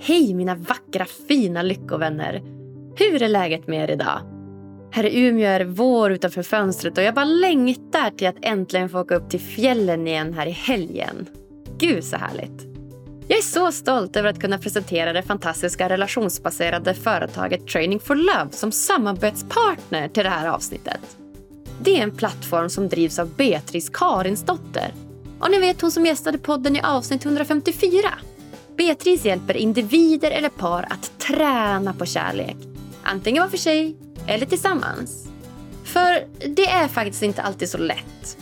Hej 0.00 0.34
mina 0.34 0.54
vackra 0.54 1.04
fina 1.28 1.62
lyckovänner! 1.62 2.42
Hur 2.96 3.22
är 3.22 3.28
läget 3.28 3.68
med 3.68 3.90
er 3.90 3.92
idag? 3.92 4.20
Här 4.90 5.04
i 5.04 5.20
Umeå 5.20 5.48
är 5.48 5.58
det 5.58 5.64
vår 5.64 6.12
utanför 6.12 6.42
fönstret 6.42 6.98
och 6.98 7.04
jag 7.04 7.14
bara 7.14 7.24
längtar 7.24 8.10
till 8.10 8.26
att 8.26 8.36
äntligen 8.42 8.88
få 8.88 9.00
åka 9.00 9.14
upp 9.14 9.30
till 9.30 9.40
fjällen 9.40 10.08
igen 10.08 10.34
här 10.34 10.46
i 10.46 10.50
helgen. 10.50 11.26
Gud 11.78 12.04
så 12.04 12.16
härligt! 12.16 12.66
Jag 13.28 13.38
är 13.38 13.42
så 13.42 13.72
stolt 13.72 14.16
över 14.16 14.28
att 14.28 14.40
kunna 14.40 14.58
presentera 14.58 15.12
det 15.12 15.22
fantastiska 15.22 15.88
relationsbaserade 15.88 16.94
företaget 16.94 17.66
Training 17.66 18.00
for 18.00 18.14
Love 18.14 18.50
som 18.50 18.72
samarbetspartner 18.72 20.08
till 20.08 20.24
det 20.24 20.30
här 20.30 20.48
avsnittet. 20.48 21.16
Det 21.80 21.98
är 21.98 22.02
en 22.02 22.16
plattform 22.16 22.70
som 22.70 22.88
drivs 22.88 23.18
av 23.18 23.28
Beatrice 23.28 23.88
Karinsdotter. 23.88 24.94
Och 25.40 25.50
ni 25.50 25.58
vet 25.58 25.80
hon 25.80 25.90
som 25.90 26.06
gästade 26.06 26.38
podden 26.38 26.76
i 26.76 26.80
avsnitt 26.80 27.24
154. 27.24 28.08
Beatrice 28.76 29.24
hjälper 29.24 29.56
individer 29.56 30.30
eller 30.30 30.48
par 30.48 30.86
att 30.90 31.18
träna 31.18 31.92
på 31.92 32.06
kärlek. 32.06 32.56
Antingen 33.02 33.42
var 33.42 33.50
för 33.50 33.58
sig 33.58 33.96
eller 34.26 34.46
tillsammans. 34.46 35.28
För 35.84 36.26
det 36.56 36.66
är 36.66 36.88
faktiskt 36.88 37.22
inte 37.22 37.42
alltid 37.42 37.68
så 37.68 37.78
lätt. 37.78 38.36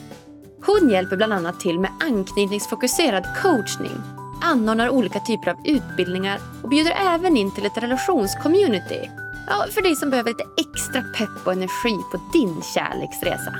Hon 0.66 0.90
hjälper 0.90 1.16
bland 1.16 1.32
annat 1.32 1.60
till 1.60 1.78
med 1.80 1.90
anknytningsfokuserad 2.00 3.26
coachning, 3.42 4.00
anordnar 4.42 4.88
olika 4.88 5.20
typer 5.20 5.50
av 5.50 5.56
utbildningar 5.64 6.40
och 6.62 6.68
bjuder 6.68 6.92
även 7.14 7.36
in 7.36 7.54
till 7.54 7.66
ett 7.66 7.82
relationscommunity. 7.82 9.10
Ja, 9.46 9.66
för 9.70 9.82
dig 9.82 9.96
som 9.96 10.10
behöver 10.10 10.30
lite 10.30 10.44
extra 10.56 11.02
pepp 11.02 11.46
och 11.46 11.52
energi 11.52 11.96
på 12.12 12.30
din 12.32 12.62
kärleksresa. 12.74 13.54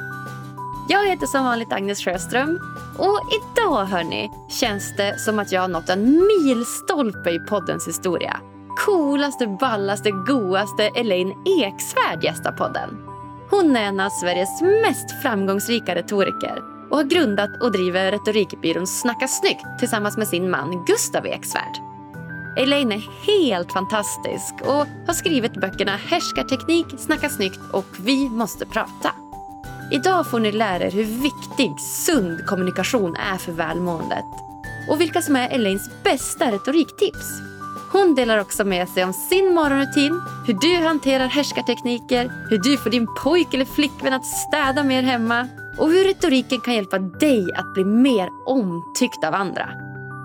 Jag 0.89 1.09
heter 1.09 1.27
som 1.27 1.45
vanligt 1.45 1.73
Agnes 1.73 2.05
Sjöström 2.05 2.61
och 2.99 3.21
idag 3.33 3.85
hörni 3.85 4.31
känns 4.49 4.97
det 4.97 5.21
som 5.21 5.39
att 5.39 5.53
jag 5.53 5.61
har 5.61 5.69
nått 5.69 5.89
en 5.89 6.27
milstolpe 6.27 7.31
i 7.31 7.39
poddens 7.39 7.89
historia. 7.89 8.41
Coolaste, 8.87 9.47
ballaste, 9.47 10.11
goaste 10.11 10.83
Elaine 10.83 11.35
Eksvärd 11.63 12.25
gästar 12.25 12.53
podden. 12.53 12.99
Hon 13.51 13.77
är 13.77 13.83
en 13.83 14.01
av 14.01 14.11
Sveriges 14.11 14.61
mest 14.61 15.23
framgångsrika 15.23 15.95
retoriker 15.95 16.63
och 16.91 16.97
har 16.97 17.05
grundat 17.05 17.63
och 17.63 17.73
driver 17.73 18.13
retorikbyrån 18.13 18.87
Snacka 18.87 19.29
snyggt 19.29 19.79
tillsammans 19.79 20.17
med 20.17 20.29
sin 20.29 20.51
man 20.51 20.85
Gustav 20.85 21.27
Eksvärd. 21.27 21.77
Elaine 22.59 22.93
är 22.93 23.27
helt 23.27 23.73
fantastisk 23.73 24.55
och 24.61 24.87
har 25.07 25.13
skrivit 25.13 25.61
böckerna 25.61 25.97
Härskarteknik, 25.97 26.87
Snacka 26.99 27.29
snyggt 27.29 27.61
och 27.73 27.87
Vi 27.99 28.29
måste 28.29 28.67
prata. 28.67 29.22
Idag 29.93 30.27
får 30.27 30.41
ni 30.41 30.53
lära 30.53 30.85
er 30.85 30.91
hur 30.91 31.05
viktig 31.05 31.81
sund 31.81 32.47
kommunikation 32.47 33.17
är 33.17 33.37
för 33.37 33.53
välmåendet 33.53 34.25
och 34.89 35.01
vilka 35.01 35.23
som 35.23 35.37
är 35.37 35.49
Elaines 35.49 35.91
bästa 36.05 36.51
retoriktips. 36.51 37.41
Hon 37.93 38.15
delar 38.15 38.39
också 38.39 38.65
med 38.65 38.89
sig 38.89 39.05
om 39.05 39.13
sin 39.13 39.55
morgonrutin, 39.55 40.21
hur 40.47 40.55
du 40.55 40.87
hanterar 40.87 41.27
härskartekniker, 41.27 42.33
hur 42.51 42.59
du 42.59 42.77
får 42.77 42.91
din 42.91 43.07
pojk 43.23 43.55
eller 43.55 43.65
flickvän 43.65 44.13
att 44.13 44.27
städa 44.27 44.83
mer 44.83 45.03
hemma 45.03 45.49
och 45.79 45.91
hur 45.91 46.05
retoriken 46.05 46.61
kan 46.61 46.75
hjälpa 46.75 46.99
dig 46.99 47.53
att 47.55 47.75
bli 47.75 47.85
mer 47.85 48.29
omtyckt 48.47 49.25
av 49.25 49.35
andra. 49.35 49.69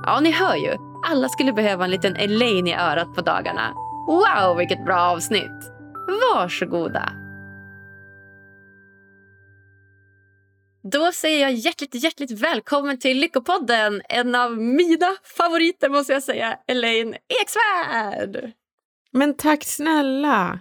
Ja, 0.06 0.20
ni 0.20 0.32
hör 0.32 0.56
ju. 0.56 0.78
Alla 1.10 1.30
skulle 1.30 1.54
behöva 1.54 1.84
en 1.86 1.92
liten 1.92 2.16
Elaine 2.16 2.68
i 2.68 2.76
örat 2.76 3.16
på 3.16 3.22
dagarna. 3.22 3.74
Wow, 4.08 4.58
vilket 4.58 4.86
bra 4.86 5.00
avsnitt! 5.00 5.72
Varsågoda! 6.34 7.27
Då 10.92 11.12
säger 11.12 11.42
jag 11.42 11.54
hjärtligt, 11.54 12.04
hjärtligt 12.04 12.32
välkommen 12.32 13.00
till 13.00 13.18
Lyckopodden. 13.18 14.02
En 14.10 14.36
av 14.36 14.58
mina 14.58 15.16
favoriter 15.24 15.90
måste 15.90 16.14
jag 16.14 16.24
säga, 16.24 16.60
Elaine 16.68 17.16
Eksvärd. 17.42 18.52
Men 19.12 19.34
tack 19.38 19.64
snälla! 19.64 20.60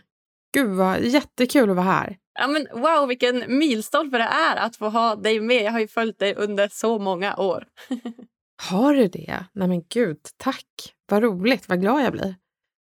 Gud 0.55 0.71
vad 0.71 1.01
jättekul 1.01 1.71
att 1.71 1.77
vara 1.77 1.87
här. 1.87 2.17
Ja, 2.39 2.47
men 2.47 2.67
wow, 2.73 3.09
vilken 3.09 3.59
milstolpe 3.59 4.19
det 4.19 4.25
är 4.25 4.57
att 4.57 4.77
få 4.77 4.89
ha 4.89 5.17
dig 5.17 5.41
med. 5.41 5.63
Jag 5.63 5.73
har 5.73 5.81
ju 5.81 5.89
följt 5.89 6.19
dig 6.19 6.35
under 6.35 6.69
så 6.69 6.99
många 6.99 7.37
år. 7.37 7.65
Har 8.71 8.95
du 8.95 9.09
det? 9.09 9.45
Nej 9.53 9.69
men 9.69 9.83
gud, 9.89 10.19
tack. 10.37 10.95
Vad 11.09 11.23
roligt, 11.23 11.69
vad 11.69 11.81
glad 11.81 12.03
jag 12.03 12.13
blir. 12.13 12.35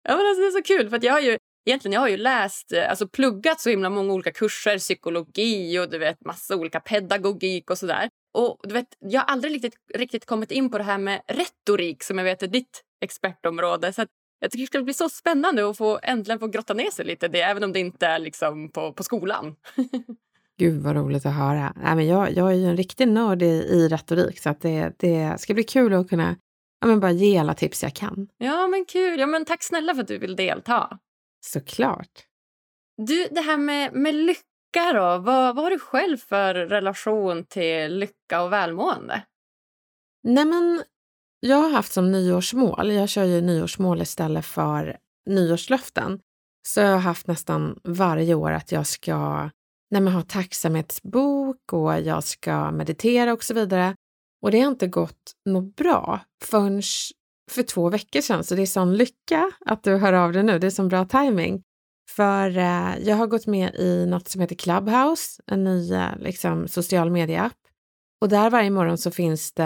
Ja, 0.02 0.16
men 0.16 0.26
alltså, 0.26 0.40
det 0.40 0.46
är 0.46 0.50
så 0.50 0.62
kul, 0.62 0.90
för 0.90 1.04
jag 1.04 1.12
har 1.12 1.20
ju 1.20 1.38
egentligen 1.68 1.92
jag 1.92 2.00
har 2.00 2.08
ju 2.08 2.16
läst, 2.16 2.72
eh, 2.72 2.90
alltså 2.90 3.08
pluggat 3.08 3.60
så 3.60 3.70
himla 3.70 3.90
många 3.90 4.12
olika 4.12 4.32
kurser, 4.32 4.78
psykologi 4.78 5.78
och 5.78 5.90
du 5.90 5.98
vet 5.98 6.24
massa 6.24 6.56
olika 6.56 6.80
pedagogik 6.80 7.70
och 7.70 7.78
sådär. 7.78 8.08
Och 8.34 8.60
du 8.62 8.74
vet, 8.74 8.86
jag 8.98 9.20
har 9.20 9.26
aldrig 9.26 9.54
riktigt, 9.54 9.74
riktigt 9.94 10.26
kommit 10.26 10.50
in 10.50 10.70
på 10.70 10.78
det 10.78 10.84
här 10.84 10.98
med 10.98 11.22
retorik 11.28 12.02
som 12.02 12.18
jag 12.18 12.24
vet 12.24 12.42
är 12.42 12.46
ditt 12.46 12.82
expertområde. 13.00 13.92
Så 13.92 14.06
jag 14.40 14.50
tycker 14.50 14.62
det 14.62 14.66
ska 14.66 14.82
bli 14.82 14.94
så 14.94 15.08
spännande 15.08 15.70
att 15.70 15.76
få 15.76 16.00
äntligen 16.02 16.38
få 16.38 16.46
grotta 16.46 16.74
ner 16.74 16.90
sig 16.90 17.04
lite 17.04 17.28
det, 17.28 17.40
även 17.40 17.64
om 17.64 17.72
det 17.72 17.80
inte 17.80 18.06
är 18.06 18.18
liksom 18.18 18.70
på, 18.72 18.92
på 18.92 19.02
skolan. 19.02 19.56
Gud 20.58 20.82
vad 20.82 20.96
roligt 20.96 21.26
att 21.26 21.34
höra. 21.34 21.72
Nej, 21.76 21.96
men 21.96 22.06
jag, 22.06 22.32
jag 22.32 22.50
är 22.50 22.56
ju 22.56 22.66
en 22.66 22.76
riktig 22.76 23.08
nörd 23.08 23.42
i, 23.42 23.46
i 23.46 23.88
retorik 23.88 24.38
så 24.38 24.50
att 24.50 24.60
det, 24.60 24.92
det 24.98 25.40
ska 25.40 25.54
bli 25.54 25.64
kul 25.64 25.94
att 25.94 26.08
kunna 26.08 26.36
ja, 26.80 26.86
men 26.86 27.00
bara 27.00 27.12
ge 27.12 27.38
alla 27.38 27.54
tips 27.54 27.82
jag 27.82 27.94
kan. 27.94 28.28
Ja 28.38 28.66
men 28.66 28.84
kul. 28.84 29.20
Ja, 29.20 29.26
men 29.26 29.44
tack 29.44 29.62
snälla 29.62 29.94
för 29.94 30.02
att 30.02 30.08
du 30.08 30.18
vill 30.18 30.36
delta. 30.36 30.98
Såklart. 31.40 32.24
Du, 32.96 33.28
det 33.30 33.40
här 33.40 33.58
med, 33.58 33.92
med 33.92 34.14
lycka 34.14 34.92
då. 34.94 35.18
Vad, 35.18 35.56
vad 35.56 35.56
har 35.56 35.70
du 35.70 35.78
själv 35.78 36.16
för 36.16 36.54
relation 36.54 37.44
till 37.44 37.98
lycka 37.98 38.42
och 38.42 38.52
välmående? 38.52 39.22
Nej 40.22 40.44
men, 40.44 40.82
jag 41.40 41.56
har 41.56 41.70
haft 41.70 41.92
som 41.92 42.12
nyårsmål, 42.12 42.92
jag 42.92 43.08
kör 43.08 43.24
ju 43.24 43.40
nyårsmål 43.40 44.02
istället 44.02 44.46
för 44.46 44.98
nyårslöften, 45.30 46.20
så 46.66 46.80
jag 46.80 46.92
har 46.92 46.98
haft 46.98 47.26
nästan 47.26 47.80
varje 47.84 48.34
år 48.34 48.50
att 48.50 48.72
jag 48.72 48.86
ska 48.86 49.50
nej 49.90 50.00
men, 50.00 50.12
ha 50.12 50.22
tacksamhetsbok 50.22 51.72
och 51.72 52.00
jag 52.00 52.24
ska 52.24 52.70
meditera 52.70 53.32
och 53.32 53.44
så 53.44 53.54
vidare. 53.54 53.94
Och 54.42 54.50
det 54.50 54.60
har 54.60 54.70
inte 54.70 54.86
gått 54.86 55.32
något 55.44 55.76
bra 55.76 56.20
förrän 56.44 56.82
för 57.52 57.62
två 57.62 57.90
veckor 57.90 58.20
sedan, 58.20 58.44
så 58.44 58.54
det 58.54 58.62
är 58.62 58.66
sån 58.66 58.96
lycka 58.96 59.50
att 59.66 59.82
du 59.82 59.96
hör 59.96 60.12
av 60.12 60.32
dig 60.32 60.42
nu. 60.42 60.58
Det 60.58 60.66
är 60.66 60.70
sån 60.70 60.88
bra 60.88 61.04
timing. 61.04 61.62
För 62.10 62.58
eh, 62.58 62.98
jag 62.98 63.16
har 63.16 63.26
gått 63.26 63.46
med 63.46 63.74
i 63.74 64.06
något 64.06 64.28
som 64.28 64.40
heter 64.40 64.56
Clubhouse, 64.56 65.42
en 65.46 65.64
ny 65.64 65.92
eh, 65.92 66.16
liksom, 66.18 66.68
social 66.68 67.10
media-app. 67.10 67.56
Och 68.20 68.28
där 68.28 68.50
varje 68.50 68.70
morgon 68.70 68.98
så 68.98 69.10
finns 69.10 69.52
det 69.52 69.62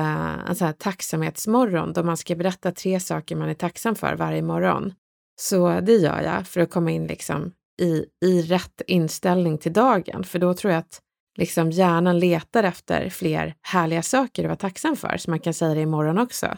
en 0.49 0.57
sån 0.57 0.67
här 0.67 0.73
tacksamhetsmorgon 0.73 1.93
då 1.93 2.03
man 2.03 2.17
ska 2.17 2.35
berätta 2.35 2.73
tre 2.73 3.01
saker 3.01 3.37
man 3.37 3.49
är 3.49 3.55
tacksam 3.55 3.95
för 3.95 4.17
varje 4.17 4.43
morgon. 4.43 4.95
Så 5.41 5.81
det 5.81 5.97
gör 5.97 6.21
jag 6.23 6.47
för 6.47 6.61
att 6.61 6.71
komma 6.71 6.91
in 6.91 7.07
liksom 7.07 7.53
i, 7.83 8.05
i 8.25 8.43
rätt 8.43 8.83
inställning 8.87 9.59
till 9.59 9.73
dagen, 9.73 10.25
för 10.25 10.39
då 10.39 10.55
tror 10.55 10.73
jag 10.73 10.79
att 10.79 11.01
liksom 11.39 11.71
hjärnan 11.71 12.19
letar 12.19 12.63
efter 12.65 13.09
fler 13.09 13.55
härliga 13.63 14.03
saker 14.03 14.43
att 14.45 14.49
vara 14.49 14.57
tacksam 14.57 14.97
för, 14.97 15.17
så 15.17 15.31
man 15.31 15.41
kan 15.41 15.55
säga 15.55 15.75
det 15.75 15.81
imorgon 15.81 16.19
också. 16.19 16.57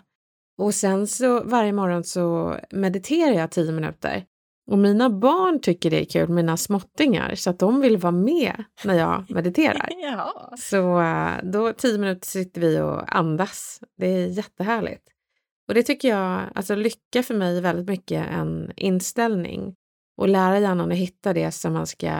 Och 0.58 0.74
sen 0.74 1.06
så 1.06 1.44
varje 1.44 1.72
morgon 1.72 2.04
så 2.04 2.56
mediterar 2.70 3.32
jag 3.32 3.50
tio 3.50 3.72
minuter. 3.72 4.24
Och 4.70 4.78
mina 4.78 5.10
barn 5.10 5.60
tycker 5.60 5.90
det 5.90 6.00
är 6.00 6.04
kul, 6.04 6.28
mina 6.28 6.56
småttingar, 6.56 7.34
så 7.34 7.50
att 7.50 7.58
de 7.58 7.80
vill 7.80 7.96
vara 7.96 8.12
med 8.12 8.64
när 8.84 8.94
jag 8.94 9.24
mediterar. 9.28 9.88
ja. 10.02 10.52
Så 10.58 11.00
eh, 11.00 11.32
då 11.42 11.72
tio 11.72 11.98
minuter 11.98 12.26
sitter 12.26 12.60
vi 12.60 12.80
och 12.80 13.16
andas. 13.16 13.80
Det 13.96 14.06
är 14.06 14.26
jättehärligt. 14.26 15.02
Och 15.68 15.74
det 15.74 15.82
tycker 15.82 16.08
jag, 16.08 16.42
alltså 16.54 16.74
lycka 16.74 17.22
för 17.22 17.34
mig 17.34 17.58
är 17.58 17.62
väldigt 17.62 17.88
mycket 17.88 18.26
en 18.30 18.72
inställning. 18.76 19.74
Och 20.16 20.28
lära 20.28 20.58
hjärnan 20.58 20.92
att 20.92 20.98
hitta 20.98 21.32
det 21.32 21.50
som 21.50 21.72
man 21.72 21.86
ska 21.86 22.12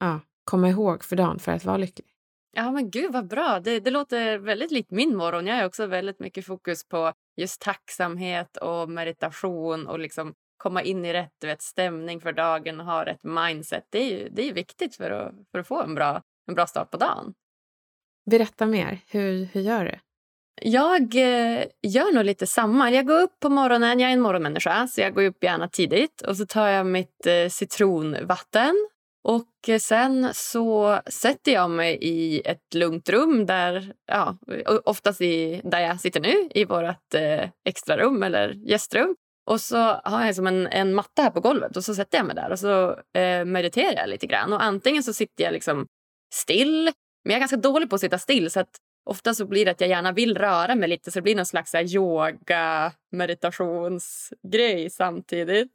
ja, 0.00 0.20
komma 0.44 0.68
ihåg 0.68 1.04
för 1.04 1.16
dagen 1.16 1.38
för 1.38 1.52
att 1.52 1.64
vara 1.64 1.76
lycklig. 1.76 2.09
Ja 2.52 2.70
men 2.70 2.90
gud 2.90 3.12
vad 3.12 3.28
bra. 3.28 3.60
Det, 3.60 3.80
det 3.80 3.90
låter 3.90 4.38
väldigt 4.38 4.70
likt 4.70 4.90
min 4.90 5.16
morgon. 5.16 5.46
Jag 5.46 5.56
har 5.56 5.64
också 5.64 5.86
väldigt 5.86 6.20
mycket 6.20 6.46
fokus 6.46 6.88
på 6.88 7.12
just 7.36 7.60
tacksamhet 7.60 8.56
och 8.56 8.90
meditation 8.90 9.86
och 9.86 9.98
liksom 9.98 10.34
komma 10.56 10.82
in 10.82 11.04
i 11.04 11.12
rätt 11.12 11.44
vet, 11.44 11.62
stämning 11.62 12.20
för 12.20 12.32
dagen 12.32 12.80
och 12.80 12.86
ha 12.86 13.04
rätt 13.04 13.24
mindset. 13.24 13.84
Det 13.90 13.98
är 13.98 14.18
ju 14.18 14.28
det 14.28 14.48
är 14.48 14.52
viktigt 14.52 14.96
för 14.96 15.10
att, 15.10 15.34
för 15.52 15.58
att 15.58 15.66
få 15.66 15.82
en 15.82 15.94
bra, 15.94 16.22
en 16.48 16.54
bra 16.54 16.66
start 16.66 16.90
på 16.90 16.96
dagen. 16.96 17.34
Berätta 18.30 18.66
mer. 18.66 18.98
Hur, 19.08 19.44
hur 19.44 19.60
gör 19.60 19.84
du? 19.84 19.98
Jag 20.62 21.02
eh, 21.02 21.64
gör 21.82 22.14
nog 22.14 22.24
lite 22.24 22.46
samma. 22.46 22.90
Jag 22.90 23.06
går 23.06 23.20
upp 23.20 23.40
på 23.40 23.48
morgonen. 23.48 24.00
Jag 24.00 24.10
är 24.10 24.14
en 24.14 24.20
morgonmänniska, 24.20 24.86
så 24.86 25.00
jag 25.00 25.14
går 25.14 25.22
upp 25.22 25.44
gärna 25.44 25.68
tidigt. 25.68 26.22
Och 26.22 26.36
så 26.36 26.46
tar 26.46 26.68
jag 26.68 26.86
mitt 26.86 27.26
eh, 27.26 27.48
citronvatten 27.48 28.88
och 29.22 29.68
eh, 29.68 29.78
sen 29.78 30.34
så 30.34 31.00
sätter 31.06 31.52
jag 31.52 31.70
mig 31.70 31.98
i 32.00 32.40
ett 32.44 32.74
lugnt 32.74 33.08
rum, 33.08 33.46
där, 33.46 33.94
ja, 34.06 34.36
oftast 34.84 35.20
i, 35.20 35.60
där 35.64 35.80
jag 35.80 36.00
sitter 36.00 36.20
nu, 36.20 36.48
i 36.54 36.64
vårt 36.64 37.14
eh, 37.14 37.48
extrarum 37.64 38.22
eller 38.22 38.50
gästrum. 38.50 39.16
Och 39.46 39.60
så 39.60 39.76
har 40.04 40.26
jag 40.26 40.34
som 40.34 40.46
en, 40.46 40.66
en 40.66 40.94
matta 40.94 41.22
här 41.22 41.30
på 41.30 41.40
golvet 41.40 41.76
och 41.76 41.84
så 41.84 41.94
sätter 41.94 42.18
jag 42.18 42.26
mig 42.26 42.36
där 42.36 42.50
och 42.50 42.58
så 42.58 43.00
eh, 43.18 43.44
mediterar 43.44 43.96
jag 43.96 44.08
lite 44.08 44.26
grann. 44.26 44.52
Och 44.52 44.62
antingen 44.62 45.02
så 45.02 45.12
sitter 45.12 45.44
jag 45.44 45.52
liksom 45.52 45.86
still, 46.34 46.84
men 47.24 47.30
jag 47.30 47.34
är 47.34 47.40
ganska 47.40 47.56
dålig 47.56 47.90
på 47.90 47.94
att 47.94 48.00
sitta 48.00 48.18
still 48.18 48.50
så 48.50 48.60
att 48.60 48.76
ofta 49.10 49.34
så 49.34 49.46
blir 49.46 49.64
det 49.64 49.70
att 49.70 49.80
jag 49.80 49.90
gärna 49.90 50.12
vill 50.12 50.38
röra 50.38 50.74
mig 50.74 50.88
lite 50.88 51.10
så 51.10 51.18
det 51.18 51.22
blir 51.22 51.36
någon 51.36 51.46
slags 51.46 51.74
yoga, 51.74 52.92
meditationsgrej 53.12 54.90
samtidigt. 54.90 55.72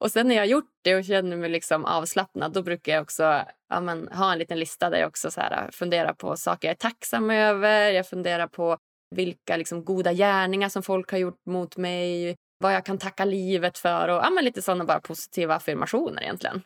Och 0.00 0.10
sen 0.10 0.28
när 0.28 0.34
jag 0.34 0.42
har 0.42 0.46
gjort 0.46 0.70
det 0.84 0.96
och 0.96 1.04
känner 1.04 1.36
mig 1.36 1.50
liksom 1.50 1.84
avslappnad 1.84 2.52
då 2.52 2.62
brukar 2.62 2.92
jag 2.92 3.02
också 3.02 3.22
ja, 3.68 3.80
men, 3.80 4.08
ha 4.08 4.32
en 4.32 4.38
liten 4.38 4.58
lista 4.58 4.90
där 4.90 4.98
jag 4.98 5.08
också 5.08 5.30
så 5.30 5.40
här, 5.40 5.70
funderar 5.72 6.12
på 6.12 6.36
saker 6.36 6.68
jag 6.68 6.74
är 6.74 6.78
tacksam 6.78 7.30
över. 7.30 7.90
Jag 7.90 8.08
funderar 8.08 8.46
på 8.46 8.76
vilka 9.16 9.56
liksom, 9.56 9.84
goda 9.84 10.12
gärningar 10.12 10.68
som 10.68 10.82
folk 10.82 11.10
har 11.10 11.18
gjort 11.18 11.46
mot 11.46 11.76
mig. 11.76 12.36
Vad 12.60 12.74
jag 12.74 12.84
kan 12.84 12.98
tacka 12.98 13.24
livet 13.24 13.78
för 13.78 14.08
och 14.08 14.16
ja, 14.16 14.30
men, 14.30 14.44
lite 14.44 14.62
sådana 14.62 14.84
bara 14.84 15.00
positiva 15.00 15.54
affirmationer 15.54 16.22
egentligen. 16.22 16.62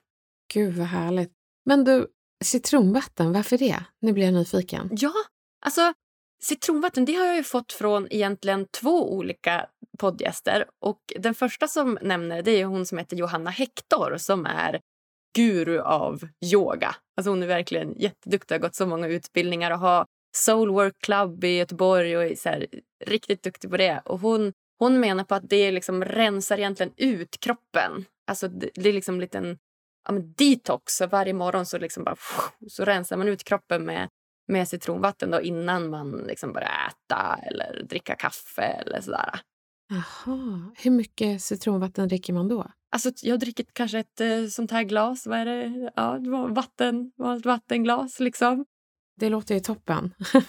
Gud 0.55 0.75
vad 0.75 0.87
härligt. 0.87 1.33
Men 1.65 1.85
du, 1.85 2.07
citronvatten, 2.45 3.33
varför 3.33 3.59
det? 3.59 3.85
Nu 4.01 4.13
blir 4.13 4.25
jag 4.25 4.35
nyfiken. 4.35 4.89
Ja, 4.93 5.13
alltså 5.67 5.93
citronvatten 6.45 7.05
det 7.05 7.15
har 7.15 7.27
jag 7.27 7.37
ju 7.37 7.43
fått 7.43 7.73
från 7.73 8.07
egentligen 8.11 8.67
två 8.67 9.13
olika 9.13 9.67
poddgäster. 9.99 10.65
Och 10.81 11.01
den 11.17 11.35
första 11.35 11.69
som 11.69 11.99
nämner 12.03 12.43
det 12.43 12.61
är 12.61 12.65
hon 12.65 12.87
som 12.87 12.99
heter 12.99 13.17
Johanna 13.17 13.51
Hector 13.51 14.17
som 14.17 14.47
är 14.47 14.81
guru 15.37 15.79
av 15.79 16.29
yoga. 16.53 16.97
Alltså 17.17 17.31
hon 17.31 17.43
är 17.43 17.47
verkligen 17.47 17.95
jätteduktig, 17.99 18.55
har 18.55 18.61
gått 18.61 18.75
så 18.75 18.87
många 18.87 19.09
utbildningar 19.09 19.71
och 19.71 19.79
har 19.79 20.07
Soul 20.37 20.71
Work 20.71 20.95
Club 20.99 21.45
i 21.45 21.57
Göteborg 21.57 22.17
och 22.17 22.25
är 22.25 22.35
så 22.35 22.49
här, 22.49 22.67
riktigt 23.05 23.43
duktig 23.43 23.71
på 23.71 23.77
det. 23.77 24.03
Och 24.05 24.21
hon, 24.21 24.53
hon 24.79 25.01
menar 25.01 25.25
på 25.25 25.35
att 25.35 25.49
det 25.49 25.71
liksom 25.71 26.05
rensar 26.05 26.59
egentligen 26.59 26.93
ut 26.97 27.41
kroppen. 27.41 28.05
Alltså 28.27 28.49
det, 28.49 28.71
det 28.75 28.89
är 28.89 28.93
liksom 28.93 29.15
en 29.15 29.21
liten 29.21 29.59
ja, 30.09 30.15
detox. 30.37 30.97
Så 30.97 31.07
varje 31.07 31.33
morgon 31.33 31.67
så, 31.67 31.79
liksom 31.79 32.05
bara, 32.05 32.17
så 32.69 32.85
rensar 32.85 33.17
man 33.17 33.29
ut 33.29 33.45
kroppen 33.45 33.85
med, 33.85 34.09
med 34.49 34.69
citronvatten 34.69 35.31
då, 35.31 35.41
innan 35.41 35.91
man 35.91 36.11
liksom 36.11 36.53
börjar 36.53 36.89
äta 36.89 37.39
eller 37.43 37.83
dricka 37.89 38.15
kaffe 38.15 38.63
eller 38.63 39.01
sådär. 39.01 39.41
Jaha. 39.89 40.73
Hur 40.79 40.91
mycket 40.91 41.43
citronvatten 41.43 42.09
dricker 42.09 42.33
man 42.33 42.49
då? 42.49 42.71
Alltså, 42.91 43.11
jag 43.23 43.41
dricker 43.41 43.67
kanske 43.73 43.99
ett 43.99 44.21
eh, 44.21 44.47
sånt 44.47 44.71
här 44.71 44.83
glas. 44.83 45.27
Vad 45.27 45.39
är 45.39 45.47
det? 45.47 45.93
Ja, 45.97 46.19
vatten, 46.49 47.13
vanligt 47.17 47.47
vattenglas 47.47 48.21
liksom. 48.21 48.65
Det 49.17 49.29
låter 49.29 49.55
ju 49.55 49.61
toppen. 49.61 50.15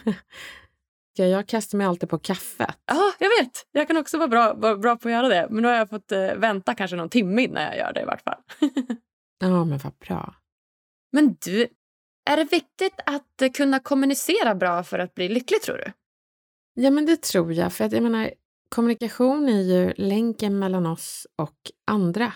ja, 1.17 1.25
jag 1.25 1.47
kastar 1.47 1.77
mig 1.77 1.87
alltid 1.87 2.09
på 2.09 2.19
kaffet. 2.19 2.77
Ja, 2.85 3.13
jag 3.19 3.29
vet. 3.29 3.67
Jag 3.71 3.87
kan 3.87 3.97
också 3.97 4.17
vara 4.17 4.27
bra, 4.27 4.53
vara 4.53 4.77
bra 4.77 4.95
på 4.95 5.07
att 5.07 5.13
göra 5.13 5.27
det. 5.27 5.47
Men 5.49 5.61
nu 5.61 5.67
har 5.67 5.75
jag 5.75 5.89
fått 5.89 6.11
eh, 6.11 6.35
vänta 6.35 6.75
kanske 6.75 6.97
någon 6.97 7.09
timme 7.09 7.41
innan 7.41 7.63
jag 7.63 7.77
gör 7.77 7.93
det 7.93 8.01
i 8.01 8.05
vart 8.05 8.21
fall. 8.21 8.41
ja, 9.39 9.65
men 9.65 9.77
vad 9.77 9.93
bra. 10.07 10.35
Men 11.11 11.37
du, 11.45 11.67
är 12.25 12.37
det 12.37 12.43
viktigt 12.43 12.99
att 13.05 13.41
eh, 13.41 13.51
kunna 13.51 13.79
kommunicera 13.79 14.55
bra 14.55 14.83
för 14.83 14.99
att 14.99 15.15
bli 15.15 15.29
lycklig 15.29 15.61
tror 15.61 15.77
du? 15.77 15.91
Ja, 16.73 16.91
men 16.91 17.05
det 17.05 17.21
tror 17.21 17.53
jag. 17.53 17.73
För 17.73 17.85
att 17.85 17.91
jag 17.91 18.03
menar, 18.03 18.31
kommunikation 18.69 19.49
är 19.49 19.61
ju 19.61 19.93
länken 19.93 20.59
mellan 20.59 20.85
oss 20.85 21.27
och 21.37 21.57
andra. 21.91 22.33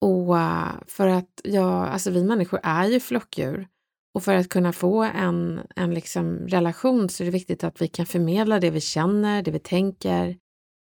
Och 0.00 0.38
eh, 0.38 0.72
för 0.86 1.08
att 1.08 1.40
ja, 1.44 1.86
alltså 1.86 2.10
vi 2.10 2.24
människor 2.24 2.60
är 2.62 2.86
ju 2.86 3.00
flockdjur. 3.00 3.68
Och 4.14 4.22
för 4.22 4.34
att 4.34 4.48
kunna 4.48 4.72
få 4.72 5.02
en, 5.02 5.60
en 5.76 5.94
liksom 5.94 6.48
relation 6.48 7.08
så 7.08 7.22
är 7.22 7.24
det 7.24 7.30
viktigt 7.30 7.64
att 7.64 7.82
vi 7.82 7.88
kan 7.88 8.06
förmedla 8.06 8.60
det 8.60 8.70
vi 8.70 8.80
känner, 8.80 9.42
det 9.42 9.50
vi 9.50 9.58
tänker, 9.58 10.38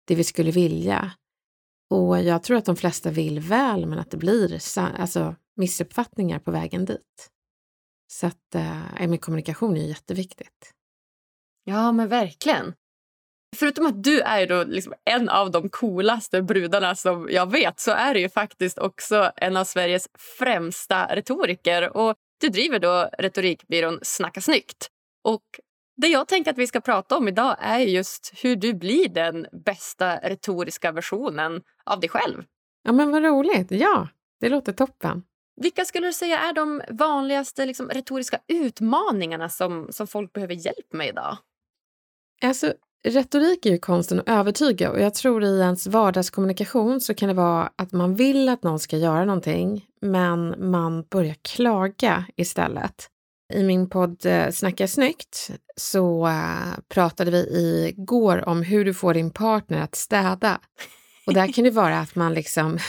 det 0.07 0.15
vi 0.15 0.23
skulle 0.23 0.51
vilja. 0.51 1.11
Och 1.89 2.23
jag 2.23 2.43
tror 2.43 2.57
att 2.57 2.65
de 2.65 2.75
flesta 2.75 3.11
vill 3.11 3.39
väl, 3.39 3.85
men 3.85 3.99
att 3.99 4.11
det 4.11 4.17
blir 4.17 4.59
alltså, 4.77 5.35
missuppfattningar 5.55 6.39
på 6.39 6.51
vägen 6.51 6.85
dit. 6.85 7.31
Så 8.07 8.27
att 8.27 8.55
äh, 8.55 9.17
kommunikation 9.17 9.77
är 9.77 9.87
jätteviktigt. 9.87 10.73
Ja, 11.63 11.91
men 11.91 12.07
verkligen. 12.07 12.73
Förutom 13.55 13.85
att 13.85 14.03
du 14.03 14.21
är 14.21 14.47
då 14.47 14.63
liksom 14.63 14.93
en 15.05 15.29
av 15.29 15.51
de 15.51 15.69
coolaste 15.69 16.41
brudarna 16.41 16.95
som 16.95 17.27
jag 17.31 17.51
vet 17.51 17.79
så 17.79 17.91
är 17.91 18.13
du 18.13 18.19
ju 18.19 18.29
faktiskt 18.29 18.77
också 18.77 19.31
en 19.35 19.57
av 19.57 19.63
Sveriges 19.63 20.07
främsta 20.39 21.15
retoriker. 21.15 21.97
Och 21.97 22.15
du 22.41 22.49
driver 22.49 22.79
då 22.79 23.09
retorikbyrån 23.17 23.99
Snacka 24.01 24.41
snyggt. 24.41 24.87
Och 25.23 25.43
det 26.01 26.07
jag 26.07 26.27
tänker 26.27 26.51
att 26.51 26.57
vi 26.57 26.67
ska 26.67 26.81
prata 26.81 27.17
om 27.17 27.27
idag 27.27 27.55
är 27.59 27.79
just 27.79 28.33
hur 28.35 28.55
du 28.55 28.73
blir 28.73 29.09
den 29.09 29.47
bästa 29.65 30.17
retoriska 30.17 30.91
versionen 30.91 31.61
av 31.83 31.99
dig 31.99 32.09
själv. 32.09 32.43
Ja, 32.83 32.91
men 32.91 33.11
vad 33.11 33.23
roligt. 33.23 33.71
Ja, 33.71 34.07
det 34.39 34.49
låter 34.49 34.73
toppen. 34.73 35.23
Vilka 35.61 35.85
skulle 35.85 36.07
du 36.07 36.13
säga 36.13 36.39
är 36.39 36.53
de 36.53 36.81
vanligaste 36.89 37.65
liksom, 37.65 37.89
retoriska 37.89 38.39
utmaningarna 38.47 39.49
som, 39.49 39.87
som 39.91 40.07
folk 40.07 40.33
behöver 40.33 40.53
hjälp 40.53 40.93
med 40.93 41.07
idag? 41.07 41.37
Alltså, 42.43 42.73
retorik 43.07 43.65
är 43.65 43.69
ju 43.69 43.77
konsten 43.77 44.19
att 44.19 44.29
övertyga 44.29 44.91
och 44.91 44.99
jag 44.99 45.13
tror 45.13 45.43
i 45.43 45.59
ens 45.59 45.87
vardagskommunikation 45.87 47.01
så 47.01 47.13
kan 47.13 47.29
det 47.29 47.35
vara 47.35 47.71
att 47.75 47.91
man 47.91 48.15
vill 48.15 48.49
att 48.49 48.63
någon 48.63 48.79
ska 48.79 48.97
göra 48.97 49.25
någonting 49.25 49.85
men 50.01 50.71
man 50.71 51.03
börjar 51.03 51.35
klaga 51.41 52.25
istället. 52.35 53.07
I 53.53 53.63
min 53.63 53.89
podd 53.89 54.25
eh, 54.25 54.49
Snacka 54.49 54.87
snyggt 54.87 55.51
så 55.75 56.27
eh, 56.27 56.79
pratade 56.89 57.31
vi 57.31 57.47
igår 57.87 58.49
om 58.49 58.61
hur 58.61 58.85
du 58.85 58.93
får 58.93 59.13
din 59.13 59.31
partner 59.31 59.81
att 59.81 59.95
städa. 59.95 60.59
Och 61.27 61.33
där 61.33 61.53
kan 61.53 61.63
det 61.63 61.71
vara 61.71 61.99
att 61.99 62.15
man 62.15 62.33
liksom 62.33 62.79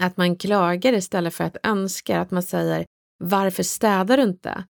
att 0.00 0.16
man 0.16 0.36
klagar 0.36 0.92
istället 0.92 1.34
för 1.34 1.44
att 1.44 1.56
önska, 1.62 2.20
att 2.20 2.30
man 2.30 2.42
säger 2.42 2.86
varför 3.18 3.62
städar 3.62 4.16
du 4.16 4.22
inte? 4.22 4.64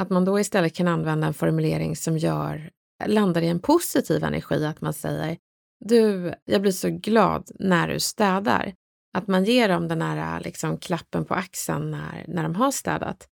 Att 0.00 0.10
man 0.10 0.24
då 0.24 0.40
istället 0.40 0.74
kan 0.74 0.88
använda 0.88 1.26
en 1.26 1.34
formulering 1.34 1.96
som 1.96 2.18
gör 2.18 2.70
landar 3.06 3.42
i 3.42 3.48
en 3.48 3.60
positiv 3.60 4.24
energi, 4.24 4.66
att 4.66 4.80
man 4.80 4.92
säger 4.92 5.36
du, 5.84 6.34
jag 6.44 6.62
blir 6.62 6.72
så 6.72 6.88
glad 6.90 7.50
när 7.58 7.88
du 7.88 8.00
städar. 8.00 8.74
Att 9.18 9.26
man 9.26 9.44
ger 9.44 9.68
dem 9.68 9.88
den 9.88 10.02
här 10.02 10.40
liksom, 10.40 10.78
klappen 10.78 11.24
på 11.24 11.34
axeln 11.34 11.90
när, 11.90 12.24
när 12.28 12.42
de 12.42 12.54
har 12.54 12.70
städat. 12.70 13.28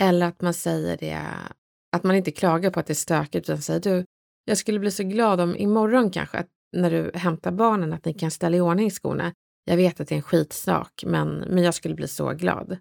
Eller 0.00 0.26
att 0.26 0.40
man 0.40 0.54
säger 0.54 0.96
det, 0.96 1.20
att 1.96 2.02
man 2.02 2.16
inte 2.16 2.30
klagar 2.30 2.70
på 2.70 2.80
att 2.80 2.86
det 2.86 2.92
är 2.92 2.94
stökigt 2.94 3.48
utan 3.48 3.62
säger 3.62 3.80
du, 3.80 4.04
jag 4.44 4.58
skulle 4.58 4.78
bli 4.78 4.90
så 4.90 5.02
glad 5.02 5.40
om 5.40 5.56
imorgon 5.56 6.10
kanske, 6.10 6.38
att 6.38 6.48
när 6.76 6.90
du 6.90 7.10
hämtar 7.14 7.50
barnen, 7.50 7.92
att 7.92 8.04
ni 8.04 8.14
kan 8.14 8.30
ställa 8.30 8.56
i 8.56 8.60
ordning 8.60 8.90
skorna. 8.90 9.32
Jag 9.64 9.76
vet 9.76 10.00
att 10.00 10.08
det 10.08 10.14
är 10.14 10.16
en 10.16 10.22
skitsak, 10.22 11.04
men, 11.06 11.28
men 11.38 11.64
jag 11.64 11.74
skulle 11.74 11.94
bli 11.94 12.08
så 12.08 12.32
glad. 12.32 12.76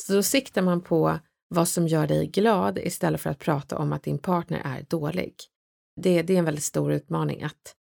Så 0.00 0.12
då 0.12 0.22
siktar 0.22 0.62
man 0.62 0.80
på 0.80 1.18
vad 1.48 1.68
som 1.68 1.88
gör 1.88 2.06
dig 2.06 2.26
glad 2.26 2.78
istället 2.78 3.20
för 3.20 3.30
att 3.30 3.38
prata 3.38 3.78
om 3.78 3.92
att 3.92 4.02
din 4.02 4.18
partner 4.18 4.62
är 4.64 4.86
dålig 4.88 5.34
det, 5.96 6.22
det 6.22 6.34
är 6.34 6.38
en 6.38 6.44
väldigt 6.44 6.64
stor 6.64 6.92
utmaning 6.92 7.42
att 7.42 7.74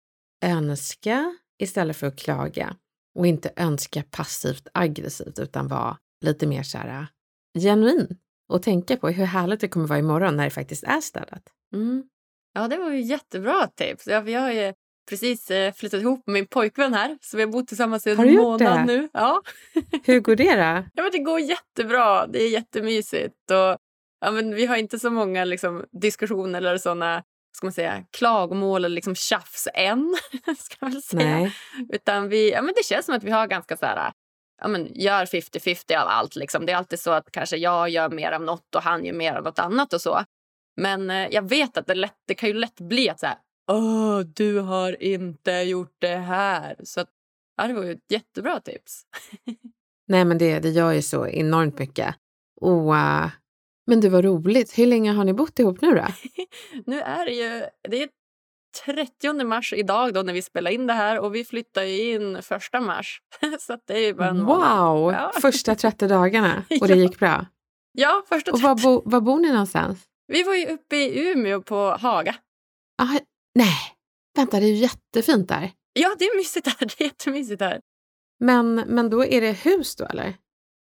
önska 0.46 1.38
istället 1.60 1.98
för 1.98 2.08
att 2.08 2.20
klaga 2.20 2.76
och 3.16 3.28
inte 3.28 3.54
önska 3.56 4.04
passivt 4.12 4.68
aggressivt 4.74 5.40
utan 5.40 5.68
vara 5.68 5.98
lite 6.26 6.48
mer 6.48 6.64
så 6.64 6.78
här 6.78 7.00
äh, 7.00 7.62
genuin 7.62 8.18
och 8.50 8.64
tänka 8.64 8.98
på 8.98 9.10
hur 9.10 9.26
härligt 9.26 9.60
det 9.60 9.68
kommer 9.68 9.88
vara 9.88 10.00
imorgon 10.00 10.38
när 10.38 10.44
det 10.44 10.50
faktiskt 10.50 10.84
är 10.84 11.02
städat. 11.02 11.44
Mm. 11.74 12.10
Ja, 12.54 12.68
det 12.68 12.78
var 12.78 12.92
ju 12.92 13.02
jättebra 13.02 13.68
tips. 13.68 14.08
Jag, 14.08 14.30
jag 14.30 14.42
har 14.42 14.52
ju 14.52 14.74
precis 15.10 15.52
äh, 15.52 15.74
flyttat 15.74 16.02
ihop 16.02 16.28
med 16.28 16.34
min 16.34 16.48
pojkvän 16.48 16.94
här 16.94 17.18
så 17.22 17.38
vi 17.38 17.44
har 17.44 17.52
bott 17.52 17.68
tillsammans 17.68 18.08
i 18.08 18.12
en 18.12 18.36
månad 18.36 18.78
det? 18.78 18.86
nu. 18.86 19.10
Ja. 19.14 19.42
Hur 20.04 20.20
går 20.20 20.36
det 20.36 20.56
då? 20.56 20.90
Ja, 20.94 21.04
men 21.04 21.12
det 21.12 21.20
går 21.20 21.40
jättebra. 21.40 22.28
Det 22.28 22.44
är 22.44 22.50
jättemysigt. 22.50 23.52
Och, 23.52 23.78
ja, 24.22 24.32
men 24.32 24.56
vi 24.56 24.66
har 24.66 24.76
inte 24.78 25.00
så 25.00 25.10
många 25.10 25.46
liksom, 25.46 25.86
diskussioner 25.92 26.58
eller 26.58 26.78
såna 26.78 27.24
ska 27.56 27.66
man 27.66 27.74
säga, 27.74 28.04
klagomål 28.12 28.86
eller 28.86 28.96
liksom 28.96 29.16
tjafs 29.16 29.68
än. 29.74 30.16
ska 30.58 30.76
man 30.80 31.02
säga. 31.02 31.38
Nej. 31.38 31.56
Utan 31.94 32.30
vi, 32.30 32.52
ja, 32.52 32.62
men 32.62 32.74
det 32.78 32.86
känns 32.86 33.06
som 33.06 33.16
att 33.16 33.24
vi 33.24 33.32
har 33.32 33.48
ganska 33.48 33.78
så 33.78 33.86
här, 33.86 34.12
ja, 34.62 34.68
men 34.68 34.92
gör 34.96 35.26
50-50 35.26 36.02
av 36.02 36.08
allt. 36.08 36.36
Liksom. 36.36 36.66
Det 36.66 36.72
är 36.72 36.76
alltid 36.76 37.00
så 37.00 37.12
att 37.12 37.32
kanske 37.32 37.58
jag 37.58 37.90
gör 37.90 38.10
mer 38.10 38.32
av 38.32 38.42
något 38.42 38.76
och 38.76 38.82
han 38.82 39.06
gör 39.06 39.14
mer 39.14 39.34
av 39.34 39.44
något 39.44 39.60
annat 39.60 39.94
och 39.94 40.02
så. 40.02 40.24
Men 40.78 41.10
eh, 41.10 41.28
jag 41.32 41.50
vet 41.50 41.78
att 41.78 41.88
det, 41.88 41.96
lätt, 41.96 42.18
det 42.28 42.36
kan 42.36 42.50
ju 42.50 42.56
lätt 42.56 42.80
bli 42.80 43.10
att 43.10 43.20
så 43.20 43.26
här, 43.26 43.38
Åh, 43.72 44.20
du 44.20 44.60
har 44.60 45.04
inte 45.04 45.52
gjort 45.52 45.96
det 46.00 46.16
här. 46.16 46.76
Så 46.84 47.02
att, 47.02 47.10
ja, 47.58 47.68
det 47.68 47.74
var 47.74 47.84
ju 47.84 47.92
ett 47.92 48.12
jättebra 48.12 48.60
tips. 48.60 49.02
Nej, 50.08 50.26
men 50.26 50.38
det, 50.38 50.60
det 50.60 50.70
gör 50.70 50.92
ju 50.92 51.02
så 51.02 51.28
enormt 51.28 51.80
mycket. 51.80 52.16
Och 52.62 52.94
uh, 52.94 53.30
men 53.88 54.02
det 54.02 54.10
var 54.10 54.22
roligt. 54.22 54.78
Hur 54.78 54.86
länge 54.86 55.12
har 55.12 55.24
ni 55.24 55.34
bott 55.34 55.60
ihop 55.60 55.82
nu 55.82 55.96
då? 55.96 56.06
nu 56.86 57.00
är 57.00 57.26
det 57.26 57.32
ju 57.32 57.66
det 57.90 58.04
är 58.04 58.10
30 58.86 59.44
mars 59.44 59.74
idag 59.74 60.14
då 60.14 60.22
när 60.22 60.34
vi 60.34 60.42
spelar 60.42 60.72
in 60.72 60.88
det 60.88 60.94
här 60.94 61.20
och 61.20 61.36
vi 61.36 61.46
flyttar 61.46 61.84
in 61.84 62.42
första 62.42 62.82
mars. 62.82 63.22
Så 63.60 63.78
det 63.88 63.98
är 63.98 64.14
bara 64.14 64.30
en 64.30 64.46
Wow! 64.46 65.12
Ja. 65.12 65.32
Första 65.42 65.76
30 65.76 66.08
dagarna 66.08 66.64
och 66.82 66.88
det 66.88 66.96
gick 66.96 67.20
bra? 67.20 67.46
Ja, 67.92 68.24
första 68.30 68.52
30. 68.52 68.56
Och 68.56 68.62
var, 68.62 68.84
bo, 68.84 69.10
var 69.10 69.22
bor 69.22 69.40
ni 69.40 69.52
någonstans? 69.52 70.04
Vi 70.28 70.44
var 70.44 70.56
ju 70.56 70.66
uppe 70.66 70.96
i 70.96 71.32
Umeå 71.32 71.62
på 71.62 71.98
Haga. 72.00 72.36
Ah, 72.98 73.20
nej, 73.56 73.76
vänta 74.36 74.60
det 74.60 74.66
är 74.66 74.70
ju 74.70 74.76
jättefint 74.76 75.50
där. 75.50 75.72
Ja, 75.94 76.16
det 76.20 76.26
är 76.26 76.38
mysigt 76.38 76.66
där. 76.66 76.76
Det 76.80 77.02
är 77.02 77.06
jättemysigt 77.06 77.60
där. 77.60 77.80
Men, 78.40 78.76
men 78.76 79.10
då 79.10 79.26
är 79.26 79.42
det 79.42 79.52
hus 79.52 79.96
då 79.96 80.06
eller? 80.06 80.34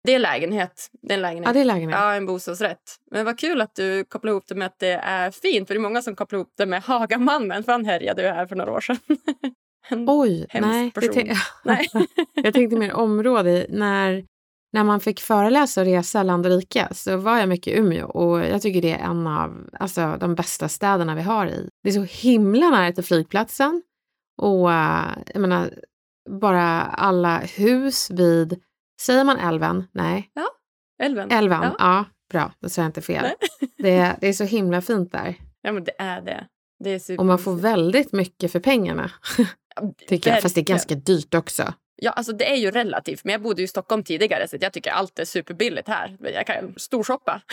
Det 0.03 0.13
är 0.13 0.19
lägenhet. 0.19 0.89
Det 1.01 1.13
är 1.13 1.17
en 1.17 1.21
lägenhet. 1.21 1.47
Ja, 1.47 1.53
det 1.53 1.59
är 1.59 1.65
lägenhet. 1.65 1.99
Ja, 1.99 2.13
en 2.13 2.25
bostadsrätt. 2.25 2.95
Men 3.11 3.25
vad 3.25 3.39
kul 3.39 3.61
att 3.61 3.75
du 3.75 4.03
kopplar 4.03 4.31
ihop 4.31 4.47
det 4.47 4.55
med 4.55 4.65
att 4.65 4.79
det 4.79 4.91
är 4.91 5.31
fint. 5.31 5.67
För 5.67 5.73
det 5.75 5.77
är 5.77 5.81
många 5.81 6.01
som 6.01 6.15
kopplar 6.15 6.37
ihop 6.39 6.53
det 6.57 6.65
med 6.65 6.83
Hagamannen, 6.83 7.63
för 7.63 7.71
han 7.71 7.85
härjade 7.85 8.21
ju 8.21 8.27
här 8.27 8.47
för 8.47 8.55
några 8.55 8.71
år 8.71 8.81
sedan. 8.81 8.97
En 9.89 10.05
Oj, 10.09 10.47
nej. 10.53 10.91
Nej. 11.63 11.89
jag 12.33 12.53
tänkte 12.53 12.77
mer 12.77 12.93
område. 12.93 13.65
När, 13.69 14.25
när 14.75 14.83
man 14.83 14.99
fick 14.99 15.21
föreläsa 15.21 15.81
och 15.81 15.87
resa 15.87 16.23
land 16.23 16.45
och 16.45 16.51
rike 16.51 16.87
så 16.91 17.17
var 17.17 17.37
jag 17.37 17.49
mycket 17.49 17.73
i 17.73 17.77
Umeå 17.77 18.07
och 18.07 18.39
jag 18.39 18.61
tycker 18.61 18.81
det 18.81 18.91
är 18.91 19.05
en 19.05 19.27
av 19.27 19.69
alltså, 19.79 20.17
de 20.19 20.35
bästa 20.35 20.69
städerna 20.69 21.15
vi 21.15 21.21
har 21.21 21.47
i. 21.47 21.69
Det 21.83 21.89
är 21.89 21.93
så 21.93 22.27
himla 22.27 22.69
nära 22.69 22.91
till 22.91 23.03
flygplatsen 23.03 23.81
och 24.37 24.71
eh, 24.71 25.07
jag 25.33 25.41
menar 25.41 25.73
bara 26.29 26.81
alla 26.81 27.37
hus 27.37 28.11
vid, 28.11 28.61
säger 29.01 29.23
man 29.23 29.37
älven? 29.37 29.87
Nej, 29.91 30.31
Älven. 31.03 31.31
älven. 31.31 31.61
Ja. 31.63 31.75
Ja, 31.79 32.05
bra, 32.31 32.51
då 32.59 32.69
sa 32.69 32.81
jag 32.81 32.89
inte 32.89 33.01
fel. 33.01 33.25
Det, 33.77 34.15
det 34.21 34.27
är 34.27 34.33
så 34.33 34.43
himla 34.43 34.81
fint 34.81 35.11
där 35.11 35.35
ja, 35.65 35.71
men 35.71 35.83
det 35.83 35.93
är 35.97 36.21
det. 36.21 36.47
Det 36.83 37.09
är 37.09 37.19
och 37.19 37.25
man 37.25 37.39
får 37.39 37.55
väldigt 37.55 38.11
mycket 38.11 38.51
för 38.51 38.59
pengarna. 38.59 39.11
Tycker 40.07 40.31
jag. 40.31 40.41
Fast 40.41 40.55
det 40.55 40.61
är 40.61 40.65
ganska 40.65 40.95
dyrt 40.95 41.33
också. 41.33 41.73
Ja, 41.97 42.11
alltså 42.11 42.33
det 42.33 42.51
är 42.51 42.55
ju 42.55 42.71
relativt. 42.71 43.23
Men 43.23 43.31
jag 43.31 43.41
bodde 43.41 43.61
i 43.61 43.67
Stockholm 43.67 44.03
tidigare 44.03 44.47
så 44.47 44.57
jag 44.61 44.73
tycker 44.73 44.91
allt 44.91 45.19
är 45.19 45.25
superbilligt 45.25 45.87
här. 45.87 46.17
Jag 46.33 46.47
kan 46.47 46.73
storshoppa. 46.77 47.41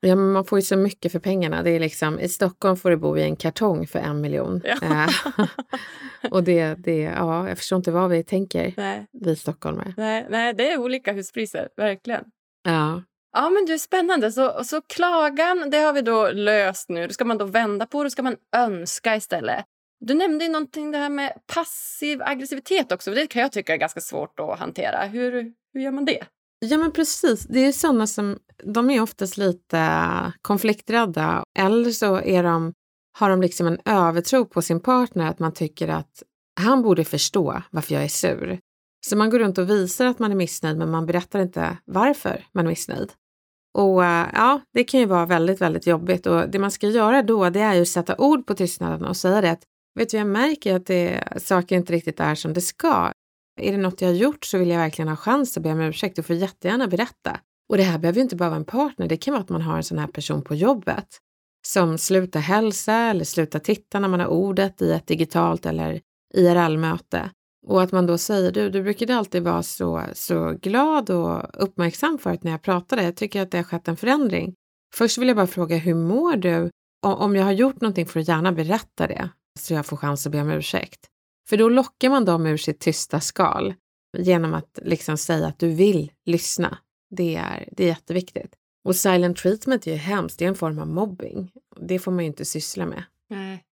Ja, 0.00 0.16
men 0.16 0.32
man 0.32 0.44
får 0.44 0.58
ju 0.58 0.62
så 0.62 0.76
mycket 0.76 1.12
för 1.12 1.18
pengarna. 1.18 1.62
Det 1.62 1.70
är 1.70 1.80
liksom, 1.80 2.20
I 2.20 2.28
Stockholm 2.28 2.76
får 2.76 2.90
du 2.90 2.96
bo 2.96 3.16
i 3.16 3.22
en 3.22 3.36
kartong 3.36 3.86
för 3.86 3.98
en 3.98 4.20
miljon. 4.20 4.62
Ja. 4.64 5.04
Eh, 5.04 5.08
och 6.30 6.44
det, 6.44 6.74
det, 6.74 7.00
ja, 7.00 7.48
jag 7.48 7.58
förstår 7.58 7.76
inte 7.76 7.90
vad 7.90 8.10
vi 8.10 8.24
tänker, 8.24 8.74
nej, 8.76 9.06
vi 9.12 9.36
stockholmare. 9.36 9.94
nej, 9.96 10.26
nej, 10.30 10.54
det 10.54 10.72
är 10.72 10.78
olika 10.78 11.12
huspriser. 11.12 11.68
Verkligen. 11.76 12.24
Ja. 12.62 13.02
Ja, 13.32 13.50
men 13.50 13.66
det 13.66 13.72
är 13.72 13.78
spännande. 13.78 14.32
Så, 14.32 14.64
så 14.64 14.80
klagan, 14.82 15.70
det 15.70 15.78
har 15.78 15.92
vi 15.92 16.02
då 16.02 16.30
löst 16.30 16.88
nu. 16.88 17.06
Då 17.06 17.12
ska 17.12 17.24
man 17.24 17.38
då 17.38 17.44
vända 17.44 17.86
på 17.86 18.04
det, 18.04 18.10
ska 18.10 18.22
man 18.22 18.36
önska 18.56 19.16
istället. 19.16 19.64
Du 20.00 20.14
nämnde 20.14 20.44
ju 20.44 20.50
någonting 20.50 20.90
det 20.90 20.98
här 20.98 21.10
med 21.10 21.32
passiv 21.54 22.22
aggressivitet 22.22 22.92
också. 22.92 23.10
Det 23.10 23.26
kan 23.26 23.42
jag 23.42 23.52
tycka 23.52 23.74
är 23.74 23.76
ganska 23.76 24.00
svårt 24.00 24.40
att 24.40 24.58
hantera. 24.58 25.04
Hur, 25.04 25.52
hur 25.72 25.80
gör 25.80 25.92
man 25.92 26.04
det? 26.04 26.26
ja, 26.58 26.78
men 26.78 26.92
precis. 26.92 27.46
Det 27.46 27.60
är 27.60 27.72
sådana 27.72 28.06
som, 28.06 28.38
de 28.64 28.90
är 28.90 29.00
oftast 29.00 29.36
lite 29.36 30.32
konflikträdda. 30.42 31.44
Eller 31.58 31.90
så 31.90 32.20
är 32.20 32.42
de, 32.42 32.72
har 33.18 33.30
de 33.30 33.42
liksom 33.42 33.66
en 33.66 33.78
övertro 33.84 34.44
på 34.44 34.62
sin 34.62 34.80
partner, 34.80 35.26
att 35.30 35.38
man 35.38 35.52
tycker 35.52 35.88
att 35.88 36.22
han 36.60 36.82
borde 36.82 37.04
förstå 37.04 37.62
varför 37.70 37.94
jag 37.94 38.04
är 38.04 38.08
sur. 38.08 38.58
Så 39.06 39.16
man 39.16 39.30
går 39.30 39.38
runt 39.38 39.58
och 39.58 39.70
visar 39.70 40.06
att 40.06 40.18
man 40.18 40.32
är 40.32 40.36
missnöjd, 40.36 40.76
men 40.78 40.90
man 40.90 41.06
berättar 41.06 41.40
inte 41.40 41.76
varför 41.84 42.44
man 42.52 42.64
är 42.64 42.70
missnöjd. 42.70 43.12
Och 43.74 44.04
eh, 44.04 44.26
ja, 44.34 44.60
det 44.72 44.84
kan 44.84 45.00
ju 45.00 45.06
vara 45.06 45.26
väldigt, 45.26 45.60
väldigt 45.60 45.86
jobbigt 45.86 46.26
och 46.26 46.50
det 46.50 46.58
man 46.58 46.70
ska 46.70 46.88
göra 46.88 47.22
då 47.22 47.50
det 47.50 47.60
är 47.60 47.74
ju 47.74 47.82
att 47.82 47.88
sätta 47.88 48.16
ord 48.18 48.46
på 48.46 48.54
tystnaden 48.54 49.04
och 49.04 49.16
säga 49.16 49.40
det 49.40 49.50
att 49.50 49.62
vet 49.96 50.10
du, 50.10 50.16
jag 50.16 50.26
märker 50.26 50.76
att 50.76 50.86
det, 50.86 51.24
saker 51.36 51.76
inte 51.76 51.92
riktigt 51.92 52.20
är 52.20 52.34
som 52.34 52.52
det 52.52 52.60
ska. 52.60 53.12
Är 53.60 53.72
det 53.72 53.78
något 53.78 54.00
jag 54.00 54.08
har 54.08 54.14
gjort 54.14 54.44
så 54.44 54.58
vill 54.58 54.68
jag 54.68 54.78
verkligen 54.78 55.08
ha 55.08 55.16
chans 55.16 55.56
att 55.56 55.62
be 55.62 55.72
om 55.72 55.80
ursäkt. 55.80 56.16
Du 56.16 56.22
får 56.22 56.36
jättegärna 56.36 56.86
berätta. 56.86 57.40
Och 57.68 57.76
det 57.76 57.82
här 57.82 57.98
behöver 57.98 58.16
ju 58.16 58.22
inte 58.22 58.36
bara 58.36 58.48
vara 58.48 58.58
en 58.58 58.64
partner, 58.64 59.08
det 59.08 59.16
kan 59.16 59.32
vara 59.32 59.42
att 59.42 59.48
man 59.48 59.62
har 59.62 59.76
en 59.76 59.84
sån 59.84 59.98
här 59.98 60.06
person 60.06 60.42
på 60.42 60.54
jobbet 60.54 61.06
som 61.66 61.98
slutar 61.98 62.40
hälsa 62.40 62.94
eller 62.94 63.24
slutar 63.24 63.58
titta 63.58 64.00
när 64.00 64.08
man 64.08 64.20
har 64.20 64.26
ordet 64.26 64.82
i 64.82 64.92
ett 64.92 65.06
digitalt 65.06 65.66
eller 65.66 66.00
IRL-möte. 66.34 67.30
Och 67.66 67.82
att 67.82 67.92
man 67.92 68.06
då 68.06 68.18
säger, 68.18 68.52
du, 68.52 68.70
du 68.70 68.82
brukade 68.82 69.16
alltid 69.16 69.42
vara 69.42 69.62
så, 69.62 70.02
så 70.12 70.52
glad 70.62 71.10
och 71.10 71.62
uppmärksam 71.62 72.18
förut 72.18 72.44
när 72.44 72.50
jag 72.50 72.62
pratade. 72.62 73.02
Jag 73.02 73.16
tycker 73.16 73.42
att 73.42 73.50
det 73.50 73.58
har 73.58 73.64
skett 73.64 73.88
en 73.88 73.96
förändring. 73.96 74.54
Först 74.94 75.18
vill 75.18 75.28
jag 75.28 75.36
bara 75.36 75.46
fråga, 75.46 75.76
hur 75.76 75.94
mår 75.94 76.36
du? 76.36 76.70
Om, 77.06 77.14
om 77.14 77.36
jag 77.36 77.44
har 77.44 77.52
gjort 77.52 77.80
någonting 77.80 78.06
får 78.06 78.20
du 78.20 78.26
gärna 78.26 78.52
berätta 78.52 79.06
det, 79.06 79.28
så 79.58 79.74
jag 79.74 79.86
får 79.86 79.96
chans 79.96 80.26
att 80.26 80.32
be 80.32 80.40
om 80.40 80.50
ursäkt. 80.50 81.00
För 81.48 81.56
då 81.56 81.68
lockar 81.68 82.10
man 82.10 82.24
dem 82.24 82.46
ur 82.46 82.56
sitt 82.56 82.80
tysta 82.80 83.20
skal 83.20 83.74
genom 84.18 84.54
att 84.54 84.78
liksom 84.82 85.18
säga 85.18 85.46
att 85.46 85.58
du 85.58 85.68
vill 85.68 86.12
lyssna. 86.24 86.78
Det 87.10 87.36
är, 87.36 87.68
det 87.72 87.84
är 87.84 87.88
jätteviktigt. 87.88 88.54
Och 88.84 88.96
silent 88.96 89.36
treatment 89.36 89.86
är 89.86 89.90
ju 89.90 89.96
hemskt, 89.96 90.38
det 90.38 90.44
är 90.44 90.48
en 90.48 90.54
form 90.54 90.78
av 90.78 90.88
mobbing. 90.88 91.52
Det 91.80 91.98
får 91.98 92.12
man 92.12 92.24
ju 92.24 92.26
inte 92.26 92.44
syssla 92.44 92.86
med. 92.86 93.04
Nej, 93.28 93.64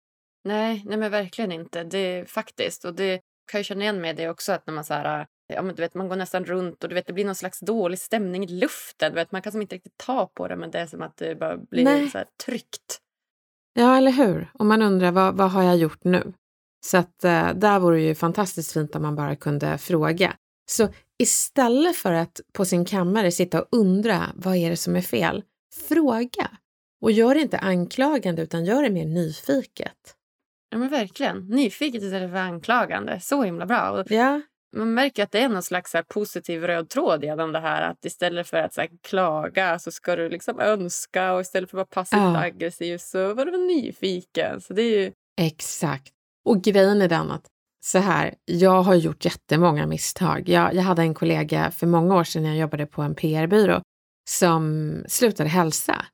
nej, 0.44 0.82
nej 0.86 0.98
men 0.98 1.10
verkligen 1.10 1.52
inte. 1.52 1.84
Det 1.84 1.98
är 1.98 2.24
faktiskt. 2.24 2.84
Och 2.84 2.94
det 2.94 3.20
kan 3.50 3.58
jag 3.58 3.64
känna 3.64 3.82
igen 3.82 4.00
med 4.00 4.16
det 4.16 4.28
också. 4.28 4.52
Att 4.52 4.66
när 4.66 4.74
man 4.74 4.84
så 4.84 4.94
här, 4.94 5.26
ja, 5.46 5.62
men 5.62 5.74
du 5.74 5.82
vet, 5.82 5.94
man 5.94 6.08
går 6.08 6.16
nästan 6.16 6.44
runt 6.44 6.82
och 6.82 6.88
du 6.88 6.94
vet, 6.94 7.06
det 7.06 7.12
blir 7.12 7.24
någon 7.24 7.34
slags 7.34 7.60
dålig 7.60 7.98
stämning 7.98 8.44
i 8.44 8.46
luften. 8.46 9.12
Du 9.12 9.14
vet, 9.14 9.32
man 9.32 9.42
kan 9.42 9.52
som 9.52 9.62
inte 9.62 9.74
riktigt 9.74 9.96
ta 9.96 10.26
på 10.26 10.48
det, 10.48 10.56
men 10.56 10.70
det 10.70 10.78
är 10.78 10.86
som 10.86 11.02
att 11.02 11.16
det 11.16 11.34
bara 11.34 11.56
blir 11.56 11.84
Nej. 11.84 12.10
så 12.10 12.18
här 12.18 12.26
tryckt. 12.46 13.01
Ja, 13.74 13.96
eller 13.96 14.12
hur? 14.12 14.50
Och 14.54 14.66
man 14.66 14.82
undrar 14.82 15.12
vad, 15.12 15.36
vad 15.36 15.50
har 15.50 15.62
jag 15.62 15.76
gjort 15.76 16.04
nu? 16.04 16.32
Så 16.86 16.96
att 16.96 17.24
eh, 17.24 17.54
där 17.54 17.78
vore 17.78 17.96
det 17.96 18.02
ju 18.02 18.14
fantastiskt 18.14 18.72
fint 18.72 18.94
om 18.96 19.02
man 19.02 19.16
bara 19.16 19.36
kunde 19.36 19.78
fråga. 19.78 20.36
Så 20.70 20.88
istället 21.22 21.96
för 21.96 22.12
att 22.12 22.40
på 22.52 22.64
sin 22.64 22.84
kammare 22.84 23.32
sitta 23.32 23.62
och 23.62 23.68
undra 23.70 24.22
vad 24.34 24.56
är 24.56 24.70
det 24.70 24.76
som 24.76 24.96
är 24.96 25.00
fel, 25.00 25.42
fråga. 25.88 26.50
Och 27.02 27.12
gör 27.12 27.34
det 27.34 27.40
inte 27.40 27.58
anklagande 27.58 28.42
utan 28.42 28.64
gör 28.64 28.82
det 28.82 28.90
mer 28.90 29.06
nyfiket. 29.06 30.16
Ja, 30.70 30.78
men 30.78 30.88
verkligen. 30.88 31.46
Nyfiket 31.48 32.02
istället 32.02 32.30
för 32.30 32.38
anklagande. 32.38 33.20
Så 33.20 33.42
himla 33.42 33.66
bra. 33.66 33.90
Och 33.90 34.10
Ja, 34.10 34.40
man 34.76 34.94
märker 34.94 35.22
att 35.22 35.32
det 35.32 35.38
är 35.40 35.48
någon 35.48 35.62
slags 35.62 35.90
så 35.90 35.96
här 35.98 36.04
positiv 36.08 36.62
röd 36.64 36.88
tråd 36.88 37.24
genom 37.24 37.52
det 37.52 37.60
här. 37.60 37.90
Att 37.90 38.04
istället 38.04 38.48
för 38.48 38.56
att 38.56 38.74
så 38.74 38.86
klaga 39.02 39.78
så 39.78 39.90
ska 39.90 40.16
du 40.16 40.28
liksom 40.28 40.60
önska 40.60 41.32
och 41.32 41.40
istället 41.40 41.70
för 41.70 41.76
att 41.78 41.96
vara 41.96 42.02
passivt 42.04 42.18
Ja. 42.20 42.38
aggressiv 42.40 42.98
så 42.98 43.34
var 43.34 43.44
du 43.44 43.56
nyfiken. 43.66 44.60
Så 44.60 44.72
det 44.74 44.82
är 44.82 45.00
ju... 45.00 45.12
exakt. 45.40 46.12
Och 46.44 46.62
grejen 46.62 47.02
är 47.02 47.08
den 47.08 47.30
att 47.30 47.46
så 47.84 47.98
här, 47.98 48.34
jag 48.44 48.82
har 48.82 48.94
gjort 48.94 49.24
jättemånga 49.24 49.86
misstag. 49.86 50.48
Jag, 50.48 50.74
jag 50.74 50.82
hade 50.82 51.02
en 51.02 51.14
kollega 51.14 51.70
för 51.70 51.86
många 51.86 52.14
år 52.16 52.24
sedan 52.24 52.42
när 52.42 52.48
jag 52.50 52.58
jobbade 52.58 52.86
på 52.86 53.02
en 53.02 53.14
PR-byrå 53.14 53.80
som 54.30 54.94
slutade 55.08 55.48
hälsa. 55.48 56.06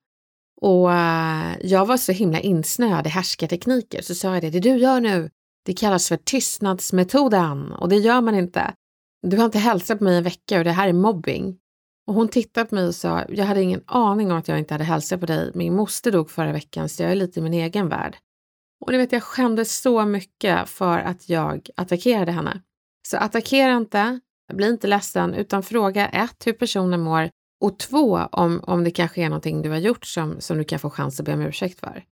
Och 0.60 0.92
eh, 0.92 1.56
jag 1.60 1.86
var 1.86 1.96
så 1.96 2.12
himla 2.12 2.40
insnöad 2.40 3.06
i 3.06 3.10
härskartekniker 3.10 4.02
så 4.02 4.14
sa 4.14 4.34
jag 4.34 4.42
det, 4.42 4.50
det 4.50 4.60
du 4.60 4.76
gör 4.76 5.00
nu, 5.00 5.30
det 5.68 5.74
kallas 5.74 6.08
för 6.08 6.16
tystnadsmetoden 6.16 7.72
och 7.72 7.88
det 7.88 7.96
gör 7.96 8.20
man 8.20 8.34
inte. 8.34 8.74
Du 9.22 9.36
har 9.36 9.44
inte 9.44 9.58
hälsat 9.58 9.98
på 9.98 10.04
mig 10.04 10.14
i 10.14 10.16
en 10.16 10.24
vecka 10.24 10.58
och 10.58 10.64
det 10.64 10.70
här 10.70 10.88
är 10.88 10.92
mobbing. 10.92 11.58
Och 12.06 12.14
hon 12.14 12.28
tittade 12.28 12.66
på 12.66 12.74
mig 12.74 12.86
och 12.86 12.94
sa, 12.94 13.24
jag 13.28 13.44
hade 13.44 13.62
ingen 13.62 13.82
aning 13.86 14.32
om 14.32 14.38
att 14.38 14.48
jag 14.48 14.58
inte 14.58 14.74
hade 14.74 14.84
hälsat 14.84 15.20
på 15.20 15.26
dig. 15.26 15.50
Min 15.54 15.74
moster 15.74 16.12
dog 16.12 16.30
förra 16.30 16.52
veckan 16.52 16.88
så 16.88 17.02
jag 17.02 17.12
är 17.12 17.16
lite 17.16 17.40
i 17.40 17.42
min 17.42 17.54
egen 17.54 17.88
värld. 17.88 18.16
Och 18.80 18.92
ni 18.92 18.98
vet, 18.98 19.12
jag 19.12 19.22
skämdes 19.22 19.80
så 19.80 20.04
mycket 20.04 20.68
för 20.68 20.98
att 20.98 21.28
jag 21.28 21.68
attackerade 21.76 22.32
henne. 22.32 22.60
Så 23.08 23.16
attackera 23.16 23.76
inte, 23.76 24.20
bli 24.52 24.68
inte 24.68 24.86
ledsen, 24.86 25.34
utan 25.34 25.62
fråga 25.62 26.08
ett, 26.08 26.46
hur 26.46 26.52
personen 26.52 27.00
mår 27.00 27.30
och 27.60 27.78
två, 27.78 28.16
om, 28.32 28.60
om 28.62 28.84
det 28.84 28.90
kanske 28.90 29.22
är 29.22 29.28
någonting 29.28 29.62
du 29.62 29.70
har 29.70 29.78
gjort 29.78 30.06
som, 30.06 30.40
som 30.40 30.58
du 30.58 30.64
kan 30.64 30.78
få 30.78 30.90
chans 30.90 31.20
att 31.20 31.26
be 31.26 31.34
om 31.34 31.42
ursäkt 31.42 31.80
för. 31.80 32.04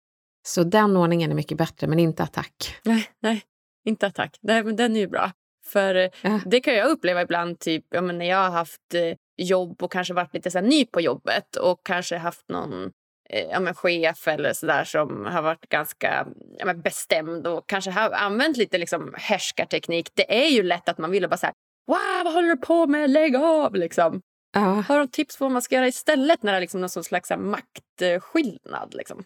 Så 0.47 0.63
den 0.63 0.97
ordningen 0.97 1.31
är 1.31 1.35
mycket 1.35 1.57
bättre, 1.57 1.87
men 1.87 1.99
inte 1.99 2.23
attack. 2.23 2.75
Nej, 2.83 3.09
nej, 3.19 3.41
inte 3.85 4.07
attack. 4.07 4.37
Nej, 4.41 4.63
men 4.63 4.75
den 4.75 4.95
är 4.95 4.99
ju 4.99 5.07
bra. 5.07 5.31
För 5.67 5.95
eh, 5.95 6.09
Ja. 6.21 6.39
det 6.45 6.59
kan 6.59 6.73
jag 6.73 6.89
uppleva 6.89 7.21
ibland 7.21 7.59
typ, 7.59 7.85
ja, 7.89 8.01
men 8.01 8.17
när 8.17 8.25
jag 8.25 8.37
har 8.37 8.49
haft 8.49 8.93
eh, 8.93 9.17
jobb 9.37 9.83
och 9.83 9.91
kanske 9.91 10.13
varit 10.13 10.33
lite 10.33 10.51
så 10.51 10.61
ny 10.61 10.85
på 10.85 11.01
jobbet 11.01 11.55
och 11.55 11.79
kanske 11.85 12.17
haft 12.17 12.49
någon 12.49 12.83
eh, 13.29 13.45
ja, 13.51 13.59
men 13.59 13.73
chef 13.73 14.27
eller 14.27 14.53
så 14.53 14.65
där 14.65 14.83
som 14.83 15.25
har 15.25 15.41
varit 15.41 15.69
ganska 15.69 16.27
ja, 16.59 16.65
men 16.65 16.81
bestämd 16.81 17.47
och 17.47 17.67
kanske 17.67 17.91
har 17.91 18.11
använt 18.11 18.57
lite 18.57 18.77
liksom 18.77 19.13
härskarteknik. 19.17 20.09
Det 20.13 20.45
är 20.45 20.49
ju 20.49 20.63
lätt 20.63 20.89
att 20.89 20.97
man 20.97 21.11
vill 21.11 21.29
bara 21.29 21.37
så 21.37 21.45
här, 21.45 21.53
wow, 21.87 22.23
vad 22.23 22.33
håller 22.33 22.47
du 22.47 22.57
på 22.57 22.87
med? 22.87 23.09
Lägg 23.09 23.35
av! 23.35 23.75
Liksom. 23.75 24.21
Ja, 24.53 24.83
Har 24.87 24.99
du 24.99 25.07
tips 25.07 25.37
på 25.37 25.45
vad 25.45 25.51
man 25.51 25.61
ska 25.61 25.75
göra 25.75 25.87
istället 25.87 26.43
när 26.43 26.51
det 26.51 26.57
är 26.57 26.61
liksom 26.61 26.81
någon 26.81 26.89
slags 26.89 27.31
maktskillnad? 27.37 28.93
Liksom? 28.93 29.23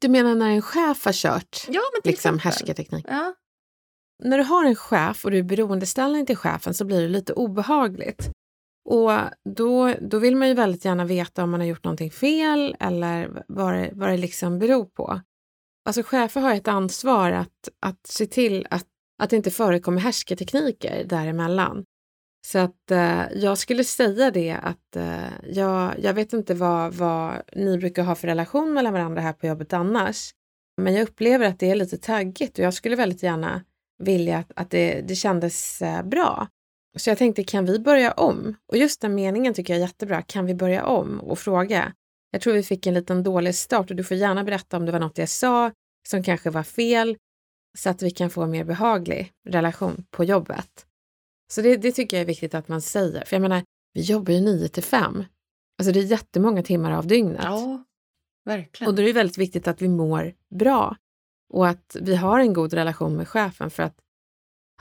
Du 0.00 0.08
menar 0.08 0.34
när 0.34 0.50
en 0.50 0.62
chef 0.62 1.04
har 1.04 1.12
kört 1.12 1.64
Ja, 1.68 1.80
men 1.94 2.02
till 2.02 2.10
liksom 2.10 2.34
exempel. 2.34 2.40
härskarteknik? 2.40 3.04
Ja. 3.08 3.34
När 4.24 4.38
du 4.38 4.44
har 4.44 4.64
en 4.64 4.76
chef 4.76 5.24
och 5.24 5.30
du 5.30 5.38
är 5.38 5.42
beroendeställning 5.42 6.26
till 6.26 6.36
chefen 6.36 6.74
så 6.74 6.84
blir 6.84 7.02
det 7.02 7.08
lite 7.08 7.32
obehagligt. 7.32 8.30
Och 8.88 9.12
då, 9.56 9.94
då 10.00 10.18
vill 10.18 10.36
man 10.36 10.48
ju 10.48 10.54
väldigt 10.54 10.84
gärna 10.84 11.04
veta 11.04 11.42
om 11.44 11.50
man 11.50 11.60
har 11.60 11.66
gjort 11.66 11.84
någonting 11.84 12.10
fel 12.10 12.76
eller 12.80 13.44
vad 13.48 13.74
det, 13.74 13.90
vad 13.92 14.08
det 14.08 14.16
liksom 14.16 14.58
beror 14.58 14.84
på. 14.84 15.20
Alltså 15.84 16.02
chefer 16.02 16.40
har 16.40 16.54
ett 16.54 16.68
ansvar 16.68 17.32
att, 17.32 17.68
att 17.80 18.06
se 18.06 18.26
till 18.26 18.66
att, 18.70 18.86
att 19.22 19.30
det 19.30 19.36
inte 19.36 19.50
förekommer 19.50 20.00
härskartekniker 20.00 21.04
däremellan. 21.04 21.84
Så 22.52 22.58
att 22.58 22.90
eh, 22.90 23.22
jag 23.34 23.58
skulle 23.58 23.84
säga 23.84 24.30
det 24.30 24.50
att 24.50 24.96
eh, 24.96 25.32
jag, 25.48 25.94
jag 25.98 26.14
vet 26.14 26.32
inte 26.32 26.54
vad, 26.54 26.94
vad 26.94 27.42
ni 27.52 27.78
brukar 27.78 28.02
ha 28.02 28.14
för 28.14 28.28
relation 28.28 28.72
mellan 28.72 28.92
varandra 28.92 29.20
här 29.20 29.32
på 29.32 29.46
jobbet 29.46 29.72
annars. 29.72 30.30
Men 30.82 30.94
jag 30.94 31.02
upplever 31.02 31.46
att 31.46 31.58
det 31.58 31.70
är 31.70 31.74
lite 31.74 31.98
taggigt 31.98 32.58
och 32.58 32.64
jag 32.64 32.74
skulle 32.74 32.96
väldigt 32.96 33.22
gärna 33.22 33.64
vilja 34.02 34.38
att, 34.38 34.52
att 34.56 34.70
det, 34.70 35.00
det 35.00 35.14
kändes 35.14 35.82
eh, 35.82 36.02
bra. 36.02 36.48
Så 36.96 37.10
jag 37.10 37.18
tänkte, 37.18 37.44
kan 37.44 37.64
vi 37.64 37.78
börja 37.78 38.12
om? 38.12 38.54
Och 38.66 38.76
just 38.76 39.00
den 39.00 39.14
meningen 39.14 39.54
tycker 39.54 39.72
jag 39.72 39.82
är 39.82 39.86
jättebra. 39.86 40.22
Kan 40.22 40.46
vi 40.46 40.54
börja 40.54 40.84
om 40.84 41.20
och 41.20 41.38
fråga? 41.38 41.92
Jag 42.30 42.40
tror 42.40 42.52
vi 42.52 42.62
fick 42.62 42.86
en 42.86 42.94
liten 42.94 43.22
dålig 43.22 43.54
start 43.54 43.90
och 43.90 43.96
du 43.96 44.04
får 44.04 44.16
gärna 44.16 44.44
berätta 44.44 44.76
om 44.76 44.86
det 44.86 44.92
var 44.92 45.00
något 45.00 45.18
jag 45.18 45.28
sa 45.28 45.72
som 46.08 46.22
kanske 46.22 46.50
var 46.50 46.62
fel 46.62 47.16
så 47.78 47.90
att 47.90 48.02
vi 48.02 48.10
kan 48.10 48.30
få 48.30 48.42
en 48.42 48.50
mer 48.50 48.64
behaglig 48.64 49.32
relation 49.48 50.04
på 50.10 50.24
jobbet. 50.24 50.87
Så 51.52 51.62
det, 51.62 51.76
det 51.76 51.92
tycker 51.92 52.16
jag 52.16 52.22
är 52.22 52.26
viktigt 52.26 52.54
att 52.54 52.68
man 52.68 52.80
säger. 52.80 53.24
För 53.24 53.36
jag 53.36 53.42
menar, 53.42 53.62
vi 53.92 54.00
jobbar 54.00 54.32
ju 54.32 54.40
9 54.40 54.68
till 54.68 54.82
5. 54.82 55.24
Alltså 55.78 55.92
det 55.92 56.00
är 56.00 56.04
jättemånga 56.04 56.62
timmar 56.62 56.92
av 56.92 57.06
dygnet. 57.06 57.40
Ja, 57.44 57.84
verkligen. 58.44 58.88
Och 58.88 58.96
då 58.96 59.02
är 59.02 59.06
det 59.06 59.12
väldigt 59.12 59.38
viktigt 59.38 59.68
att 59.68 59.82
vi 59.82 59.88
mår 59.88 60.34
bra 60.54 60.96
och 61.52 61.68
att 61.68 61.96
vi 62.00 62.16
har 62.16 62.40
en 62.40 62.52
god 62.52 62.72
relation 62.72 63.16
med 63.16 63.28
chefen 63.28 63.70
för 63.70 63.82
att 63.82 63.96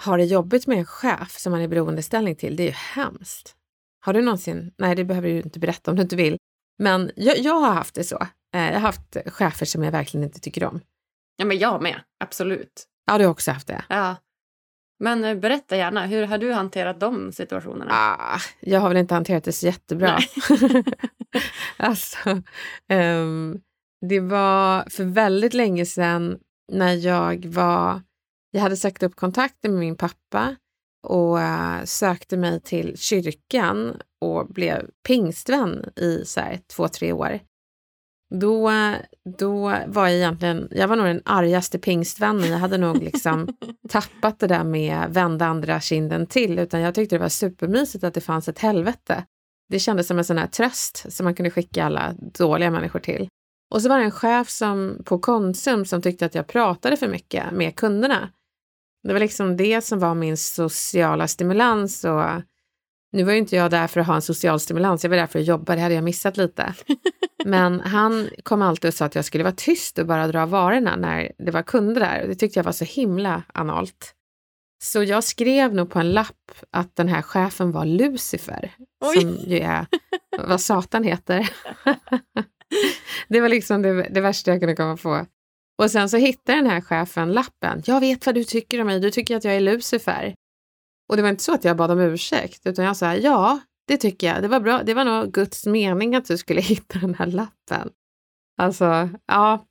ha 0.05 0.17
det 0.17 0.25
jobbigt 0.25 0.67
med 0.67 0.77
en 0.77 0.85
chef 0.85 1.37
som 1.39 1.51
man 1.51 1.61
är 1.61 1.67
beroendeställning 1.67 2.35
till, 2.35 2.55
det 2.55 2.63
är 2.63 2.67
ju 2.67 2.71
hemskt. 2.71 3.55
Har 3.99 4.13
du 4.13 4.21
någonsin, 4.21 4.73
nej 4.77 4.95
det 4.95 5.03
behöver 5.03 5.29
du 5.29 5.37
inte 5.41 5.59
berätta 5.59 5.91
om 5.91 5.97
du 5.97 6.03
inte 6.03 6.15
vill, 6.15 6.37
men 6.79 7.11
jag, 7.15 7.39
jag 7.39 7.53
har 7.53 7.73
haft 7.73 7.95
det 7.95 8.03
så. 8.03 8.27
Eh, 8.53 8.61
jag 8.61 8.73
har 8.73 8.79
haft 8.79 9.17
chefer 9.25 9.65
som 9.65 9.83
jag 9.83 9.91
verkligen 9.91 10.23
inte 10.23 10.39
tycker 10.39 10.63
om. 10.63 10.81
Ja, 11.35 11.45
men 11.45 11.57
jag 11.57 11.81
med. 11.81 12.01
Absolut. 12.19 12.87
Ja, 13.05 13.17
du 13.17 13.23
har 13.23 13.31
också 13.31 13.51
haft 13.51 13.67
det. 13.67 13.85
Ja. 13.89 14.15
Men 14.99 15.23
eh, 15.23 15.35
berätta 15.35 15.77
gärna, 15.77 16.05
hur 16.05 16.25
har 16.25 16.37
du 16.37 16.53
hanterat 16.53 16.99
de 16.99 17.31
situationerna? 17.31 17.91
Ah, 17.91 18.39
jag 18.59 18.79
har 18.79 18.89
väl 18.89 18.97
inte 18.97 19.13
hanterat 19.13 19.43
det 19.43 19.51
så 19.51 19.65
jättebra. 19.65 20.19
alltså, 21.77 22.29
um, 22.93 23.61
det 24.09 24.19
var 24.19 24.89
för 24.89 25.03
väldigt 25.03 25.53
länge 25.53 25.85
sedan 25.85 26.39
när 26.71 26.93
jag 26.93 27.45
var... 27.45 28.01
Jag 28.51 28.61
hade 28.61 28.77
sagt 28.77 29.03
upp 29.03 29.15
kontakten 29.15 29.71
med 29.71 29.79
min 29.79 29.97
pappa 29.97 30.55
och 31.07 31.37
uh, 31.37 31.83
sökte 31.83 32.37
mig 32.37 32.61
till 32.61 32.97
kyrkan 32.97 34.01
och 34.21 34.47
blev 34.47 34.89
pingstvän 35.07 35.89
i 35.95 36.25
så 36.25 36.39
här, 36.39 36.59
två, 36.75 36.87
tre 36.87 37.11
år. 37.11 37.39
Då, 38.29 38.71
då 39.39 39.73
var 39.87 40.07
jag 40.07 40.15
egentligen, 40.15 40.67
jag 40.71 40.87
var 40.87 40.95
nog 40.95 41.05
den 41.05 41.21
argaste 41.25 41.79
pingstvännen. 41.79 42.51
Jag 42.51 42.57
hade 42.57 42.77
nog 42.77 43.03
liksom 43.03 43.47
tappat 43.89 44.39
det 44.39 44.47
där 44.47 44.63
med 44.63 45.09
vända 45.09 45.45
andra 45.45 45.79
kinden 45.79 46.27
till, 46.27 46.59
utan 46.59 46.81
jag 46.81 46.95
tyckte 46.95 47.15
det 47.15 47.19
var 47.19 47.29
supermysigt 47.29 48.03
att 48.03 48.13
det 48.13 48.21
fanns 48.21 48.47
ett 48.47 48.59
helvete. 48.59 49.23
Det 49.69 49.79
kändes 49.79 50.07
som 50.07 50.17
en 50.17 50.25
sån 50.25 50.37
här 50.37 50.47
tröst 50.47 51.05
som 51.09 51.23
man 51.23 51.35
kunde 51.35 51.51
skicka 51.51 51.85
alla 51.85 52.13
dåliga 52.37 52.71
människor 52.71 52.99
till. 52.99 53.27
Och 53.73 53.81
så 53.81 53.89
var 53.89 53.97
det 53.97 54.03
en 54.03 54.11
chef 54.11 54.49
som, 54.49 55.01
på 55.05 55.19
Konsum 55.19 55.85
som 55.85 56.01
tyckte 56.01 56.25
att 56.25 56.35
jag 56.35 56.47
pratade 56.47 56.97
för 56.97 57.07
mycket 57.07 57.51
med 57.51 57.75
kunderna. 57.75 58.29
Det 59.03 59.13
var 59.13 59.19
liksom 59.19 59.57
det 59.57 59.81
som 59.81 59.99
var 59.99 60.15
min 60.15 60.37
sociala 60.37 61.27
stimulans 61.27 62.03
och 62.03 62.23
nu 63.11 63.23
var 63.23 63.31
ju 63.31 63.37
inte 63.37 63.55
jag 63.55 63.71
där 63.71 63.87
för 63.87 63.99
att 63.99 64.07
ha 64.07 64.15
en 64.15 64.21
social 64.21 64.59
stimulans, 64.59 65.03
jag 65.03 65.09
var 65.09 65.17
där 65.17 65.27
för 65.27 65.39
att 65.39 65.45
jobba, 65.45 65.75
det 65.75 65.81
hade 65.81 65.95
jag 65.95 66.03
missat 66.03 66.37
lite. 66.37 66.73
Men 67.45 67.79
han 67.79 68.29
kom 68.43 68.61
alltid 68.61 68.87
och 68.87 68.93
sa 68.93 69.05
att 69.05 69.15
jag 69.15 69.25
skulle 69.25 69.43
vara 69.43 69.55
tyst 69.57 69.99
och 69.99 70.05
bara 70.05 70.27
dra 70.27 70.45
varorna 70.45 70.95
när 70.95 71.31
det 71.37 71.51
var 71.51 71.63
kunder 71.63 72.01
där. 72.01 72.27
Det 72.27 72.35
tyckte 72.35 72.59
jag 72.59 72.63
var 72.63 72.71
så 72.71 72.85
himla 72.85 73.43
analt. 73.53 74.13
Så 74.83 75.03
jag 75.03 75.23
skrev 75.23 75.73
nog 75.73 75.89
på 75.89 75.99
en 75.99 76.11
lapp 76.11 76.51
att 76.71 76.95
den 76.95 77.07
här 77.07 77.21
chefen 77.21 77.71
var 77.71 77.85
Lucifer, 77.85 78.71
Oj. 79.05 79.21
som 79.21 79.35
ju 79.35 79.59
är 79.59 79.85
vad 80.47 80.61
Satan 80.61 81.03
heter. 81.03 81.49
det 83.27 83.41
var 83.41 83.49
liksom 83.49 83.81
det, 83.81 84.09
det 84.09 84.21
värsta 84.21 84.51
jag 84.51 84.59
kunde 84.59 84.75
komma 84.75 84.97
på. 84.97 85.25
Och 85.81 85.91
sen 85.91 86.09
så 86.09 86.17
hittade 86.17 86.57
den 86.57 86.69
här 86.69 86.81
chefen 86.81 87.33
lappen. 87.33 87.81
Jag 87.85 87.99
vet 87.99 88.25
vad 88.25 88.35
du 88.35 88.43
tycker 88.43 88.81
om 88.81 88.87
mig, 88.87 88.99
du 88.99 89.11
tycker 89.11 89.37
att 89.37 89.43
jag 89.43 89.55
är 89.55 89.59
Lucifer. 89.59 90.35
Och 91.09 91.15
det 91.15 91.21
var 91.21 91.29
inte 91.29 91.43
så 91.43 91.53
att 91.53 91.63
jag 91.63 91.77
bad 91.77 91.91
om 91.91 91.99
ursäkt, 91.99 92.61
utan 92.65 92.85
jag 92.85 92.97
sa 92.97 93.15
ja, 93.15 93.59
det 93.87 93.97
tycker 93.97 94.27
jag. 94.27 94.41
Det 94.41 94.47
var 94.47 94.59
bra. 94.59 94.83
Det 94.83 94.93
var 94.93 95.05
nog 95.05 95.31
Guds 95.31 95.65
mening 95.65 96.15
att 96.15 96.25
du 96.25 96.37
skulle 96.37 96.61
hitta 96.73 96.99
den 96.99 97.15
här 97.15 97.25
lappen. 97.25 97.89
Alltså, 98.57 99.09
ja. 99.25 99.65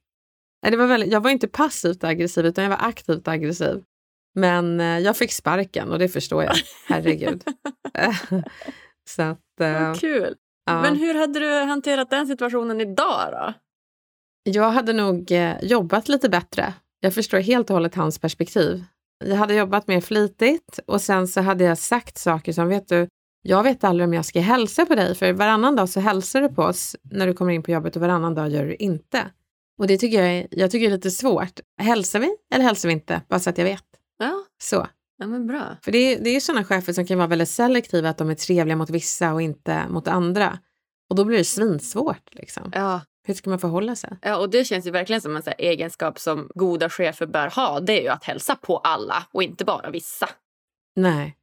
Det 0.63 0.77
var 0.77 0.87
väldigt, 0.87 1.13
jag 1.13 1.21
var 1.21 1.31
inte 1.31 1.49
passivt 1.49 2.05
aggressiv, 2.05 2.47
utan 2.47 2.65
jag 2.65 2.71
var 2.71 2.89
aktivt 2.89 3.29
aggressiv. 3.29 3.83
Men 4.35 4.81
eh, 4.81 4.99
jag 4.99 5.17
fick 5.17 5.33
sparken 5.33 5.93
och 5.93 5.99
det 5.99 6.09
förstår 6.09 6.45
jag. 6.45 6.55
Herregud. 6.89 7.45
så 9.09 9.23
att, 9.23 9.61
eh, 9.61 9.95
kul. 9.95 10.35
Ja. 10.67 10.83
Men 10.83 10.97
hur 10.97 11.15
hade 11.15 11.41
du 11.41 11.53
hanterat 11.53 12.11
den 12.11 12.27
situationen 12.27 12.81
idag 12.81 13.29
då? 13.33 13.53
Jag 14.51 14.71
hade 14.71 14.93
nog 14.93 15.33
eh, 15.33 15.55
jobbat 15.63 16.09
lite 16.09 16.29
bättre. 16.29 16.75
Jag 17.01 17.15
förstår 17.15 17.39
helt 17.39 17.71
och 17.71 17.75
hållet 17.75 17.95
hans 17.95 18.19
perspektiv. 18.19 18.85
Jag 19.25 19.37
hade 19.37 19.55
jobbat 19.55 19.89
mer 19.89 20.01
flitigt 20.01 20.79
och 20.87 21.01
sen 21.01 21.29
så 21.29 21.41
hade 21.41 21.65
jag 21.65 21.79
sagt 21.79 22.19
saker 22.19 22.53
som, 22.53 22.69
vet 22.69 22.89
du, 22.89 23.09
jag 23.43 23.63
vet 23.63 23.85
aldrig 23.85 24.09
om 24.09 24.15
jag 24.15 24.25
ska 24.25 24.41
hälsa 24.41 24.87
på 24.87 24.95
dig, 24.95 25.15
för 25.15 25.33
varannan 25.33 25.77
dag 25.77 25.89
så 25.89 26.01
hälsar 26.01 26.41
du 26.41 26.49
på 26.49 26.63
oss 26.63 26.97
när 27.03 27.27
du 27.27 27.35
kommer 27.35 27.53
in 27.53 27.63
på 27.63 27.71
jobbet 27.71 27.97
och 27.97 28.03
varannan 28.03 28.35
dag 28.35 28.49
gör 28.49 28.67
du 28.67 28.75
inte. 28.75 29.31
Och 29.79 29.87
det 29.87 29.99
tycker 29.99 30.23
jag 30.23 30.33
är, 30.33 30.47
jag 30.51 30.71
tycker 30.71 30.87
är 30.87 30.91
lite 30.91 31.11
svårt. 31.11 31.61
Hälsar 31.81 32.21
vi 32.21 32.37
eller 32.55 32.65
hälsar 32.65 32.89
vi 32.89 32.93
inte? 32.93 33.23
Bara 33.29 33.41
så 33.41 33.51
att 33.51 33.59
jag 33.59 33.65
vet. 33.65 33.85
Ja. 34.19 34.45
Så. 34.63 34.87
Ja, 35.19 35.27
men 35.27 35.47
bra. 35.47 35.77
För 35.83 35.93
det 35.93 35.99
är, 35.99 36.21
det 36.21 36.31
är 36.31 36.41
sådana 36.41 36.65
chefer 36.65 36.93
som 36.93 37.07
kan 37.07 37.19
vara 37.19 37.29
väldigt 37.29 37.49
selektiva, 37.49 38.09
att 38.09 38.19
de 38.19 38.31
är 38.31 38.35
trevliga 38.35 38.77
mot 38.77 38.91
vissa 38.91 39.33
och 39.33 39.43
inte 39.43 39.89
mot 39.89 40.09
andra. 40.09 40.59
Och 41.11 41.17
då 41.17 41.25
blir 41.25 41.39
det 41.39 41.45
svinsvårt. 41.45 42.35
Liksom. 42.35 42.71
Ja. 42.75 43.01
Hur 43.27 43.35
ska 43.35 43.51
man 43.51 43.59
förhålla 43.59 43.97
sig? 43.97 44.19
Ja, 44.23 44.37
och 44.37 44.51
det 44.51 44.65
känns 44.65 44.87
ju 44.87 44.91
verkligen 44.91 45.21
som 45.21 45.37
en 45.37 45.43
så 45.43 45.51
egenskap 45.59 46.19
som 46.19 46.51
goda 46.55 46.91
chefer 46.91 47.27
bör 47.27 47.49
ha. 47.49 47.81
Det 47.81 47.99
är 47.99 48.03
ju 48.03 48.09
att 48.09 48.25
hälsa 48.25 48.57
på 48.57 48.79
alla 48.79 49.27
och 49.33 49.43
inte 49.43 49.65
bara 49.65 49.91
vissa. 49.91 50.29
Nej, 50.97 51.37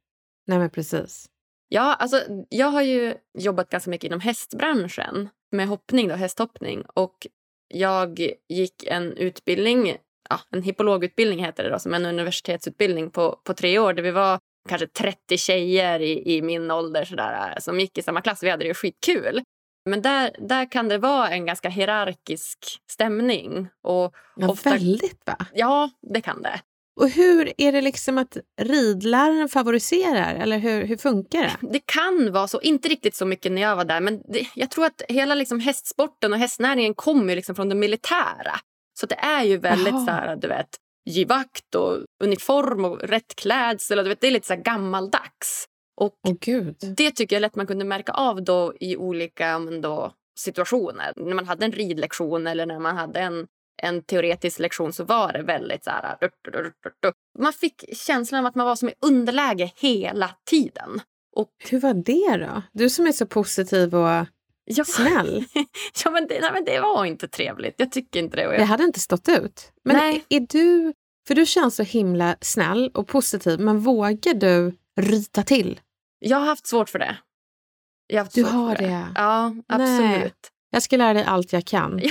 nej 0.46 0.58
men 0.58 0.70
precis. 0.70 1.26
Ja, 1.68 1.94
alltså, 1.94 2.20
jag 2.48 2.66
har 2.66 2.82
ju 2.82 3.14
jobbat 3.38 3.70
ganska 3.70 3.90
mycket 3.90 4.08
inom 4.08 4.20
hästbranschen 4.20 5.28
med 5.52 5.68
hoppning, 5.68 6.08
då, 6.08 6.14
hästhoppning. 6.14 6.84
Och 6.94 7.26
jag 7.68 8.20
gick 8.48 8.84
en 8.86 9.16
utbildning, 9.16 9.96
ja, 10.30 10.40
en 10.50 10.62
hippologutbildning 10.62 11.44
heter 11.44 11.64
det 11.64 11.70
då, 11.70 11.78
som 11.78 11.94
en 11.94 12.06
universitetsutbildning 12.06 13.10
på, 13.10 13.40
på 13.44 13.54
tre 13.54 13.78
år 13.78 13.92
där 13.92 14.02
vi 14.02 14.10
var 14.10 14.38
kanske 14.68 14.86
30 14.86 15.38
tjejer 15.38 16.00
i, 16.00 16.36
i 16.36 16.42
min 16.42 16.70
ålder 16.70 17.04
sådär, 17.04 17.56
som 17.60 17.80
gick 17.80 17.98
i 17.98 18.02
samma 18.02 18.20
klass. 18.20 18.42
Vi 18.42 18.50
hade 18.50 18.64
det 18.64 18.74
skitkul. 18.74 19.42
Men 19.84 20.02
där, 20.02 20.36
där 20.38 20.70
kan 20.70 20.88
det 20.88 20.98
vara 20.98 21.30
en 21.30 21.46
ganska 21.46 21.68
hierarkisk 21.68 22.58
stämning. 22.90 23.68
Och 23.82 24.14
ja, 24.36 24.48
ofta, 24.48 24.70
väldigt 24.70 25.22
va? 25.26 25.36
Ja, 25.54 25.90
det 26.14 26.20
kan 26.20 26.42
det. 26.42 26.60
Och 27.00 27.08
hur 27.08 27.52
är 27.58 27.72
det 27.72 27.80
liksom 27.80 28.18
att 28.18 28.36
ridläraren 28.60 29.48
favoriserar 29.48 30.34
eller 30.34 30.58
hur, 30.58 30.86
hur 30.86 30.96
funkar 30.96 31.42
det? 31.42 31.72
Det 31.72 31.86
kan 31.86 32.32
vara 32.32 32.48
så, 32.48 32.60
inte 32.60 32.88
riktigt 32.88 33.16
så 33.16 33.26
mycket 33.26 33.52
när 33.52 33.62
jag 33.62 33.76
var 33.76 33.84
där 33.84 34.00
men 34.00 34.22
det, 34.32 34.46
jag 34.54 34.70
tror 34.70 34.84
att 34.84 35.02
hela 35.08 35.34
liksom 35.34 35.60
hästsporten 35.60 36.32
och 36.32 36.38
hästnäringen 36.38 36.94
kommer 36.94 37.36
liksom 37.36 37.54
från 37.54 37.68
det 37.68 37.74
militära. 37.74 38.60
Så 39.00 39.06
det 39.06 39.14
är 39.14 39.42
ju 39.42 39.56
väldigt 39.56 39.94
Aha. 39.94 40.06
så 40.06 40.12
här, 40.12 40.36
du 40.36 40.48
vet, 40.48 40.68
givakt 41.04 41.74
och 41.74 41.98
uniform 42.24 42.84
och 42.84 43.00
rätt 43.00 43.36
klädsel. 43.36 43.98
Och 43.98 44.04
du 44.04 44.08
vet, 44.08 44.20
det 44.20 44.26
är 44.26 44.30
lite 44.30 44.46
så 44.46 44.56
gammaldags. 44.56 45.66
Och 45.96 46.14
oh. 46.22 46.66
Det 46.96 47.10
tycker 47.10 47.36
jag 47.36 47.40
lätt 47.40 47.56
man 47.56 47.66
kunde 47.66 47.84
märka 47.84 48.12
av 48.12 48.42
då 48.42 48.74
i 48.80 48.96
olika 48.96 49.58
då, 49.58 50.12
situationer. 50.38 51.12
När 51.16 51.34
man 51.34 51.46
hade 51.46 51.64
en 51.64 51.72
ridlektion 51.72 52.46
eller 52.46 52.66
när 52.66 52.78
man 52.78 52.96
hade 52.96 53.20
en 53.20 53.46
en 53.82 54.02
teoretisk 54.02 54.58
lektion 54.58 54.92
så 54.92 55.04
var 55.04 55.32
det 55.32 55.42
väldigt 55.42 55.84
så 55.84 55.90
här... 55.90 56.16
Man 57.38 57.52
fick 57.52 57.96
känslan 57.96 58.40
av 58.40 58.46
att 58.46 58.54
man 58.54 58.66
var 58.66 58.76
som 58.76 58.88
i 58.88 58.94
underläge 59.00 59.72
hela 59.76 60.30
tiden. 60.50 61.00
Och, 61.36 61.48
Hur 61.70 61.80
var 61.80 61.94
det 61.94 62.46
då? 62.46 62.62
Du 62.72 62.90
som 62.90 63.06
är 63.06 63.12
så 63.12 63.26
positiv 63.26 63.94
och 63.94 64.26
ja, 64.64 64.84
snäll. 64.84 65.44
ja, 66.04 66.10
men 66.10 66.26
det, 66.26 66.40
nej, 66.40 66.50
men 66.52 66.64
det 66.64 66.80
var 66.80 67.04
inte 67.04 67.28
trevligt. 67.28 67.74
Jag 67.76 67.92
tycker 67.92 68.20
inte 68.20 68.36
det. 68.36 68.42
Jag... 68.42 68.58
Det 68.58 68.64
hade 68.64 68.84
inte 68.84 69.00
stått 69.00 69.28
ut. 69.28 69.72
Men 69.84 69.96
nej. 69.96 70.24
är 70.28 70.40
du... 70.40 70.92
För 71.26 71.34
du 71.34 71.46
känns 71.46 71.76
så 71.76 71.82
himla 71.82 72.36
snäll 72.40 72.90
och 72.94 73.06
positiv, 73.06 73.60
men 73.60 73.78
vågar 73.78 74.34
du 74.34 74.72
ryta 75.00 75.42
till? 75.42 75.80
Jag 76.18 76.36
har 76.38 76.46
haft 76.46 76.66
svårt 76.66 76.88
för 76.88 76.98
det. 76.98 77.16
Har 78.12 78.28
du 78.34 78.44
har 78.44 78.76
det. 78.76 78.86
det? 78.86 79.06
Ja, 79.14 79.54
absolut. 79.68 80.00
Nej. 80.00 80.32
Jag 80.70 80.82
ska 80.82 80.96
lära 80.96 81.14
dig 81.14 81.24
allt 81.24 81.52
jag 81.52 81.64
kan. 81.64 82.00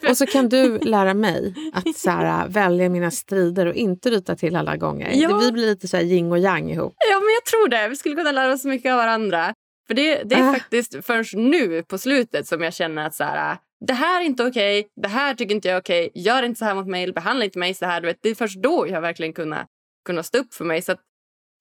Ja, 0.00 0.10
och 0.10 0.16
så 0.16 0.26
kan 0.26 0.48
du 0.48 0.78
lära 0.78 1.14
mig 1.14 1.54
att 1.72 1.96
så 1.96 2.10
här, 2.10 2.48
välja 2.48 2.88
mina 2.88 3.10
strider 3.10 3.66
och 3.66 3.74
inte 3.74 4.10
ryta 4.10 4.36
till 4.36 4.56
alla 4.56 4.76
gånger. 4.76 5.10
Ja. 5.14 5.38
Vi 5.38 5.52
blir 5.52 5.66
lite 5.66 5.88
så 5.88 5.96
här 5.96 6.04
yin 6.04 6.32
och 6.32 6.38
yang 6.38 6.70
ihop. 6.70 6.94
Ja, 7.10 7.20
men 7.20 7.28
jag 7.34 7.44
tror 7.44 7.68
det. 7.68 7.88
Vi 7.88 7.96
skulle 7.96 8.14
kunna 8.14 8.32
lära 8.32 8.52
oss 8.52 8.64
mycket 8.64 8.92
av 8.92 8.96
varandra. 8.96 9.54
För 9.86 9.94
det, 9.94 10.22
det 10.22 10.34
är 10.34 10.48
äh. 10.48 10.52
faktiskt 10.52 10.96
först 11.06 11.34
nu 11.34 11.82
på 11.82 11.98
slutet 11.98 12.46
som 12.46 12.62
jag 12.62 12.74
känner 12.74 13.06
att 13.06 13.14
så 13.14 13.24
här, 13.24 13.56
det 13.86 13.92
här 13.92 14.20
är 14.20 14.24
inte 14.24 14.46
okej, 14.46 14.80
okay, 14.80 14.90
det 15.02 15.08
här 15.08 15.34
tycker 15.34 15.54
inte 15.54 15.68
jag 15.68 15.76
är 15.76 15.80
okej, 15.80 16.08
okay, 16.10 16.22
gör 16.22 16.42
inte 16.42 16.58
så 16.58 16.64
här 16.64 16.74
mot 16.74 16.86
mig, 16.86 17.12
behandla 17.12 17.44
inte 17.44 17.58
mig 17.58 17.74
så 17.74 17.86
här. 17.86 18.00
Du 18.00 18.06
vet, 18.06 18.18
det 18.22 18.28
är 18.28 18.34
först 18.34 18.62
då 18.62 18.86
jag 18.88 19.00
verkligen 19.00 19.32
kunnat, 19.32 19.66
kunnat 20.04 20.26
stå 20.26 20.38
upp 20.38 20.54
för 20.54 20.64
mig. 20.64 20.82
Så, 20.82 20.94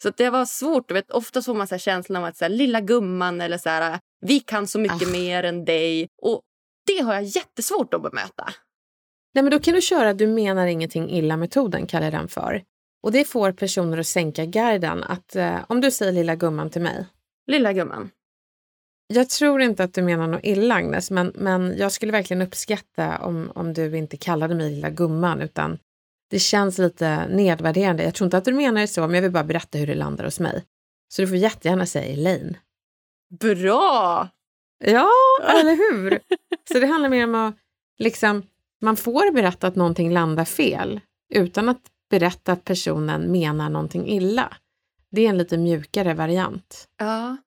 så 0.02 0.10
det 0.10 0.30
var 0.30 0.46
svårt. 0.46 0.88
Du 0.88 0.94
vet, 0.94 1.12
ofta 1.12 1.42
får 1.42 1.54
man 1.54 1.68
så 1.68 1.78
känslan 1.78 2.24
av 2.24 2.30
att 2.30 2.38
så 2.38 2.46
här, 2.46 2.50
lilla 2.50 2.82
gumman 2.82 3.42
eller 3.42 3.58
så 3.58 3.70
här, 3.70 4.00
vi 4.22 4.40
kan 4.40 4.68
så 4.68 4.80
mycket 4.80 5.08
ah. 5.08 5.12
mer 5.12 5.44
än 5.44 5.66
dig. 5.66 6.08
Och 6.22 6.42
Det 6.88 7.04
har 7.04 7.14
jag 7.14 7.24
jättesvårt 7.24 7.94
att 7.94 8.02
bemöta. 8.02 8.54
Nej, 9.34 9.44
men 9.44 9.52
då 9.52 9.60
kan 9.60 9.74
du 9.74 9.82
köra 9.82 10.14
du 10.14 10.28
menar 10.28 10.68
ingenting 10.68 11.10
illa-metoden, 11.10 11.88
kallar 11.88 12.06
jag 12.06 12.14
den 12.14 12.28
för. 12.28 12.64
Och 13.04 13.12
det 13.12 13.26
får 13.26 13.52
personer 13.52 13.98
att 13.98 14.08
sänka 14.08 14.46
garden. 14.46 15.04
Att, 15.04 15.36
eh, 15.36 15.58
om 15.68 15.82
du 15.82 15.92
säger 15.92 16.12
lilla 16.12 16.36
gumman 16.36 16.70
till 16.70 16.82
mig. 16.82 17.06
Lilla 17.48 17.74
gumman. 17.74 18.10
Jag 19.08 19.30
tror 19.30 19.62
inte 19.62 19.84
att 19.84 19.94
du 19.94 20.02
menar 20.02 20.28
något 20.28 20.44
illa 20.44 20.76
Agnes, 20.76 21.12
men, 21.12 21.32
men 21.36 21.78
jag 21.78 21.92
skulle 21.92 22.12
verkligen 22.12 22.42
uppskatta 22.42 23.18
om, 23.20 23.52
om 23.56 23.74
du 23.74 23.98
inte 23.98 24.18
kallade 24.18 24.56
mig 24.56 24.72
lilla 24.72 24.90
gumman 24.90 25.42
utan 25.42 25.80
det 26.32 26.40
känns 26.40 26.78
lite 26.78 27.28
nedvärderande. 27.28 28.04
Jag 28.04 28.14
tror 28.14 28.26
inte 28.26 28.38
att 28.38 28.46
du 28.46 28.54
menar 28.54 28.82
det 28.82 28.88
så, 28.88 29.02
men 29.02 29.14
jag 29.16 29.22
vill 29.22 29.32
bara 29.32 29.44
berätta 29.44 29.78
hur 29.78 29.88
det 29.88 29.96
landar 29.96 30.26
hos 30.26 30.40
mig. 30.40 30.66
Så 31.08 31.22
du 31.22 31.28
får 31.28 31.38
jättegärna 31.38 31.86
säga 31.86 32.14
Elaine. 32.14 32.58
Bra! 33.40 34.30
Ja, 34.84 35.10
eller 35.60 35.76
hur? 35.76 36.20
Så 36.72 36.80
det 36.80 36.86
handlar 36.86 37.10
mer 37.10 37.24
om 37.24 37.36
att 37.36 37.56
liksom, 37.98 38.44
man 38.82 38.98
får 38.98 39.32
berätta 39.32 39.68
att 39.68 39.76
någonting 39.76 40.14
landar 40.14 40.46
fel 40.46 41.00
utan 41.34 41.70
att 41.70 41.82
berätta 42.10 42.52
att 42.52 42.64
personen 42.64 43.32
menar 43.32 43.70
någonting 43.70 44.08
illa. 44.08 44.58
Det 45.12 45.26
är 45.26 45.30
en 45.30 45.38
lite 45.38 45.58
mjukare 45.58 46.14
variant. 46.14 46.88
Ja. 46.98 47.38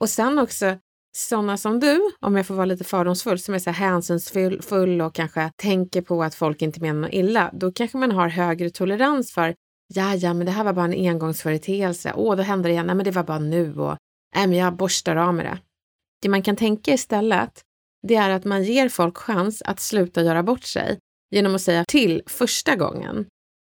Och 0.00 0.08
sen 0.08 0.38
också 0.38 0.78
sådana 1.16 1.56
som 1.56 1.80
du, 1.80 2.10
om 2.20 2.36
jag 2.36 2.46
får 2.46 2.54
vara 2.54 2.66
lite 2.66 2.84
fördomsfull, 2.84 3.38
som 3.38 3.54
är 3.54 3.58
så 3.58 3.70
här 3.70 3.86
hänsynsfull 3.86 5.00
och 5.00 5.14
kanske 5.14 5.50
tänker 5.56 6.02
på 6.02 6.22
att 6.22 6.34
folk 6.34 6.62
inte 6.62 6.80
menar 6.80 7.00
något 7.00 7.12
illa, 7.12 7.50
då 7.52 7.72
kanske 7.72 7.98
man 7.98 8.12
har 8.12 8.28
högre 8.28 8.70
tolerans 8.70 9.32
för 9.32 9.54
ja, 9.94 10.14
ja, 10.14 10.34
men 10.34 10.46
det 10.46 10.52
här 10.52 10.64
var 10.64 10.72
bara 10.72 10.84
en 10.84 11.08
engångsföreteelse. 11.08 12.12
Åh, 12.16 12.36
då 12.36 12.42
hände 12.42 12.68
det 12.68 12.72
igen. 12.72 12.86
Nej, 12.86 12.96
men 12.96 13.04
det 13.04 13.10
var 13.10 13.24
bara 13.24 13.38
nu 13.38 13.78
och 13.78 13.96
nej, 14.36 14.46
men 14.46 14.58
jag 14.58 14.76
borstar 14.76 15.16
av 15.16 15.34
med 15.34 15.46
det. 15.46 15.58
Det 16.22 16.28
man 16.28 16.42
kan 16.42 16.56
tänka 16.56 16.92
istället, 16.92 17.60
det 18.08 18.14
är 18.14 18.30
att 18.30 18.44
man 18.44 18.64
ger 18.64 18.88
folk 18.88 19.16
chans 19.16 19.62
att 19.62 19.80
sluta 19.80 20.22
göra 20.22 20.42
bort 20.42 20.64
sig 20.64 20.98
genom 21.30 21.54
att 21.54 21.62
säga 21.62 21.84
till 21.84 22.22
första 22.26 22.76
gången. 22.76 23.26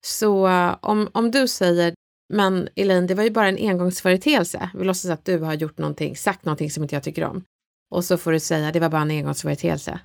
Så 0.07 0.49
eh, 0.49 0.77
om, 0.81 1.09
om 1.12 1.31
du 1.31 1.49
säger 1.49 1.94
men 2.28 2.68
Elaine, 2.76 3.06
det 3.06 3.14
var 3.14 3.24
ju 3.24 3.30
bara 3.30 3.48
en 3.48 3.68
engångsföreteelse. 3.68 4.70
Vi 4.74 4.84
låtsas 4.84 5.10
att 5.10 5.24
du 5.24 5.38
har 5.38 5.54
gjort 5.54 5.78
någonting, 5.78 6.16
sagt 6.16 6.44
någonting 6.44 6.70
som 6.70 6.82
inte 6.82 6.96
jag 6.96 7.02
tycker 7.02 7.24
om. 7.24 7.44
Och 7.90 8.04
så 8.04 8.16
får 8.16 8.32
du 8.32 8.40
säga, 8.40 8.72
det 8.72 8.80
var 8.80 8.88
bara 8.88 9.02
en 9.02 9.10
engångsföreteelse. 9.10 10.00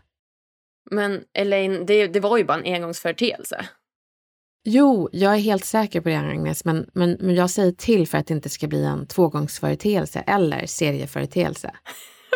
Men 0.91 1.23
Elaine, 1.33 1.85
det, 1.85 2.07
det 2.07 2.19
var 2.19 2.37
ju 2.37 2.43
bara 2.43 2.57
en 2.57 2.73
engångsföreteelse. 2.73 3.65
Jo, 4.63 5.09
jag 5.11 5.33
är 5.33 5.37
helt 5.37 5.65
säker 5.65 6.01
på 6.01 6.09
det 6.09 6.15
Agnes, 6.15 6.65
men, 6.65 6.89
men, 6.93 7.17
men 7.19 7.35
jag 7.35 7.49
säger 7.49 7.71
till 7.71 8.07
för 8.07 8.17
att 8.17 8.27
det 8.27 8.33
inte 8.33 8.49
ska 8.49 8.67
bli 8.67 8.83
en 8.83 9.07
tvågångsföreteelse 9.07 10.19
eller 10.19 10.65
serieföreteelse. 10.65 11.71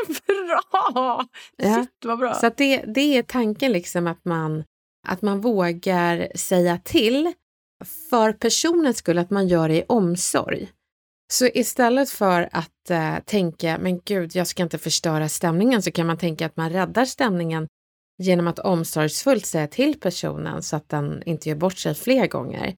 bra! 0.28 1.26
Ja. 1.58 1.76
Shit, 1.76 2.06
vad 2.06 2.20
bra. 2.20 2.34
Så 2.34 2.52
det, 2.58 2.78
det 2.78 3.18
är 3.18 3.24
tanken 3.24 3.72
liksom 3.72 4.08
att 4.08 4.26
man, 4.26 4.64
att 5.08 5.22
man 5.22 5.42
vågar 5.42 6.28
säga 6.36 6.78
till 6.84 7.34
för 7.84 8.34
personens 8.34 8.98
skull, 8.98 9.18
att 9.18 9.30
man 9.30 9.48
gör 9.48 9.70
det 9.70 9.78
i 9.78 9.84
omsorg. 9.88 10.72
Så 11.34 11.48
istället 11.48 12.10
för 12.10 12.50
att 12.52 12.90
eh, 12.90 13.20
tänka, 13.26 13.78
men 13.78 14.00
gud, 14.00 14.36
jag 14.36 14.48
ska 14.48 14.64
inte 14.64 14.78
förstöra 14.78 15.30
stämningen, 15.30 15.82
så 15.82 15.92
kan 15.92 16.08
man 16.08 16.18
tänka 16.18 16.46
att 16.46 16.58
man 16.58 16.70
räddar 16.70 17.06
stämningen 17.06 17.68
genom 18.18 18.48
att 18.48 18.60
omsorgsfullt 18.60 19.46
säga 19.46 19.68
till 19.68 20.00
personen 20.00 20.64
så 20.64 20.76
att 20.76 20.90
den 20.90 21.24
inte 21.26 21.50
gör 21.50 21.56
bort 21.56 21.78
sig 21.78 21.96
fler 21.96 22.28
gånger. 22.28 22.76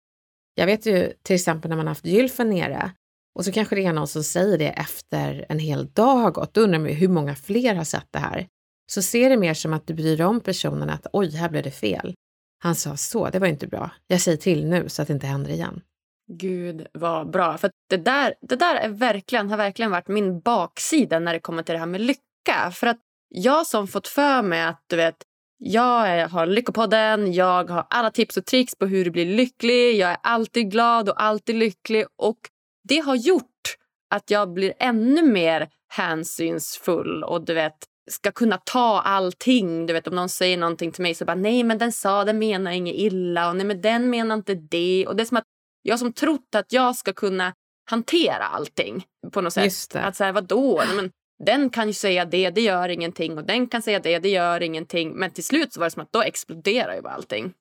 Jag 0.56 0.66
vet 0.66 0.86
ju 0.86 1.14
till 1.24 1.36
exempel 1.36 1.70
när 1.70 1.78
man 1.78 1.88
haft 1.88 2.06
gylfen 2.06 2.50
nere 2.50 2.92
och 3.36 3.46
så 3.46 3.52
kanske 3.52 3.76
det 3.76 3.86
är 3.86 3.94
någon 3.94 4.08
som 4.08 4.24
säger 4.24 4.58
det 4.58 4.70
efter 4.70 5.46
en 5.50 5.60
hel 5.60 5.88
dag 5.88 6.16
har 6.16 6.32
gått. 6.32 6.54
Då 6.54 6.62
undrar 6.62 6.80
man 6.80 6.90
ju 6.90 6.96
hur 6.96 7.08
många 7.08 7.36
fler 7.36 7.76
har 7.76 7.84
sett 7.84 8.08
det 8.12 8.20
här. 8.20 8.48
Så 8.92 9.02
ser 9.02 9.30
det 9.30 9.38
mer 9.38 9.54
som 9.54 9.74
att 9.74 9.88
du 9.88 9.94
bryr 9.94 10.22
om 10.22 10.40
personen 10.40 10.90
att 10.90 11.08
oj, 11.14 11.36
här 11.36 11.50
blev 11.50 11.64
det 11.64 11.72
fel. 11.72 12.14
Han 12.60 12.76
sa 12.76 12.98
så, 12.98 13.30
det 13.30 13.40
var 13.40 13.48
inte 13.48 13.68
bra. 13.68 13.92
Jag 14.08 14.22
säger 14.22 14.38
till 14.38 14.66
nu 14.66 14.90
så 14.90 15.02
att 15.02 15.08
det 15.08 15.14
inte 15.14 15.28
händer 15.28 15.52
igen. 15.52 15.82
Gud 16.28 16.88
vad 16.94 17.30
bra. 17.30 17.58
För 17.58 17.72
det 17.90 17.98
där, 17.98 18.34
det 18.42 18.56
där 18.56 18.76
är 18.76 18.90
verkligen, 18.90 19.50
har 19.50 19.58
verkligen 19.58 19.92
varit 19.92 20.08
min 20.08 20.40
baksida 20.40 21.20
när 21.20 21.34
det 21.34 21.40
kommer 21.40 21.64
till 21.64 21.74
det 21.74 21.80
här 21.80 21.86
med 21.86 22.02
lycka. 22.02 22.72
För 22.74 22.88
att 22.88 23.00
jag 23.30 23.68
som 23.68 23.88
fått 23.88 24.08
för 24.08 24.42
mig 24.42 24.64
att 24.64 24.84
du 24.88 24.96
vet, 24.96 25.16
jag 25.58 26.28
har 26.28 26.46
Lyckopodden, 26.46 27.34
jag 27.34 27.70
har 27.70 27.88
alla 27.90 28.12
tips 28.12 28.38
och 28.38 28.46
tricks 28.46 28.76
på 28.76 28.86
hur 28.86 29.06
du 29.06 29.12
blir 29.12 29.26
lycklig. 29.26 29.96
Jag 29.96 30.10
är 30.10 30.18
alltid 30.24 30.72
glad 30.72 31.10
och 31.10 31.24
alltid 31.24 31.56
lycklig. 31.56 32.06
Och 32.18 32.40
det 32.88 33.00
har 33.00 33.16
gjort 33.16 33.76
att 34.10 34.32
jag 34.32 34.54
blir 34.54 34.74
ännu 34.80 35.22
mer 35.22 35.70
hänsynsfull 35.88 37.24
och 37.24 37.46
du 37.46 37.54
vet 37.54 37.78
ska 38.12 38.32
kunna 38.32 38.58
ta 38.58 39.02
allting. 39.02 39.86
Du 39.86 39.94
vet 39.94 40.08
om 40.08 40.16
någon 40.16 40.30
säger 40.30 40.58
någonting 40.58 40.92
till 40.92 41.02
mig 41.02 41.16
så 41.16 41.26
bara 41.26 41.36
nej 41.36 41.64
men 41.64 41.78
den 41.78 41.92
sa 41.92 42.24
den 42.24 42.40
menar 42.40 42.72
inget 42.72 42.96
illa 42.96 43.50
och 43.50 43.56
nej 43.56 43.66
men 43.66 43.82
den 43.82 44.10
menar 44.10 44.36
inte 44.36 44.56
det. 44.56 45.06
Och 45.08 45.16
det 45.16 45.24
är 45.24 45.26
som 45.26 45.38
att 45.38 45.44
jag 45.82 46.00
som 46.00 46.14
trott 46.14 46.56
att 46.56 46.74
jag 46.74 46.96
ska 46.96 47.14
kunna 47.14 47.54
hantera 47.90 48.44
allting 48.44 49.06
på 49.32 49.42
något 49.42 49.54
sätt. 49.54 49.96
Att 49.96 50.16
så 50.16 50.24
här, 50.24 50.32
vadå? 50.32 50.84
Nej, 50.88 50.96
men 50.96 51.12
den 51.44 51.70
kan 51.70 51.88
ju 51.88 51.94
säga 51.94 52.26
det, 52.26 52.50
det 52.50 52.62
gör 52.62 52.90
ingenting 52.90 53.38
och 53.38 53.44
den 53.44 53.68
kan 53.68 53.82
säga 53.82 54.00
det, 54.00 54.20
det 54.20 54.30
gör 54.30 54.64
ingenting. 54.64 55.12
Men 55.12 55.32
till 55.32 55.44
slut 55.44 55.74
så 55.74 55.80
var 55.80 55.88
det 55.88 55.92
som 55.92 56.02
att 56.02 56.12
då 56.12 56.22
exploderar 56.22 56.96
ju 56.96 57.02
bara 57.02 57.14
allting. 57.14 57.54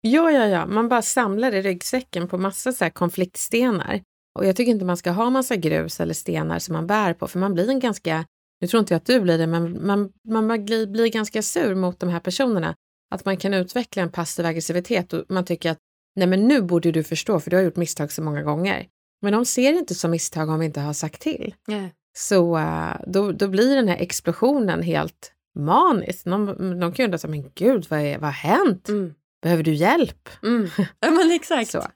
Ja, 0.00 0.30
ja, 0.30 0.46
ja, 0.46 0.66
man 0.66 0.88
bara 0.88 1.02
samlar 1.02 1.54
i 1.54 1.62
ryggsäcken 1.62 2.28
på 2.28 2.38
massa 2.38 2.72
så 2.72 2.90
konfliktstenar. 2.90 4.00
Och 4.38 4.46
jag 4.46 4.56
tycker 4.56 4.72
inte 4.72 4.84
man 4.84 4.96
ska 4.96 5.10
ha 5.10 5.30
massa 5.30 5.56
grus 5.56 6.00
eller 6.00 6.14
stenar 6.14 6.58
som 6.58 6.72
man 6.72 6.86
bär 6.86 7.14
på, 7.14 7.28
för 7.28 7.38
man 7.38 7.54
blir 7.54 7.68
en 7.68 7.80
ganska, 7.80 8.24
nu 8.60 8.66
tror 8.66 8.80
inte 8.80 8.94
jag 8.94 8.96
att 8.96 9.06
du 9.06 9.20
blir 9.20 9.38
det, 9.38 9.46
men 9.46 9.86
man, 9.86 10.12
man 10.24 10.64
blir, 10.64 10.86
blir 10.86 11.06
ganska 11.06 11.42
sur 11.42 11.74
mot 11.74 12.00
de 12.00 12.08
här 12.08 12.20
personerna. 12.20 12.74
Att 13.10 13.24
man 13.24 13.36
kan 13.36 13.54
utveckla 13.54 14.02
en 14.02 14.10
passiv 14.10 14.46
aggressivitet 14.46 15.12
och 15.12 15.24
man 15.28 15.44
tycker 15.44 15.70
att 15.70 15.78
nej 16.16 16.26
men 16.26 16.48
nu 16.48 16.62
borde 16.62 16.92
du 16.92 17.04
förstå 17.04 17.40
för 17.40 17.50
du 17.50 17.56
har 17.56 17.64
gjort 17.64 17.76
misstag 17.76 18.12
så 18.12 18.22
många 18.22 18.42
gånger. 18.42 18.86
Men 19.22 19.32
de 19.32 19.44
ser 19.44 19.72
inte 19.72 19.94
som 19.94 20.10
misstag 20.10 20.48
om 20.48 20.58
vi 20.58 20.66
inte 20.66 20.80
har 20.80 20.92
sagt 20.92 21.20
till. 21.20 21.54
Yeah. 21.70 21.86
Så 22.18 22.58
uh, 22.58 22.96
då, 23.06 23.32
då 23.32 23.48
blir 23.48 23.76
den 23.76 23.88
här 23.88 23.96
explosionen 23.96 24.82
helt 24.82 25.32
manisk. 25.58 26.24
De, 26.24 26.46
de 26.80 26.92
kan 26.92 27.04
ju 27.04 27.04
undra, 27.04 27.28
men 27.28 27.50
gud 27.54 27.86
vad, 27.88 28.00
är, 28.00 28.18
vad 28.18 28.28
har 28.28 28.30
hänt? 28.32 28.88
Mm. 28.88 29.14
Behöver 29.42 29.62
du 29.62 29.74
hjälp? 29.74 30.28
Mm. 30.42 30.68
Ja 31.00 31.10
men 31.10 31.30
exakt. 31.30 31.70
Så. 31.70 31.86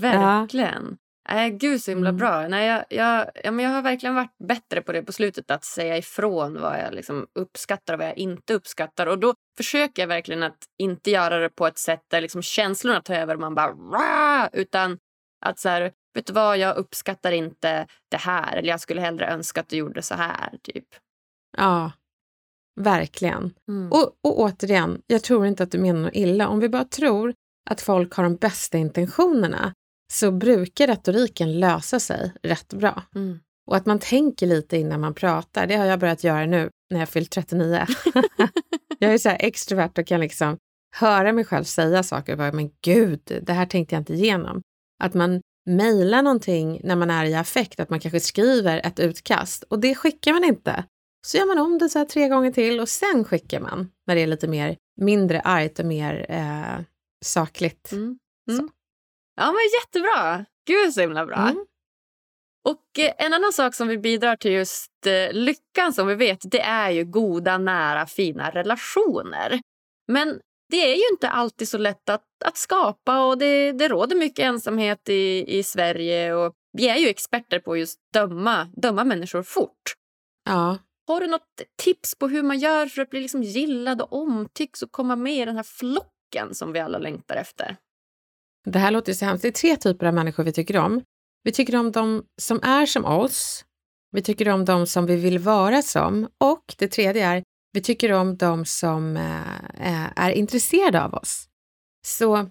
Verkligen. 0.00 0.96
Nej, 1.30 1.50
äh, 1.50 1.56
gud 1.56 1.82
så 1.82 1.90
himla 1.90 2.08
Mm. 2.08 2.18
bra. 2.18 2.48
Nej, 2.48 2.66
jag, 2.66 2.84
jag, 2.90 3.30
ja, 3.44 3.50
men 3.50 3.64
jag 3.64 3.72
har 3.72 3.82
verkligen 3.82 4.14
varit 4.14 4.38
bättre 4.48 4.82
på 4.82 4.92
det 4.92 5.02
på 5.02 5.12
slutet. 5.12 5.50
Att 5.50 5.64
säga 5.64 5.96
ifrån 5.98 6.60
vad 6.60 6.78
jag 6.78 6.94
liksom 6.94 7.26
uppskattar 7.34 7.94
och 7.94 8.00
vad 8.00 8.08
jag 8.08 8.18
inte 8.18 8.54
uppskattar. 8.54 9.06
Och 9.06 9.18
då 9.18 9.34
försöker 9.56 10.02
jag 10.02 10.06
verkligen 10.08 10.42
att 10.42 10.58
inte 10.78 11.10
göra 11.10 11.38
det 11.38 11.48
på 11.48 11.66
ett 11.66 11.78
sätt 11.78 12.00
där 12.10 12.20
liksom 12.20 12.42
känslorna 12.42 13.00
tar 13.00 13.14
över 13.14 13.34
och 13.34 13.40
man 13.40 13.54
bara 13.54 13.70
Rah! 13.70 14.48
Utan 14.52 14.98
att 15.46 15.58
så 15.58 15.68
här, 15.68 15.92
vet 16.14 16.26
du 16.26 16.32
vad, 16.32 16.58
jag 16.58 16.76
uppskattar 16.76 17.32
inte 17.32 17.86
det 18.10 18.16
här. 18.16 18.56
Eller 18.56 18.68
jag 18.68 18.80
skulle 18.80 19.00
hellre 19.00 19.26
önska 19.26 19.60
att 19.60 19.68
du 19.68 19.76
gjorde 19.76 20.02
så 20.02 20.14
här. 20.14 20.58
Typ. 20.62 20.86
Ja, 21.56 21.92
verkligen. 22.80 23.54
Mm. 23.68 23.92
Och, 23.92 24.06
och 24.24 24.40
återigen, 24.40 25.02
jag 25.06 25.22
tror 25.22 25.46
inte 25.46 25.62
att 25.62 25.70
du 25.70 25.78
menar 25.78 26.00
något 26.00 26.14
illa. 26.14 26.48
Om 26.48 26.60
vi 26.60 26.68
bara 26.68 26.84
tror 26.84 27.34
att 27.70 27.80
folk 27.80 28.14
har 28.14 28.24
de 28.24 28.36
bästa 28.36 28.78
intentionerna 28.78 29.74
så 30.12 30.30
brukar 30.30 30.86
retoriken 30.86 31.60
lösa 31.60 32.00
sig 32.00 32.32
rätt 32.42 32.74
bra. 32.74 33.02
Mm. 33.14 33.38
Och 33.66 33.76
att 33.76 33.86
man 33.86 33.98
tänker 33.98 34.46
lite 34.46 34.76
innan 34.76 35.00
man 35.00 35.14
pratar, 35.14 35.66
det 35.66 35.76
har 35.76 35.86
jag 35.86 36.00
börjat 36.00 36.24
göra 36.24 36.46
nu 36.46 36.70
när 36.90 37.00
jag 37.00 37.08
fyllt 37.08 37.30
39. 37.30 37.86
jag 38.98 39.14
är 39.14 39.18
så 39.18 39.28
här 39.28 39.36
extrovert 39.40 39.98
och 39.98 40.06
kan 40.06 40.20
liksom 40.20 40.56
höra 40.96 41.32
mig 41.32 41.44
själv 41.44 41.64
säga 41.64 42.02
saker 42.02 42.36
bara, 42.36 42.52
men 42.52 42.70
gud, 42.84 43.20
det 43.42 43.52
här 43.52 43.66
tänkte 43.66 43.94
jag 43.94 44.00
inte 44.00 44.14
igenom. 44.14 44.62
Att 45.02 45.14
man 45.14 45.40
mejlar 45.66 46.22
någonting 46.22 46.80
när 46.84 46.96
man 46.96 47.10
är 47.10 47.24
i 47.24 47.34
affekt, 47.34 47.80
att 47.80 47.90
man 47.90 48.00
kanske 48.00 48.20
skriver 48.20 48.86
ett 48.86 49.00
utkast 49.00 49.62
och 49.62 49.80
det 49.80 49.94
skickar 49.94 50.32
man 50.32 50.44
inte. 50.44 50.84
Så 51.26 51.36
gör 51.36 51.46
man 51.46 51.58
om 51.58 51.78
det 51.78 51.88
så 51.88 51.98
här 51.98 52.06
tre 52.06 52.28
gånger 52.28 52.52
till 52.52 52.80
och 52.80 52.88
sen 52.88 53.24
skickar 53.24 53.60
man 53.60 53.90
när 54.06 54.14
det 54.14 54.20
är 54.20 54.26
lite 54.26 54.48
mer 54.48 54.76
mindre 55.00 55.40
argt 55.40 55.78
och 55.78 55.86
mer 55.86 56.26
eh, 56.28 56.84
sakligt. 57.24 57.92
Mm. 57.92 58.18
Mm. 58.50 58.70
Ja, 59.36 59.46
men 59.46 59.60
jättebra. 59.80 60.44
Gud 60.66 60.94
så 60.94 61.00
himla 61.00 61.26
bra. 61.26 61.36
Mm. 61.36 61.66
Och 62.64 62.98
eh, 62.98 63.12
en 63.18 63.32
annan 63.32 63.52
sak 63.52 63.74
som 63.74 63.88
vi 63.88 63.98
bidrar 63.98 64.36
till 64.36 64.52
just 64.52 65.06
eh, 65.06 65.32
lyckan 65.32 65.92
som 65.92 66.06
vi 66.06 66.14
vet, 66.14 66.38
det 66.50 66.60
är 66.60 66.90
ju 66.90 67.04
goda, 67.04 67.58
nära, 67.58 68.06
fina 68.06 68.50
relationer. 68.50 69.60
Men 70.08 70.40
det 70.70 70.76
är 70.76 70.94
ju 70.94 71.08
inte 71.12 71.28
alltid 71.28 71.68
så 71.68 71.78
lätt 71.78 72.08
att, 72.08 72.24
att 72.44 72.56
skapa 72.56 73.24
och 73.24 73.38
det, 73.38 73.72
det 73.72 73.88
råder 73.88 74.16
mycket 74.16 74.44
ensamhet 74.44 75.08
i, 75.08 75.58
i 75.58 75.62
Sverige 75.62 76.34
och 76.34 76.54
vi 76.72 76.88
är 76.88 76.96
ju 76.96 77.08
experter 77.08 77.58
på 77.58 77.76
just 77.76 77.98
döma, 78.12 78.68
döma 78.76 79.04
människor 79.04 79.42
fort. 79.42 79.94
Ja. 80.44 80.78
Har 81.06 81.20
du 81.20 81.26
något 81.26 81.62
tips 81.82 82.14
på 82.14 82.28
hur 82.28 82.42
man 82.42 82.58
gör 82.58 82.86
för 82.86 83.02
att 83.02 83.10
bli 83.10 83.20
liksom 83.20 83.42
gillad 83.42 84.02
och 84.02 84.12
omtycks 84.12 84.82
och 84.82 84.92
komma 84.92 85.16
med 85.16 85.42
i 85.42 85.44
den 85.44 85.56
här 85.56 85.62
flocken 85.62 86.54
som 86.54 86.72
vi 86.72 86.80
alla 86.80 86.98
längtar 86.98 87.36
efter? 87.36 87.76
Det 88.64 88.78
här 88.78 88.90
låter 88.90 89.12
så 89.12 89.24
hemskt. 89.24 89.42
Det 89.42 89.48
är 89.48 89.52
tre 89.52 89.76
typer 89.76 90.06
av 90.06 90.14
människor 90.14 90.44
vi 90.44 90.52
tycker 90.52 90.76
om. 90.76 91.02
Vi 91.42 91.52
tycker 91.52 91.76
om 91.76 91.92
de 91.92 92.24
som 92.40 92.60
är 92.62 92.86
som 92.86 93.04
oss. 93.04 93.64
Vi 94.12 94.22
tycker 94.22 94.48
om 94.48 94.64
de 94.64 94.86
som 94.86 95.06
vi 95.06 95.16
vill 95.16 95.38
vara 95.38 95.82
som. 95.82 96.28
Och 96.38 96.74
det 96.78 96.88
tredje 96.88 97.26
är, 97.26 97.42
vi 97.72 97.80
tycker 97.80 98.12
om 98.12 98.36
de 98.36 98.64
som 98.64 99.16
eh, 99.16 99.54
eh, 99.74 100.08
är 100.16 100.30
intresserade 100.30 101.04
av 101.04 101.14
oss. 101.14 101.46
Så 102.06 102.48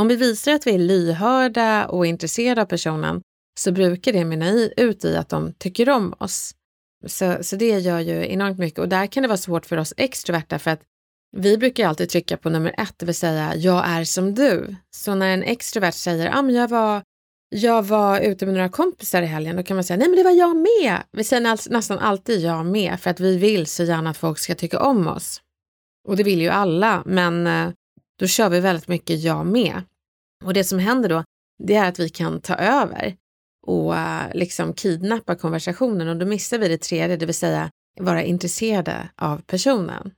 Om 0.00 0.08
vi 0.08 0.16
visar 0.16 0.52
att 0.52 0.66
vi 0.66 0.74
är 0.74 0.78
lyhörda 0.78 1.86
och 1.86 2.06
intresserade 2.06 2.62
av 2.62 2.66
personen 2.66 3.22
så 3.60 3.72
brukar 3.72 4.12
det 4.12 4.24
mynna 4.24 4.50
ut 4.76 5.04
i 5.04 5.16
att 5.16 5.28
de 5.28 5.52
tycker 5.52 5.88
om 5.88 6.14
oss. 6.18 6.54
Så, 7.06 7.38
så 7.40 7.56
det 7.56 7.78
gör 7.78 8.00
ju 8.00 8.26
enormt 8.32 8.58
mycket 8.58 8.78
och 8.78 8.88
där 8.88 9.06
kan 9.06 9.22
det 9.22 9.28
vara 9.28 9.38
svårt 9.38 9.66
för 9.66 9.76
oss 9.76 9.94
extroverta 9.96 10.58
för 10.58 10.70
att 10.70 10.82
vi 11.36 11.58
brukar 11.58 11.88
alltid 11.88 12.08
trycka 12.08 12.36
på 12.36 12.50
nummer 12.50 12.74
ett, 12.78 12.94
det 12.98 13.06
vill 13.06 13.14
säga 13.14 13.54
jag 13.54 13.88
är 13.88 14.04
som 14.04 14.34
du. 14.34 14.76
Så 14.90 15.14
när 15.14 15.34
en 15.34 15.42
extrovert 15.42 15.92
säger 15.92 16.30
ah, 16.34 16.42
men 16.42 16.54
jag, 16.54 16.68
var, 16.68 17.02
jag 17.48 17.82
var 17.82 18.20
ute 18.20 18.46
med 18.46 18.54
några 18.54 18.68
kompisar 18.68 19.22
i 19.22 19.26
helgen, 19.26 19.56
då 19.56 19.62
kan 19.62 19.76
man 19.76 19.84
säga 19.84 19.96
nej 19.96 20.08
men 20.08 20.16
det 20.16 20.22
var 20.22 20.30
jag 20.30 20.56
med. 20.56 21.02
Vi 21.12 21.24
säger 21.24 21.70
nästan 21.70 21.98
alltid 21.98 22.40
jag 22.40 22.66
med 22.66 23.00
för 23.00 23.10
att 23.10 23.20
vi 23.20 23.36
vill 23.36 23.66
så 23.66 23.84
gärna 23.84 24.10
att 24.10 24.16
folk 24.16 24.38
ska 24.38 24.54
tycka 24.54 24.80
om 24.80 25.06
oss. 25.06 25.40
Och 26.08 26.16
det 26.16 26.22
vill 26.22 26.40
ju 26.40 26.48
alla, 26.48 27.02
men 27.06 27.46
eh, 27.46 27.70
då 28.18 28.26
kör 28.26 28.48
vi 28.48 28.60
väldigt 28.60 28.88
mycket 28.88 29.20
jag 29.20 29.46
med. 29.46 29.82
Och 30.44 30.54
det 30.54 30.64
som 30.64 30.78
händer 30.78 31.08
då, 31.08 31.24
det 31.62 31.74
är 31.74 31.88
att 31.88 31.98
vi 31.98 32.08
kan 32.08 32.40
ta 32.40 32.54
över 32.54 33.16
och 33.66 33.96
eh, 33.96 34.34
liksom 34.34 34.74
kidnappa 34.74 35.34
konversationen 35.34 36.08
och 36.08 36.16
då 36.16 36.26
missar 36.26 36.58
vi 36.58 36.68
det 36.68 36.78
tredje, 36.78 37.16
det 37.16 37.26
vill 37.26 37.34
säga 37.34 37.70
vara 38.00 38.22
intresserade 38.22 39.08
av 39.16 39.38
personen. 39.38 40.12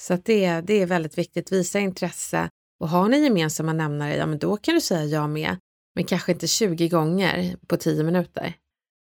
Så 0.00 0.14
att 0.14 0.24
det, 0.24 0.60
det 0.60 0.82
är 0.82 0.86
väldigt 0.86 1.18
viktigt, 1.18 1.52
visa 1.52 1.78
intresse 1.78 2.48
och 2.80 2.88
har 2.88 3.08
ni 3.08 3.18
gemensamma 3.18 3.72
nämnare, 3.72 4.16
ja 4.16 4.26
men 4.26 4.38
då 4.38 4.56
kan 4.56 4.74
du 4.74 4.80
säga 4.80 5.04
ja 5.04 5.26
med, 5.26 5.56
men 5.94 6.04
kanske 6.04 6.32
inte 6.32 6.46
20 6.46 6.88
gånger 6.88 7.56
på 7.66 7.76
10 7.76 8.02
minuter. 8.02 8.54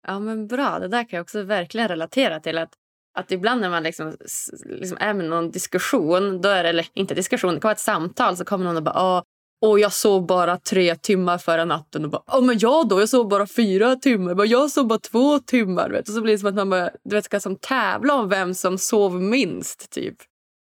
Ja 0.06 0.18
men 0.18 0.46
bra, 0.46 0.78
det 0.78 0.88
där 0.88 1.02
kan 1.02 1.16
jag 1.16 1.24
också 1.24 1.42
verkligen 1.42 1.88
relatera 1.88 2.40
till 2.40 2.58
att 2.58 2.74
att 3.14 3.32
ibland 3.32 3.60
när 3.60 3.70
man 3.70 3.82
liksom, 3.82 4.16
liksom 4.64 4.96
är 5.00 5.14
med 5.14 5.26
någon 5.28 5.50
diskussion, 5.50 6.40
då 6.40 6.48
är 6.48 6.62
det, 6.62 6.68
eller 6.68 6.86
inte 6.94 7.14
diskussion, 7.14 7.54
det 7.54 7.60
kan 7.60 7.68
vara 7.68 7.72
ett 7.72 7.80
samtal, 7.80 8.36
så 8.36 8.44
kommer 8.44 8.64
någon 8.64 8.76
och 8.76 8.82
bara 8.82 8.94
ah, 8.94 9.24
och 9.62 9.78
jag 9.78 9.92
sov 9.92 10.26
bara 10.26 10.56
tre 10.58 10.96
timmar 10.96 11.38
förra 11.38 11.64
natten. 11.64 12.04
Och 12.04 12.10
bara, 12.10 12.22
Åh, 12.26 12.44
men 12.44 12.58
jag 12.58 12.88
då? 12.88 13.00
Jag 13.00 13.08
sov 13.08 13.28
bara 13.28 13.46
fyra 13.46 13.96
timmar. 13.96 14.34
Men 14.34 14.48
jag 14.48 14.70
sov 14.70 14.86
bara 14.86 14.98
två 14.98 15.38
timmar. 15.38 15.90
Vet? 15.90 16.08
Och 16.08 16.14
så 16.14 16.20
blir 16.20 16.32
det 16.32 16.38
som 16.38 16.48
att 16.48 16.54
man 16.54 16.70
bara, 16.70 16.90
du 17.04 17.16
vet, 17.16 17.24
ska 17.24 17.40
som 17.40 17.56
tävla 17.56 18.14
om 18.14 18.28
vem 18.28 18.54
som 18.54 18.78
sov 18.78 19.22
minst. 19.22 19.90
typ. 19.90 20.16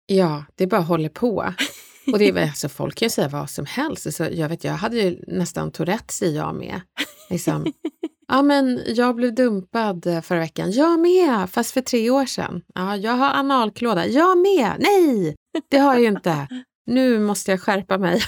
Ja, 0.07 0.45
det 0.55 0.67
bara 0.67 0.81
håller 0.81 1.09
på. 1.09 1.53
Och 2.11 2.19
det 2.19 2.29
är, 2.29 2.41
alltså, 2.41 2.69
folk 2.69 2.95
kan 2.95 3.05
ju 3.05 3.09
säga 3.09 3.27
vad 3.27 3.49
som 3.49 3.65
helst. 3.65 4.05
Alltså, 4.05 4.29
jag, 4.29 4.49
vet, 4.49 4.63
jag 4.63 4.73
hade 4.73 4.97
ju 4.97 5.23
nästan 5.27 5.71
Tourettes 5.71 6.21
i 6.21 6.35
jag 6.35 6.55
med. 6.55 6.81
Liksom. 7.29 7.73
Ja, 8.29 8.41
men 8.41 8.81
jag 8.87 9.15
blev 9.15 9.35
dumpad 9.35 10.03
förra 10.23 10.39
veckan. 10.39 10.71
Jag 10.71 10.99
med, 10.99 11.49
fast 11.49 11.71
för 11.71 11.81
tre 11.81 12.09
år 12.09 12.25
sedan. 12.25 12.61
Ja, 12.75 12.97
jag 12.97 13.11
har 13.11 13.33
analklåda. 13.33 14.07
Jag 14.07 14.37
med. 14.37 14.75
Nej, 14.79 15.35
det 15.69 15.77
har 15.77 15.93
jag 15.93 16.01
ju 16.01 16.07
inte. 16.07 16.47
Nu 16.85 17.19
måste 17.19 17.51
jag 17.51 17.61
skärpa 17.61 17.97
mig. 17.97 18.21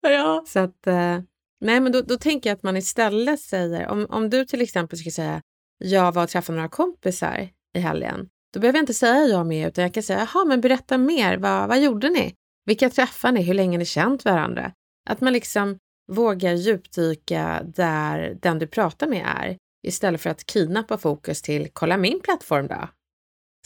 ja. 0.00 0.44
Så 0.46 0.58
att, 0.58 0.86
eh, 0.86 1.18
nej 1.60 1.80
men 1.80 1.92
då, 1.92 2.00
då 2.00 2.16
tänker 2.16 2.50
jag 2.50 2.56
att 2.56 2.62
man 2.62 2.76
istället 2.76 3.40
säger, 3.40 3.88
om, 3.88 4.06
om 4.10 4.30
du 4.30 4.44
till 4.44 4.62
exempel 4.62 4.98
skulle 4.98 5.12
säga, 5.12 5.42
jag 5.78 6.12
var 6.12 6.22
och 6.22 6.28
träffade 6.28 6.56
några 6.56 6.68
kompisar 6.68 7.48
i 7.76 7.80
helgen, 7.80 8.28
då 8.52 8.60
behöver 8.60 8.78
jag 8.78 8.82
inte 8.82 8.94
säga 8.94 9.24
jag 9.24 9.46
med, 9.46 9.68
utan 9.68 9.82
jag 9.82 9.94
kan 9.94 10.02
säga, 10.02 10.28
jaha, 10.34 10.44
men 10.44 10.60
berätta 10.60 10.98
mer, 10.98 11.36
vad, 11.36 11.68
vad 11.68 11.80
gjorde 11.80 12.08
ni? 12.08 12.34
Vilka 12.64 12.90
träffar 12.90 13.32
ni? 13.32 13.42
Hur 13.42 13.54
länge 13.54 13.78
ni 13.78 13.84
känt 13.84 14.24
varandra? 14.24 14.72
Att 15.10 15.20
man 15.20 15.32
liksom 15.32 15.78
vågar 16.12 16.52
djupdyka 16.52 17.62
där 17.64 18.38
den 18.42 18.58
du 18.58 18.66
pratar 18.66 19.06
med 19.06 19.26
är, 19.26 19.56
istället 19.86 20.20
för 20.20 20.30
att 20.30 20.46
kidnappa 20.46 20.98
fokus 20.98 21.42
till, 21.42 21.68
kolla 21.72 21.96
min 21.96 22.20
plattform 22.20 22.66
då. 22.66 22.88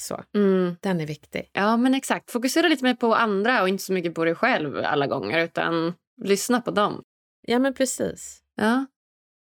Så, 0.01 0.25
mm. 0.35 0.77
Den 0.81 1.01
är 1.01 1.07
viktig. 1.07 1.51
Ja, 1.53 1.77
men 1.77 1.95
exakt. 1.95 2.31
Fokusera 2.31 2.69
lite 2.69 2.85
mer 2.85 2.95
på 2.95 3.15
andra 3.15 3.63
och 3.63 3.69
inte 3.69 3.83
så 3.83 3.93
mycket 3.93 4.15
på 4.15 4.25
dig 4.25 4.35
själv 4.35 4.77
alla 4.85 5.07
gånger, 5.07 5.45
utan 5.45 5.95
lyssna 6.23 6.61
på 6.61 6.71
dem. 6.71 7.03
Ja, 7.47 7.59
men 7.59 7.75
precis. 7.75 8.43
Ja. 8.57 8.87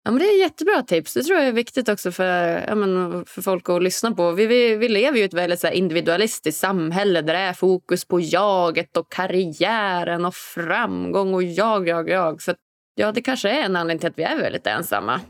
Ja, 0.09 0.13
men 0.13 0.19
det 0.19 0.25
är 0.25 0.41
jättebra 0.41 0.83
tips. 0.83 1.15
Det 1.15 1.23
tror 1.23 1.39
jag 1.39 1.49
är 1.49 1.53
viktigt 1.53 1.89
också 1.89 2.13
för, 2.13 2.65
ja, 2.69 2.75
men, 2.75 3.25
för 3.25 3.43
folk 3.43 3.69
att 3.69 3.83
lyssna 3.83 4.11
på. 4.13 4.33
Vi, 4.33 4.47
vi, 4.47 4.77
vi 4.77 4.89
lever 4.89 5.17
ju 5.17 5.23
i 5.23 5.27
ett 5.27 5.35
väldigt 5.35 5.61
så 5.61 5.67
här, 5.67 5.75
individualistiskt 5.75 6.61
samhälle 6.61 7.23
där 7.23 7.35
det 7.35 7.41
är 7.41 7.53
fokus 7.53 8.05
på 8.05 8.21
jaget 8.21 8.97
och 8.97 9.13
karriären 9.13 10.25
och 10.25 10.35
framgång 10.35 11.35
och 11.35 11.43
jag, 11.43 11.89
jag, 11.89 12.09
jag. 12.09 12.43
Så 12.43 12.55
ja, 12.95 13.13
det 13.13 13.23
kanske 13.23 13.51
är 13.51 13.63
en 13.65 13.77
anledning 13.77 13.99
till 13.99 14.09
att 14.09 14.19
vi 14.19 14.23
är 14.23 14.39
väldigt 14.39 14.67
ensamma. 14.67 15.21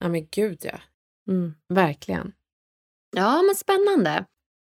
Ja, 0.00 0.08
men 0.08 0.26
gud 0.30 0.58
ja. 0.62 0.78
Mm. 1.28 1.54
Verkligen. 1.68 2.32
Ja, 3.16 3.42
men 3.42 3.54
spännande. 3.54 4.24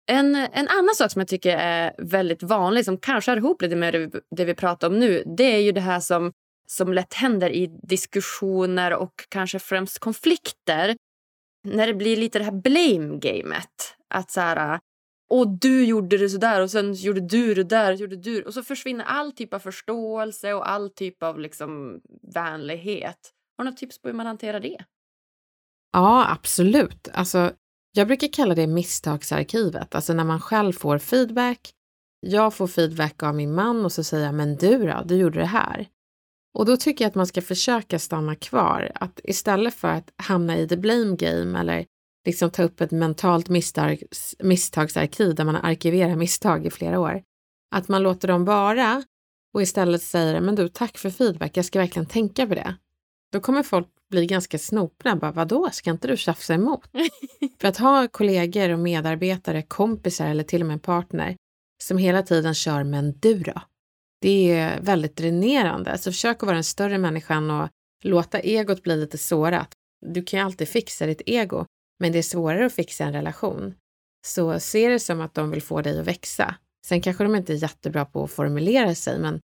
En, 0.08 0.36
en 0.36 0.68
annan 0.68 0.96
sak 0.96 1.12
som 1.12 1.20
jag 1.20 1.28
tycker 1.28 1.58
är 1.58 1.96
väldigt 1.98 2.44
vanlig, 2.44 2.86
som 2.86 2.98
kanske 2.98 3.32
hör 3.32 3.38
ihop 3.38 3.62
lite 3.62 3.76
med 3.76 3.94
det 3.94 4.00
vi, 4.00 4.10
det 4.36 4.46
vi 4.46 4.56
pratar 4.56 4.88
om 4.88 5.00
nu, 5.00 5.24
det 5.38 5.56
är 5.56 5.60
ju 5.60 5.72
det 5.72 5.82
här 5.82 6.00
som, 6.00 6.34
som 6.66 6.94
lätt 6.94 7.14
händer 7.14 7.50
i 7.50 7.80
diskussioner 7.84 8.94
och 8.94 9.14
kanske 9.30 9.60
främst 9.60 10.00
konflikter. 10.00 10.96
När 11.68 11.88
det 11.88 11.94
blir 11.94 12.18
lite 12.18 12.40
det 12.40 12.46
här 12.46 12.62
blame-gamet. 12.62 13.96
Att 14.10 14.32
så 14.32 14.42
här, 14.42 14.80
och 15.30 15.60
du 15.60 15.86
gjorde 15.86 16.18
det 16.18 16.30
så 16.30 16.38
där 16.38 16.62
och 16.62 16.72
sen 16.72 16.94
gjorde 16.94 17.22
du 17.22 17.54
det 17.54 17.64
där 17.64 17.94
gjorde 17.94 18.16
du 18.16 18.42
och 18.42 18.54
så 18.54 18.64
försvinner 18.64 19.06
all 19.06 19.32
typ 19.32 19.54
av 19.54 19.60
förståelse 19.60 20.54
och 20.54 20.70
all 20.70 20.90
typ 20.90 21.24
av 21.24 21.40
liksom 21.40 22.02
vänlighet. 22.34 23.32
Har 23.58 23.66
du 23.66 23.72
något 23.72 23.78
tips 23.78 24.02
på 24.02 24.08
hur 24.08 24.16
man 24.16 24.26
hanterar 24.26 24.60
det? 24.60 24.78
Ja, 25.92 26.32
absolut. 26.32 27.10
Alltså, 27.14 27.52
jag 27.92 28.08
brukar 28.08 28.28
kalla 28.28 28.56
det 28.56 28.68
misstagsarkivet, 28.68 29.96
alltså 29.96 30.14
när 30.14 30.24
man 30.24 30.40
själv 30.42 30.74
får 30.74 30.98
feedback. 30.98 31.72
Jag 32.20 32.54
får 32.54 32.68
feedback 32.68 33.24
av 33.24 33.36
min 33.36 33.54
man 33.54 33.86
och 33.86 33.92
så 33.92 34.04
säger 34.04 34.26
jag, 34.26 34.36
men 34.36 34.56
du 34.56 34.78
då, 34.78 35.04
du 35.06 35.16
gjorde 35.16 35.40
det 35.40 35.46
här. 35.46 35.88
Och 36.56 36.66
då 36.66 36.78
tycker 36.78 37.06
jag 37.06 37.10
att 37.10 37.16
man 37.16 37.28
ska 37.28 37.42
försöka 37.42 38.00
stanna 38.00 38.36
kvar, 38.36 38.92
att 38.96 39.20
istället 39.24 39.74
för 39.74 39.88
att 39.88 40.12
hamna 40.18 40.58
i 40.58 40.68
the 40.68 40.78
blame 40.78 41.16
game 41.16 41.60
eller 41.60 41.86
liksom 42.26 42.50
ta 42.50 42.64
upp 42.64 42.82
ett 42.82 42.92
mentalt 42.92 43.50
misstags, 43.50 44.36
misstagsarkiv 44.40 45.36
där 45.36 45.44
man 45.44 45.56
arkiverar 45.56 46.16
misstag 46.16 46.66
i 46.66 46.70
flera 46.70 47.00
år, 47.00 47.24
att 47.76 47.88
man 47.88 48.04
låter 48.04 48.28
dem 48.28 48.46
vara 48.46 49.04
och 49.54 49.62
istället 49.62 50.02
säger, 50.02 50.42
men 50.42 50.56
du, 50.56 50.70
tack 50.70 50.98
för 50.98 51.10
feedback, 51.10 51.58
jag 51.58 51.66
ska 51.66 51.80
verkligen 51.80 52.06
tänka 52.06 52.48
på 52.48 52.56
det. 52.56 52.76
Då 53.32 53.40
kommer 53.40 53.64
folk 53.64 53.88
blir 54.10 54.26
ganska 54.26 54.60
snopna. 54.60 55.16
Bara, 55.16 55.32
Vadå, 55.32 55.70
ska 55.72 55.90
inte 55.92 56.08
du 56.08 56.18
tjafsa 56.18 56.54
emot? 56.54 56.84
För 57.62 57.68
att 57.68 57.78
ha 57.78 58.08
kollegor 58.08 58.70
och 58.70 58.80
medarbetare, 58.80 59.62
kompisar 59.62 60.28
eller 60.28 60.44
till 60.44 60.62
och 60.62 60.68
med 60.68 60.74
en 60.74 60.80
partner 60.80 61.36
som 61.84 61.98
hela 61.98 62.24
tiden 62.24 62.54
kör 62.54 62.84
“men 62.84 63.20
du 63.20 63.40
då?” 63.40 63.62
Det 64.26 64.52
är 64.52 64.82
väldigt 64.82 65.16
dränerande. 65.16 65.98
Så 65.98 66.12
försök 66.12 66.36
att 66.36 66.44
vara 66.44 66.54
den 66.54 66.64
större 66.64 66.98
människan 66.98 67.52
och 67.52 67.70
låta 68.04 68.40
egot 68.40 68.84
bli 68.84 68.98
lite 68.98 69.18
sårat. 69.18 69.72
Du 70.06 70.24
kan 70.24 70.40
ju 70.40 70.46
alltid 70.46 70.68
fixa 70.68 71.06
ditt 71.06 71.22
ego, 71.26 71.66
men 72.00 72.12
det 72.12 72.18
är 72.18 72.24
svårare 72.24 72.66
att 72.66 72.74
fixa 72.74 73.04
en 73.04 73.14
relation. 73.14 73.74
Så 74.28 74.60
se 74.60 74.90
det 74.90 75.00
som 75.00 75.22
att 75.22 75.34
de 75.34 75.52
vill 75.52 75.62
få 75.62 75.82
dig 75.82 76.00
att 76.00 76.08
växa. 76.08 76.56
Sen 76.88 77.02
kanske 77.02 77.24
de 77.24 77.36
inte 77.36 77.54
är 77.54 77.58
jättebra 77.58 78.06
på 78.06 78.24
att 78.24 78.32
formulera 78.32 78.96
sig, 78.96 79.20
men 79.20 79.40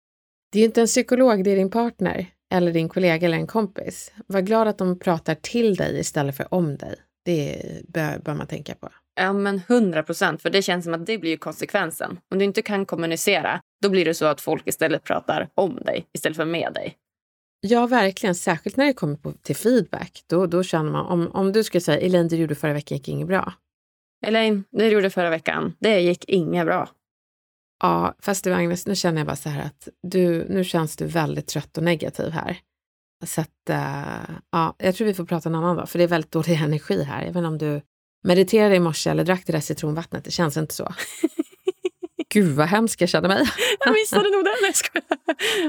det 0.51 0.57
är 0.57 0.61
ju 0.61 0.65
inte 0.65 0.81
en 0.81 0.87
psykolog, 0.87 1.43
det 1.43 1.51
är 1.51 1.55
din 1.55 1.71
partner 1.71 2.27
eller 2.53 2.73
din 2.73 2.89
kollega 2.89 3.27
eller 3.27 3.37
en 3.37 3.47
kompis. 3.47 4.11
Var 4.27 4.41
glad 4.41 4.67
att 4.67 4.77
de 4.77 4.99
pratar 4.99 5.35
till 5.35 5.75
dig 5.75 5.99
istället 5.99 6.37
för 6.37 6.53
om 6.53 6.77
dig. 6.77 6.95
Det 7.25 7.61
bör, 7.87 8.19
bör 8.19 8.35
man 8.35 8.47
tänka 8.47 8.75
på. 8.75 8.89
Ja, 9.15 9.33
men 9.33 9.59
hundra 9.67 10.03
procent. 10.03 10.41
För 10.41 10.49
det 10.49 10.61
känns 10.61 10.85
som 10.85 10.93
att 10.93 11.05
det 11.05 11.17
blir 11.17 11.37
konsekvensen. 11.37 12.19
Om 12.31 12.39
du 12.39 12.45
inte 12.45 12.61
kan 12.61 12.85
kommunicera, 12.85 13.61
då 13.81 13.89
blir 13.89 14.05
det 14.05 14.13
så 14.13 14.25
att 14.25 14.41
folk 14.41 14.67
istället 14.67 15.03
pratar 15.03 15.49
om 15.55 15.75
dig 15.75 16.05
istället 16.13 16.37
för 16.37 16.45
med 16.45 16.73
dig. 16.73 16.97
Ja, 17.61 17.87
verkligen. 17.87 18.35
Särskilt 18.35 18.77
när 18.77 18.85
det 18.85 18.93
kommer 18.93 19.15
på, 19.15 19.31
till 19.31 19.55
feedback. 19.55 20.23
Då, 20.27 20.45
då 20.45 20.63
känner 20.63 20.91
man, 20.91 21.05
om, 21.05 21.31
om 21.31 21.51
du 21.51 21.63
skulle 21.63 21.81
säga 21.81 21.99
Elaine, 21.99 22.27
det 22.27 22.35
du 22.35 22.41
gjorde 22.41 22.55
förra 22.55 22.73
veckan 22.73 22.97
gick 22.97 23.07
inget 23.07 23.27
bra. 23.27 23.53
Elaine, 24.25 24.63
det 24.71 24.83
du 24.83 24.89
gjorde 24.89 25.09
förra 25.09 25.29
veckan, 25.29 25.73
det 25.79 25.99
gick 25.99 26.25
inget 26.29 26.65
bra. 26.65 26.89
Ja, 27.83 28.15
fast 28.19 28.43
du 28.43 28.53
Agnes, 28.53 28.87
nu 28.87 28.95
känner 28.95 29.17
jag 29.17 29.27
bara 29.27 29.35
så 29.35 29.49
här 29.49 29.65
att 29.65 29.87
du, 30.03 30.45
nu 30.49 30.63
känns 30.63 30.95
du 30.95 31.05
väldigt 31.05 31.47
trött 31.47 31.77
och 31.77 31.83
negativ 31.83 32.31
här. 32.31 32.57
Så 33.25 33.41
att, 33.41 33.69
uh, 33.69 34.35
ja, 34.51 34.75
jag 34.77 34.95
tror 34.95 35.07
vi 35.07 35.13
får 35.13 35.25
prata 35.25 35.49
en 35.49 35.55
annan 35.55 35.75
dag, 35.75 35.89
för 35.89 35.97
det 35.97 36.03
är 36.03 36.07
väldigt 36.07 36.31
dålig 36.31 36.53
energi 36.63 37.03
här. 37.03 37.25
Jag 37.25 37.27
vet 37.27 37.37
inte 37.37 37.47
om 37.47 37.57
du 37.57 37.81
mediterade 38.23 38.75
i 38.75 38.79
morse 38.79 39.09
eller 39.09 39.23
drack 39.23 39.43
det 39.45 39.51
där 39.51 39.59
citronvattnet, 39.59 40.25
det 40.25 40.31
känns 40.31 40.57
inte 40.57 40.73
så. 40.73 40.93
Gud 42.33 42.55
vad 42.55 42.67
hemskt 42.67 43.01
jag 43.01 43.09
känner 43.09 43.27
mig. 43.27 43.45
jag 43.79 43.93
missade 43.93 44.29
nog 44.29 44.45
den. 44.45 44.53
Jag 44.61 44.75
skojar. 44.75 45.05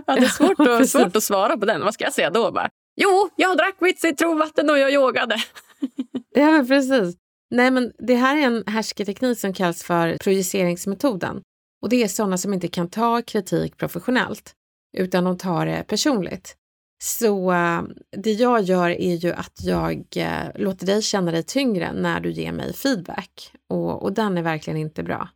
Ja, 0.07 0.15
det 0.15 0.25
är 0.25 0.29
svårt, 0.29 0.59
ja, 0.59 0.81
att, 0.81 0.91
svårt 0.91 1.17
att 1.17 1.23
svara 1.23 1.57
på 1.57 1.67
den. 1.67 1.81
Vad 1.85 1.95
ska 1.95 2.05
jag 2.05 2.12
säga 2.12 2.31
då? 2.31 2.53
Bara, 2.53 2.69
jo, 2.97 3.31
jag 3.37 3.57
drack 3.57 3.77
mitt 3.81 4.01
citronvatten 4.01 4.71
och 4.71 4.79
jag 4.79 4.93
yogade. 4.93 5.37
ja, 6.35 6.51
men 6.51 6.69
precis. 6.69 7.17
Nej, 7.51 7.71
men 7.71 7.93
det 7.99 8.15
här 8.15 8.37
är 8.37 8.41
en 8.41 8.65
härsketeknik 8.67 9.38
som 9.38 9.55
kallas 9.55 9.83
för 9.83 10.17
projiceringsmetoden. 10.19 11.43
Och 11.83 11.88
det 11.88 12.03
är 12.03 12.09
sådana 12.09 12.38
som 12.38 12.55
inte 12.55 12.69
kan 12.69 12.91
ta 12.91 13.23
kritik 13.23 13.77
professionellt, 13.77 14.53
utan 14.97 15.25
de 15.25 15.38
tar 15.38 15.67
det 15.67 15.85
personligt. 15.88 16.57
Så 17.05 17.53
uh, 17.53 17.83
det 18.17 18.33
jag 18.33 18.62
gör 18.62 18.91
är 18.91 19.15
ju 19.15 19.33
att 19.33 19.61
jag 19.62 20.05
uh, 20.17 20.62
låter 20.62 20.87
dig 20.87 21.03
känna 21.03 21.31
dig 21.31 21.43
tyngre 21.43 21.93
när 21.93 22.21
du 22.21 22.31
ger 22.31 22.53
mig 22.53 22.73
feedback. 22.73 23.53
Och, 23.69 24.03
och 24.03 24.12
den 24.12 24.38
är 24.38 24.43
verkligen 24.43 24.77
inte 24.77 25.03
bra. 25.03 25.29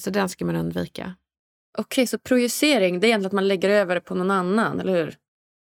Så 0.00 0.10
den 0.10 0.28
ska 0.28 0.44
man 0.44 0.56
undvika. 0.56 1.14
Okej, 1.78 2.06
så 2.06 2.18
projicering, 2.18 3.00
det 3.00 3.06
är 3.06 3.08
egentligen 3.08 3.26
att 3.26 3.32
man 3.32 3.48
lägger 3.48 3.68
över 3.68 3.94
det 3.94 4.00
på 4.00 4.14
någon 4.14 4.30
annan, 4.30 4.80
eller 4.80 4.92
hur? 4.92 5.16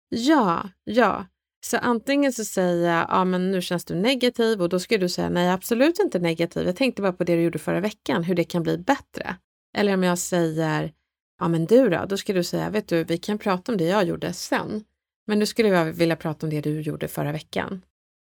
Ja, 0.09 0.69
ja. 0.83 1.25
Så 1.65 1.77
antingen 1.77 2.33
så 2.33 2.45
säger 2.45 2.97
jag, 2.97 3.07
ja 3.09 3.25
men 3.25 3.51
nu 3.51 3.61
känns 3.61 3.85
du 3.85 3.95
negativ 3.95 4.61
och 4.61 4.69
då 4.69 4.79
ska 4.79 4.97
du 4.97 5.09
säga, 5.09 5.29
nej 5.29 5.49
absolut 5.49 5.99
inte 5.99 6.19
negativ. 6.19 6.65
Jag 6.65 6.75
tänkte 6.75 7.01
bara 7.01 7.13
på 7.13 7.23
det 7.23 7.35
du 7.35 7.41
gjorde 7.41 7.59
förra 7.59 7.79
veckan, 7.79 8.23
hur 8.23 8.35
det 8.35 8.43
kan 8.43 8.63
bli 8.63 8.77
bättre. 8.77 9.35
Eller 9.77 9.93
om 9.93 10.03
jag 10.03 10.17
säger, 10.17 10.93
ja 11.39 11.47
men 11.47 11.65
du 11.65 11.89
då? 11.89 12.05
Då 12.05 12.17
ska 12.17 12.33
du 12.33 12.43
säga, 12.43 12.69
vet 12.69 12.87
du, 12.87 13.03
vi 13.03 13.17
kan 13.17 13.37
prata 13.37 13.71
om 13.71 13.77
det 13.77 13.85
jag 13.85 14.03
gjorde 14.03 14.33
sen. 14.33 14.83
Men 15.29 15.39
nu 15.39 15.45
skulle 15.45 15.69
jag 15.69 15.85
vilja 15.85 16.15
prata 16.15 16.45
om 16.45 16.49
det 16.49 16.61
du 16.61 16.81
gjorde 16.81 17.07
förra 17.07 17.31
veckan. 17.31 17.81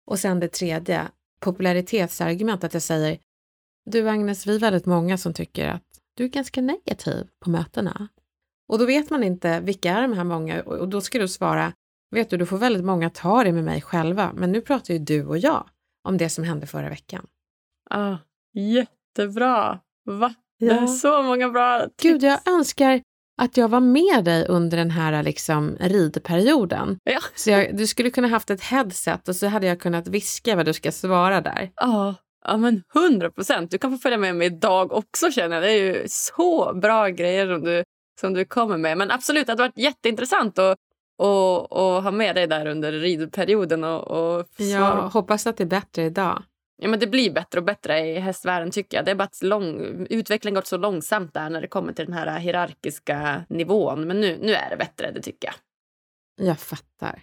Och 0.06 0.20
sen 0.20 0.40
det 0.40 0.48
tredje, 0.48 1.08
popularitetsargument, 1.40 2.64
att 2.64 2.74
jag 2.74 2.84
säger, 2.84 3.20
du 3.86 4.10
Agnes, 4.10 4.48
vi 4.48 4.56
är 4.56 4.60
väldigt 4.60 4.86
många 4.86 5.18
som 5.18 5.34
tycker 5.34 5.68
att 5.68 5.84
du 6.18 6.24
är 6.24 6.28
ganska 6.28 6.62
negativ 6.62 7.28
på 7.40 7.50
mötena. 7.50 8.08
Och 8.68 8.80
då 8.80 8.86
vet 8.86 9.10
man 9.10 9.24
inte 9.24 9.60
vilka 9.60 9.92
är 9.92 10.02
de 10.02 10.14
här 10.14 10.24
många 10.24 10.62
och 10.64 10.90
då 10.90 11.02
ska 11.02 11.20
du 11.20 11.28
svara, 11.28 11.74
vet 12.12 12.30
du, 12.30 12.38
du 12.38 12.46
får 12.46 12.58
väldigt 12.58 12.86
många 12.86 13.10
ta 13.10 13.44
det 13.44 13.52
med 13.52 13.64
mig 13.64 13.82
själva, 13.82 14.32
men 14.34 14.52
nu 14.52 14.62
pratar 14.62 14.94
ju 14.94 15.00
du 15.00 15.26
och 15.26 15.38
jag 15.38 15.70
om 16.04 16.18
det 16.18 16.30
som 16.30 16.44
hände 16.44 16.68
förra 16.68 16.90
veckan. 16.90 17.28
Ah, 17.90 18.18
jättebra! 18.54 19.80
Va? 20.06 20.34
Ja. 20.58 20.74
Det 20.74 20.80
är 20.80 20.88
så 20.88 21.22
många 21.22 21.50
bra 21.50 21.82
tips. 21.82 22.04
Gud, 22.04 22.24
jag 22.24 22.48
önskar 22.48 23.02
att 23.42 23.58
jag 23.58 23.68
var 23.68 23.80
med 23.80 24.26
dig 24.26 24.46
under 24.50 24.78
den 24.78 24.92
här 24.92 25.24
liksom, 25.24 25.78
ridperioden. 25.80 26.98
Ja. 27.04 27.20
Så 27.36 27.50
jag, 27.50 27.78
du 27.78 27.88
skulle 27.88 28.10
kunna 28.10 28.28
haft 28.28 28.50
ett 28.50 28.64
headset 28.64 29.28
och 29.28 29.36
så 29.36 29.48
hade 29.48 29.68
jag 29.68 29.80
kunnat 29.80 30.08
viska 30.08 30.56
vad 30.56 30.66
du 30.66 30.74
ska 30.74 30.92
svara 30.92 31.42
där. 31.42 31.72
Ja, 31.76 32.16
ja 32.46 32.58
men 32.58 32.84
hundra 32.94 33.32
procent. 33.32 33.72
Du 33.72 33.78
kan 33.78 33.92
få 33.92 33.98
följa 33.98 34.18
med 34.18 34.36
mig 34.36 34.48
idag 34.48 34.92
också 34.92 35.32
känner 35.32 35.56
jag. 35.56 35.64
Det 35.64 35.72
är 35.72 35.84
ju 35.84 36.04
så 36.08 36.74
bra 36.74 37.08
grejer 37.08 37.48
som 37.48 37.64
du, 37.64 37.84
som 38.22 38.34
du 38.34 38.46
kommer 38.46 38.78
med. 38.78 38.98
Men 38.98 39.12
absolut, 39.12 39.46
det 39.46 39.52
hade 39.52 39.64
varit 39.64 39.78
jätteintressant 39.78 40.60
att 40.60 40.78
och, 41.18 41.72
och 41.72 42.04
ha 42.04 42.12
med 42.12 42.36
dig 42.36 42.48
där 42.48 42.66
under 42.66 42.92
ridperioden. 42.92 43.84
Och, 43.84 44.38
och 44.38 44.46
ja, 44.58 45.10
hoppas 45.14 45.48
att 45.48 45.58
det 45.58 45.64
är 45.64 45.68
bättre 45.68 46.04
idag. 46.04 46.44
Ja, 46.84 46.90
men 46.90 47.00
det 47.00 47.08
blir 47.08 47.32
bättre 47.32 47.60
och 47.60 47.66
bättre 47.66 48.00
i 48.00 48.20
hästvärlden 48.20 48.72
tycker 48.72 48.98
jag. 48.98 49.06
Det 49.06 49.12
är 49.12 49.16
bara 49.16 49.24
att 49.24 49.44
lång, 49.44 50.08
utvecklingen 50.10 50.56
gått 50.56 50.68
så 50.68 50.78
långsamt 50.78 51.34
där 51.34 51.50
när 51.50 51.62
det 51.62 51.68
kommer 51.68 51.94
till 51.94 52.06
den 52.06 52.14
här 52.14 52.40
hierarkiska 52.40 53.44
nivån. 53.50 54.08
Men 54.08 54.22
nu, 54.22 54.38
nu 54.42 54.54
är 54.54 54.70
det 54.70 54.78
bättre, 54.78 55.12
det 55.12 55.22
tycker 55.22 55.48
jag. 55.48 55.56
Jag 56.48 56.60
fattar. 56.60 57.22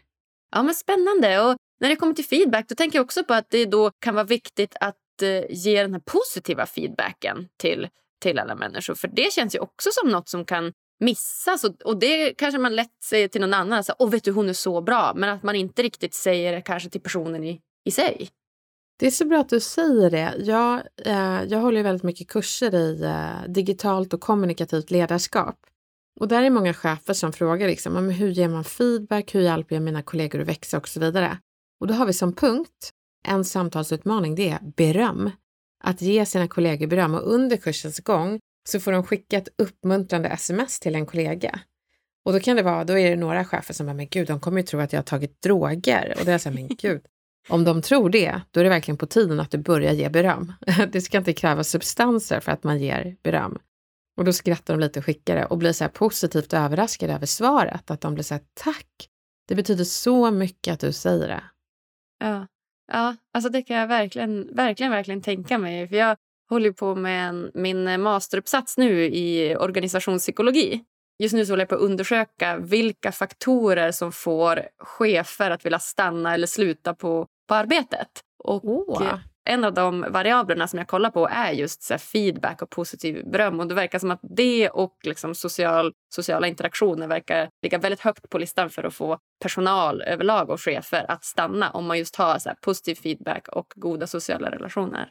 Ja, 0.50 0.62
men 0.62 0.74
spännande. 0.74 1.40
Och 1.40 1.56
när 1.80 1.88
det 1.88 1.96
kommer 1.96 2.14
till 2.14 2.24
feedback 2.24 2.68
då 2.68 2.74
tänker 2.74 2.98
jag 2.98 3.04
också 3.04 3.24
på 3.24 3.34
att 3.34 3.50
det 3.50 3.64
då 3.64 3.90
kan 3.90 4.14
vara 4.14 4.24
viktigt 4.24 4.76
att 4.80 5.22
eh, 5.22 5.44
ge 5.50 5.82
den 5.82 5.92
här 5.92 6.00
positiva 6.00 6.66
feedbacken 6.66 7.48
till, 7.56 7.88
till 8.22 8.38
alla 8.38 8.54
människor. 8.54 8.94
För 8.94 9.08
det 9.08 9.32
känns 9.32 9.54
ju 9.54 9.58
också 9.58 9.88
som 9.92 10.10
något 10.10 10.28
som 10.28 10.44
kan 10.44 10.72
missas. 11.00 11.64
Och, 11.64 11.82
och 11.82 11.98
det 11.98 12.34
kanske 12.34 12.58
man 12.58 12.76
lätt 12.76 13.02
säger 13.04 13.28
till 13.28 13.40
någon 13.40 13.54
annan. 13.54 13.84
Så, 13.84 13.94
Åh, 13.98 14.10
vet 14.10 14.24
du, 14.24 14.30
hon 14.30 14.48
är 14.48 14.52
så 14.52 14.80
bra. 14.80 15.12
Men 15.16 15.28
att 15.28 15.42
man 15.42 15.54
inte 15.54 15.82
riktigt 15.82 16.14
säger 16.14 16.52
det 16.52 16.62
kanske 16.62 16.90
till 16.90 17.00
personen 17.00 17.44
i, 17.44 17.60
i 17.84 17.90
sig. 17.90 18.30
Det 19.00 19.06
är 19.06 19.10
så 19.10 19.24
bra 19.24 19.40
att 19.40 19.48
du 19.48 19.60
säger 19.60 20.10
det. 20.10 20.34
Jag, 20.38 20.82
eh, 21.04 21.42
jag 21.48 21.58
håller 21.58 21.82
väldigt 21.82 22.02
mycket 22.02 22.28
kurser 22.28 22.74
i 22.74 23.02
eh, 23.02 23.52
digitalt 23.52 24.14
och 24.14 24.20
kommunikativt 24.20 24.90
ledarskap. 24.90 25.56
Och 26.20 26.28
där 26.28 26.42
är 26.42 26.50
många 26.50 26.74
chefer 26.74 27.14
som 27.14 27.32
frågar 27.32 27.66
liksom, 27.66 28.08
hur 28.08 28.28
ger 28.28 28.48
man 28.48 28.64
feedback, 28.64 29.34
hur 29.34 29.40
hjälper 29.40 29.76
jag 29.76 29.82
mina 29.82 30.02
kollegor 30.02 30.40
att 30.40 30.48
växa 30.48 30.76
och 30.78 30.88
så 30.88 31.00
vidare. 31.00 31.38
Och 31.80 31.86
då 31.86 31.94
har 31.94 32.06
vi 32.06 32.12
som 32.12 32.32
punkt 32.32 32.90
en 33.26 33.44
samtalsutmaning, 33.44 34.34
det 34.34 34.48
är 34.48 34.58
beröm. 34.76 35.30
Att 35.84 36.02
ge 36.02 36.26
sina 36.26 36.48
kollegor 36.48 36.86
beröm 36.86 37.14
och 37.14 37.32
under 37.32 37.56
kursens 37.56 38.00
gång 38.00 38.40
så 38.68 38.80
får 38.80 38.92
de 38.92 39.04
skicka 39.04 39.38
ett 39.38 39.48
uppmuntrande 39.58 40.28
sms 40.28 40.80
till 40.80 40.94
en 40.94 41.06
kollega. 41.06 41.60
Och 42.24 42.32
då 42.32 42.40
kan 42.40 42.56
det 42.56 42.62
vara, 42.62 42.84
då 42.84 42.98
är 42.98 43.10
det 43.10 43.16
några 43.16 43.44
chefer 43.44 43.74
som 43.74 43.86
bara, 43.86 43.94
men 43.94 44.08
gud, 44.08 44.28
de 44.28 44.40
kommer 44.40 44.60
ju 44.60 44.66
tro 44.66 44.80
att 44.80 44.92
jag 44.92 45.00
har 45.00 45.04
tagit 45.04 45.42
droger. 45.42 46.14
Och 46.18 46.24
det 46.24 46.32
är 46.32 46.38
så 46.38 46.48
här, 46.48 46.56
men 46.56 46.68
gud, 46.68 47.00
om 47.48 47.64
de 47.64 47.82
tror 47.82 48.10
det, 48.10 48.40
då 48.50 48.60
är 48.60 48.64
det 48.64 48.70
verkligen 48.70 48.98
på 48.98 49.06
tiden 49.06 49.40
att 49.40 49.50
du 49.50 49.58
börjar 49.58 49.92
ge 49.92 50.08
beröm. 50.08 50.52
Det 50.92 51.00
ska 51.00 51.18
inte 51.18 51.32
krävas 51.32 51.68
substanser 51.68 52.40
för 52.40 52.52
att 52.52 52.64
man 52.64 52.80
ger 52.80 53.16
beröm. 53.22 53.58
Och 54.16 54.24
då 54.24 54.32
skrattar 54.32 54.74
de 54.74 54.80
lite 54.80 54.98
och 54.98 55.04
skickar 55.04 55.36
det 55.36 55.44
och 55.44 55.58
blir 55.58 55.72
så 55.72 55.84
här 55.84 55.88
positivt 55.88 56.52
överraskade 56.52 57.12
över 57.12 57.26
svaret. 57.26 57.90
Att 57.90 58.00
de 58.00 58.14
blir 58.14 58.24
så 58.24 58.34
här, 58.34 58.42
tack! 58.54 59.08
Det 59.48 59.54
betyder 59.54 59.84
så 59.84 60.30
mycket 60.30 60.74
att 60.74 60.80
du 60.80 60.92
säger 60.92 61.28
det. 61.28 61.42
Ja, 62.18 62.46
ja 62.92 63.16
alltså 63.34 63.50
det 63.50 63.62
kan 63.62 63.76
jag 63.76 63.86
verkligen, 63.86 64.54
verkligen, 64.54 64.92
verkligen 64.92 65.22
tänka 65.22 65.58
mig. 65.58 65.88
För 65.88 65.96
jag 65.96 66.16
håller 66.48 66.72
på 66.72 66.94
med 66.94 67.28
en, 67.28 67.50
min 67.54 68.00
masteruppsats 68.00 68.78
nu 68.78 69.04
i 69.04 69.56
organisationspsykologi. 69.56 70.84
Just 71.20 71.34
nu 71.34 71.46
så 71.46 71.52
håller 71.52 71.62
jag 71.62 71.68
på 71.68 71.74
att 71.74 71.80
undersöka 71.80 72.56
vilka 72.56 73.12
faktorer 73.12 73.92
som 73.92 74.12
får 74.12 74.62
chefer 74.78 75.50
att 75.50 75.66
vilja 75.66 75.78
stanna 75.78 76.34
eller 76.34 76.46
sluta 76.46 76.94
på, 76.94 77.26
på 77.48 77.54
arbetet. 77.54 78.08
Och 78.44 78.64
oh. 78.64 79.14
En 79.44 79.64
av 79.64 79.74
de 79.74 80.06
variablerna 80.10 80.68
som 80.68 80.78
jag 80.78 80.88
kollar 80.88 81.10
på 81.10 81.28
är 81.28 81.52
just 81.52 81.82
så 81.82 81.98
feedback 81.98 82.62
och 82.62 82.70
positiv 82.70 83.30
beröm. 83.30 83.60
Och 83.60 83.66
det 83.66 83.74
verkar 83.74 83.98
som 83.98 84.10
att 84.10 84.20
det 84.22 84.70
och 84.70 84.98
liksom 85.02 85.34
social, 85.34 85.92
sociala 86.14 86.46
interaktioner 86.46 87.06
verkar 87.06 87.48
ligga 87.62 87.78
väldigt 87.78 88.00
högt 88.00 88.30
på 88.30 88.38
listan 88.38 88.70
för 88.70 88.84
att 88.84 88.94
få 88.94 89.18
personal 89.42 90.02
överlag 90.02 90.50
och 90.50 90.60
chefer 90.60 91.10
att 91.10 91.24
stanna 91.24 91.70
om 91.70 91.86
man 91.86 91.98
just 91.98 92.16
har 92.16 92.38
så 92.38 92.50
positiv 92.60 92.94
feedback 92.94 93.48
och 93.48 93.72
goda 93.76 94.06
sociala 94.06 94.50
relationer. 94.50 95.08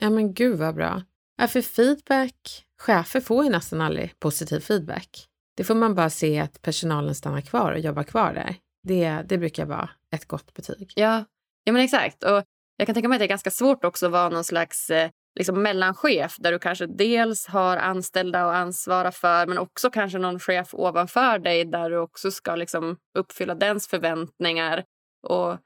Ja 0.00 0.10
men 0.10 0.34
gud 0.34 0.58
vad 0.58 0.74
bra. 0.74 1.02
Ja, 1.36 1.48
för 1.48 1.62
feedback, 1.62 2.64
chefer 2.78 3.20
får 3.20 3.44
ju 3.44 3.50
nästan 3.50 3.80
aldrig 3.80 4.20
positiv 4.20 4.60
feedback. 4.60 5.28
Det 5.56 5.64
får 5.64 5.74
man 5.74 5.94
bara 5.94 6.10
se 6.10 6.38
att 6.38 6.62
personalen 6.62 7.14
stannar 7.14 7.40
kvar 7.40 7.72
och 7.72 7.78
jobbar 7.78 8.02
kvar 8.02 8.34
där. 8.34 8.56
Det, 8.82 9.22
det 9.28 9.38
brukar 9.38 9.66
vara 9.66 9.90
ett 10.14 10.24
gott 10.24 10.54
betyg. 10.54 10.92
Ja, 10.96 11.24
ja 11.64 11.72
men 11.72 11.82
exakt. 11.82 12.24
Och 12.24 12.42
jag 12.76 12.86
kan 12.86 12.94
tänka 12.94 13.08
mig 13.08 13.16
att 13.16 13.20
det 13.20 13.24
är 13.24 13.28
ganska 13.28 13.50
svårt 13.50 13.84
också 13.84 14.06
att 14.06 14.12
vara 14.12 14.28
någon 14.28 14.44
slags 14.44 14.90
eh, 14.90 15.10
liksom 15.38 15.62
mellanchef 15.62 16.36
där 16.38 16.52
du 16.52 16.58
kanske 16.58 16.86
dels 16.86 17.46
har 17.46 17.76
anställda 17.76 18.44
att 18.44 18.56
ansvara 18.56 19.12
för 19.12 19.46
men 19.46 19.58
också 19.58 19.90
kanske 19.90 20.18
någon 20.18 20.40
chef 20.40 20.74
ovanför 20.74 21.38
dig 21.38 21.64
där 21.64 21.90
du 21.90 21.98
också 21.98 22.30
ska 22.30 22.56
liksom 22.56 22.96
uppfylla 23.18 23.54
dens 23.54 23.88
förväntningar 23.88 24.84
och 25.28 25.58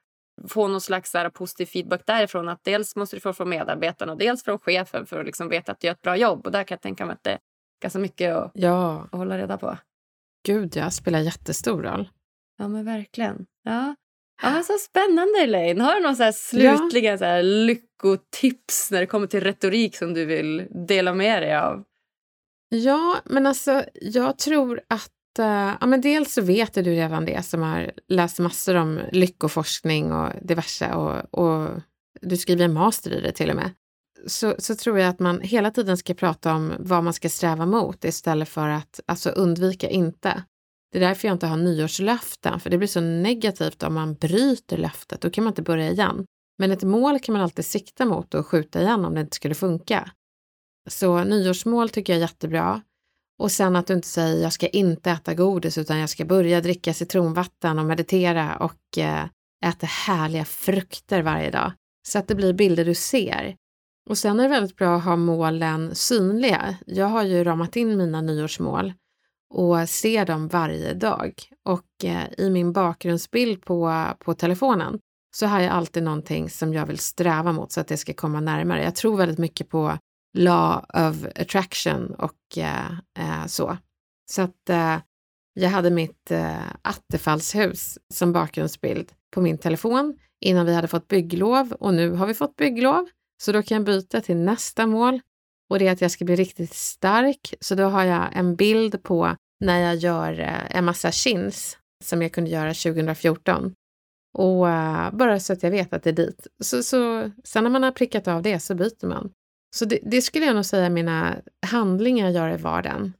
få 0.49 0.69
någon 0.69 0.81
slags 0.81 1.15
här, 1.15 1.31
positiv 1.31 1.67
feedback 1.67 2.03
därifrån. 2.07 2.49
Att 2.49 2.65
dels 2.65 2.97
måste 2.97 3.17
du 3.17 3.21
få 3.21 3.33
från 3.33 3.49
medarbetarna 3.49 4.13
och 4.13 4.19
dels 4.19 4.45
från 4.45 4.59
chefen 4.59 5.07
för 5.07 5.21
att 5.21 5.27
liksom 5.27 5.49
veta 5.49 5.73
att 5.73 5.81
du 5.81 5.87
gör 5.87 5.95
ett 5.95 6.03
bra 6.03 6.17
jobb. 6.17 6.47
Och 6.47 6.53
där 6.53 6.65
kan 6.65 6.75
jag 6.75 6.83
tänka 6.83 7.07
mig 7.07 7.13
att 7.13 7.25
det 7.25 7.39
ganska 7.81 7.99
mycket 7.99 8.35
att, 8.35 8.51
ja. 8.55 9.09
att 9.13 9.19
hålla 9.19 9.39
reda 9.39 9.59
på. 9.59 9.79
Gud, 10.47 10.77
ja, 10.77 10.91
spelar 10.91 11.19
jättestor 11.19 11.83
roll. 11.83 12.09
Ja, 12.59 12.69
men 12.69 12.85
verkligen. 12.85 13.47
Ja. 13.65 13.95
Ja, 14.43 14.63
så 14.63 14.73
spännande, 14.79 15.39
Elaine. 15.43 15.81
Har 15.81 15.95
du 15.95 16.01
några 16.01 16.15
så 16.15 16.23
här 16.23 16.33
slutliga 16.33 17.11
ja. 17.11 17.19
så 17.19 17.25
här 17.25 17.43
lyckotips 17.43 18.91
när 18.91 19.01
det 19.01 19.07
kommer 19.07 19.27
till 19.27 19.41
retorik 19.41 19.97
som 19.97 20.15
du 20.15 20.25
vill 20.25 20.67
dela 20.89 21.15
med 21.15 21.43
dig 21.43 21.57
av? 21.57 21.85
Ja, 22.69 23.17
men 23.25 23.47
alltså 23.47 23.85
jag 23.95 24.39
tror 24.39 24.81
att 24.89 25.39
uh, 25.39 25.75
ja, 25.81 25.87
men 25.87 26.01
dels 26.01 26.33
så 26.33 26.43
vet 26.43 26.75
du 26.75 26.83
redan 26.83 27.25
det 27.25 27.43
som 27.43 27.63
har 27.63 27.93
läst 28.09 28.39
massor 28.39 28.75
om 28.75 29.01
lyckoforskning 29.13 30.13
och 30.13 30.33
diverse 30.43 30.95
och, 30.95 31.35
och 31.35 31.69
du 32.21 32.37
skriver 32.37 32.65
en 32.65 32.73
master 32.73 33.13
i 33.13 33.21
det 33.21 33.33
till 33.33 33.51
och 33.51 33.57
med 33.57 33.71
så, 34.27 34.55
så 34.59 34.75
tror 34.75 34.99
jag 34.99 35.09
att 35.09 35.19
man 35.19 35.41
hela 35.41 35.71
tiden 35.71 35.97
ska 35.97 36.15
prata 36.15 36.55
om 36.55 36.73
vad 36.79 37.05
man 37.05 37.13
ska 37.13 37.29
sträva 37.29 37.67
mot 37.67 38.05
istället 38.05 38.49
för 38.49 38.69
att 38.69 39.01
alltså 39.07 39.31
undvika 39.31 39.89
inte. 39.89 40.45
Det 40.93 40.99
är 40.99 41.09
därför 41.09 41.29
jag 41.29 41.35
inte 41.35 41.47
har 41.47 41.57
nyårslöften, 41.57 42.61
för 42.61 42.71
det 42.71 42.79
blir 42.79 42.89
så 42.89 43.01
negativt 43.01 43.83
om 43.83 43.95
man 43.95 44.15
bryter 44.15 44.77
löftet. 44.77 45.21
Då 45.21 45.31
kan 45.31 45.45
man 45.45 45.51
inte 45.51 45.63
börja 45.63 45.91
igen. 45.91 46.25
Men 46.59 46.71
ett 46.71 46.83
mål 46.83 47.19
kan 47.19 47.33
man 47.33 47.43
alltid 47.43 47.65
sikta 47.65 48.05
mot 48.05 48.35
och 48.35 48.47
skjuta 48.47 48.81
igen 48.81 49.05
om 49.05 49.15
det 49.15 49.21
inte 49.21 49.37
skulle 49.37 49.55
funka. 49.55 50.11
Så 50.89 51.25
nyårsmål 51.25 51.89
tycker 51.89 52.13
jag 52.13 52.19
är 52.19 52.21
jättebra. 52.21 52.83
Och 53.39 53.53
sen 53.53 53.77
att 53.77 53.87
du 53.87 53.95
inte 53.95 54.09
säger 54.09 54.43
jag 54.43 54.53
ska 54.53 54.69
inte 54.69 55.11
äta 55.11 55.35
godis 55.35 55.79
utan 55.79 55.99
jag 55.99 56.11
ska 56.11 56.25
börja 56.25 56.61
dricka 56.61 56.95
citronvatten 56.95 57.79
och 57.79 57.85
meditera 57.85 58.57
och 58.57 58.99
eh, 58.99 59.25
äta 59.67 59.87
härliga 59.87 60.45
frukter 60.45 61.23
varje 61.23 61.51
dag. 61.51 61.73
Så 62.09 62.19
att 62.19 62.29
det 62.29 62.35
blir 62.35 62.53
bilder 62.53 62.85
du 62.85 62.95
ser. 62.95 63.57
Och 64.11 64.19
sen 64.19 64.41
är 64.41 64.43
det 64.43 64.49
väldigt 64.49 64.77
bra 64.77 64.97
att 64.97 65.05
ha 65.05 65.17
målen 65.17 65.95
synliga. 65.95 66.77
Jag 66.87 67.07
har 67.07 67.23
ju 67.23 67.45
ramat 67.45 67.77
in 67.77 67.97
mina 67.97 68.21
nyårsmål 68.21 68.93
och 69.55 69.89
ser 69.89 70.27
dem 70.27 70.49
varje 70.49 70.95
dag. 70.95 71.35
Och 71.65 72.05
eh, 72.05 72.25
i 72.39 72.51
min 72.51 72.73
bakgrundsbild 72.73 73.65
på, 73.65 74.05
på 74.19 74.35
telefonen 74.35 74.99
så 75.37 75.47
har 75.47 75.61
jag 75.61 75.73
alltid 75.73 76.03
någonting 76.03 76.51
som 76.51 76.75
jag 76.75 76.87
vill 76.87 76.99
sträva 76.99 77.53
mot 77.53 77.73
så 77.73 77.81
att 77.81 77.89
det 77.89 77.97
ska 77.97 78.13
komma 78.13 78.41
närmare. 78.41 78.85
Jag 78.85 78.95
tror 78.95 79.17
väldigt 79.17 79.39
mycket 79.39 79.69
på 79.69 79.99
law 80.39 80.85
of 80.95 81.27
attraction 81.37 82.15
och 82.15 82.59
eh, 82.59 82.91
eh 83.19 83.47
så. 83.47 83.77
Så 84.31 84.43
att 84.43 84.69
eh, 84.71 84.97
jag 85.55 85.71
hade 85.71 85.91
mitt 85.91 86.31
eh, 86.31 86.73
attefallshus 86.83 87.99
som 88.15 88.33
bakgrundsbild 88.33 89.13
på 89.35 89.41
min 89.41 89.59
telefon 89.59 90.19
innan 90.41 90.67
vi 90.67 90.75
hade 90.75 90.89
fått 90.89 91.09
bygglov 91.09 91.73
och 91.73 91.95
nu 91.95 92.11
har 92.11 92.27
vi 92.27 92.35
fått 92.35 92.57
bygglov. 92.57 93.09
Så 93.43 93.53
då 93.53 93.63
kan 93.63 93.77
jag 93.77 93.85
byta 93.85 94.21
till 94.21 94.37
nästa 94.37 94.87
mål 94.87 95.21
och 95.71 95.79
det 95.79 95.89
är 95.89 95.93
att 95.93 96.01
jag 96.01 96.11
ska 96.11 96.25
bli 96.25 96.37
riktigt 96.37 96.75
stark. 96.75 97.55
Så 97.61 97.75
då 97.75 97.85
har 97.85 98.05
jag 98.05 98.37
en 98.37 98.57
bild 98.57 99.03
på 99.03 99.37
när 99.61 99.79
jag 99.79 99.97
gör 99.97 100.41
eh, 100.41 100.77
en 100.77 100.85
massa 100.85 101.13
chins 101.13 101.79
som 102.05 102.23
jag 102.23 102.33
kunde 102.33 102.51
göra 102.51 102.75
2014. 102.75 103.75
Och 104.39 104.67
uh, 104.67 105.11
bara 105.13 105.41
så 105.41 105.53
att 105.53 105.63
jag 105.63 105.71
vet 105.71 105.93
att 105.93 106.03
det 106.03 106.11
är 106.11 106.15
dit. 106.15 106.47
Så, 106.63 106.83
så, 106.83 107.31
sen 107.45 107.65
när 107.65 107.71
man 107.71 107.83
har 107.83 107.93
prickat 107.93 108.29
av 108.29 108.43
det 108.43 108.61
så 108.61 108.75
byter 108.75 109.07
man. 109.07 109.31
Så 109.77 109.85
det, 109.85 109.99
det 110.03 110.23
skulle 110.23 110.47
jag 110.47 110.55
nog 110.55 110.65
säga 110.65 110.91
mina 110.91 111.37
handlingar 111.67 112.29
gör 112.29 112.55
i 112.55 112.57
vardagen. 112.57 113.13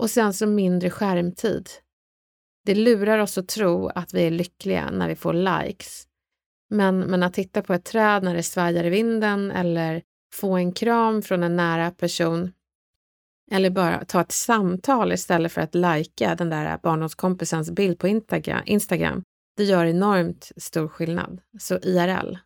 Och 0.00 0.10
sen 0.10 0.34
så 0.34 0.46
mindre 0.46 0.90
skärmtid. 0.90 1.68
Det 2.66 2.74
lurar 2.74 3.18
oss 3.18 3.38
att 3.38 3.48
tro 3.48 3.88
att 3.88 4.14
vi 4.14 4.26
är 4.26 4.30
lyckliga 4.30 4.90
när 4.90 5.08
vi 5.08 5.16
får 5.16 5.32
likes. 5.32 6.06
Men, 6.70 7.00
men 7.00 7.22
att 7.22 7.34
titta 7.34 7.62
på 7.62 7.74
ett 7.74 7.84
träd 7.84 8.22
när 8.22 8.34
det 8.34 8.42
svajar 8.42 8.84
i 8.84 8.90
vinden 8.90 9.50
eller 9.50 10.02
få 10.34 10.56
en 10.56 10.72
kram 10.72 11.22
från 11.22 11.42
en 11.42 11.56
nära 11.56 11.90
person 11.90 12.52
eller 13.50 13.70
bara 13.70 14.04
ta 14.04 14.20
ett 14.20 14.32
samtal 14.32 15.12
istället 15.12 15.52
för 15.52 15.60
att 15.60 15.74
lajka 15.74 16.34
den 16.34 16.50
där 16.50 16.78
barndomskompisens 16.82 17.70
bild 17.70 17.98
på 17.98 18.08
Instagram. 18.64 19.22
Det 19.56 19.64
gör 19.64 19.86
enormt 19.86 20.52
stor 20.56 20.88
skillnad. 20.88 21.40
Så 21.58 21.78
IRL 21.78 22.36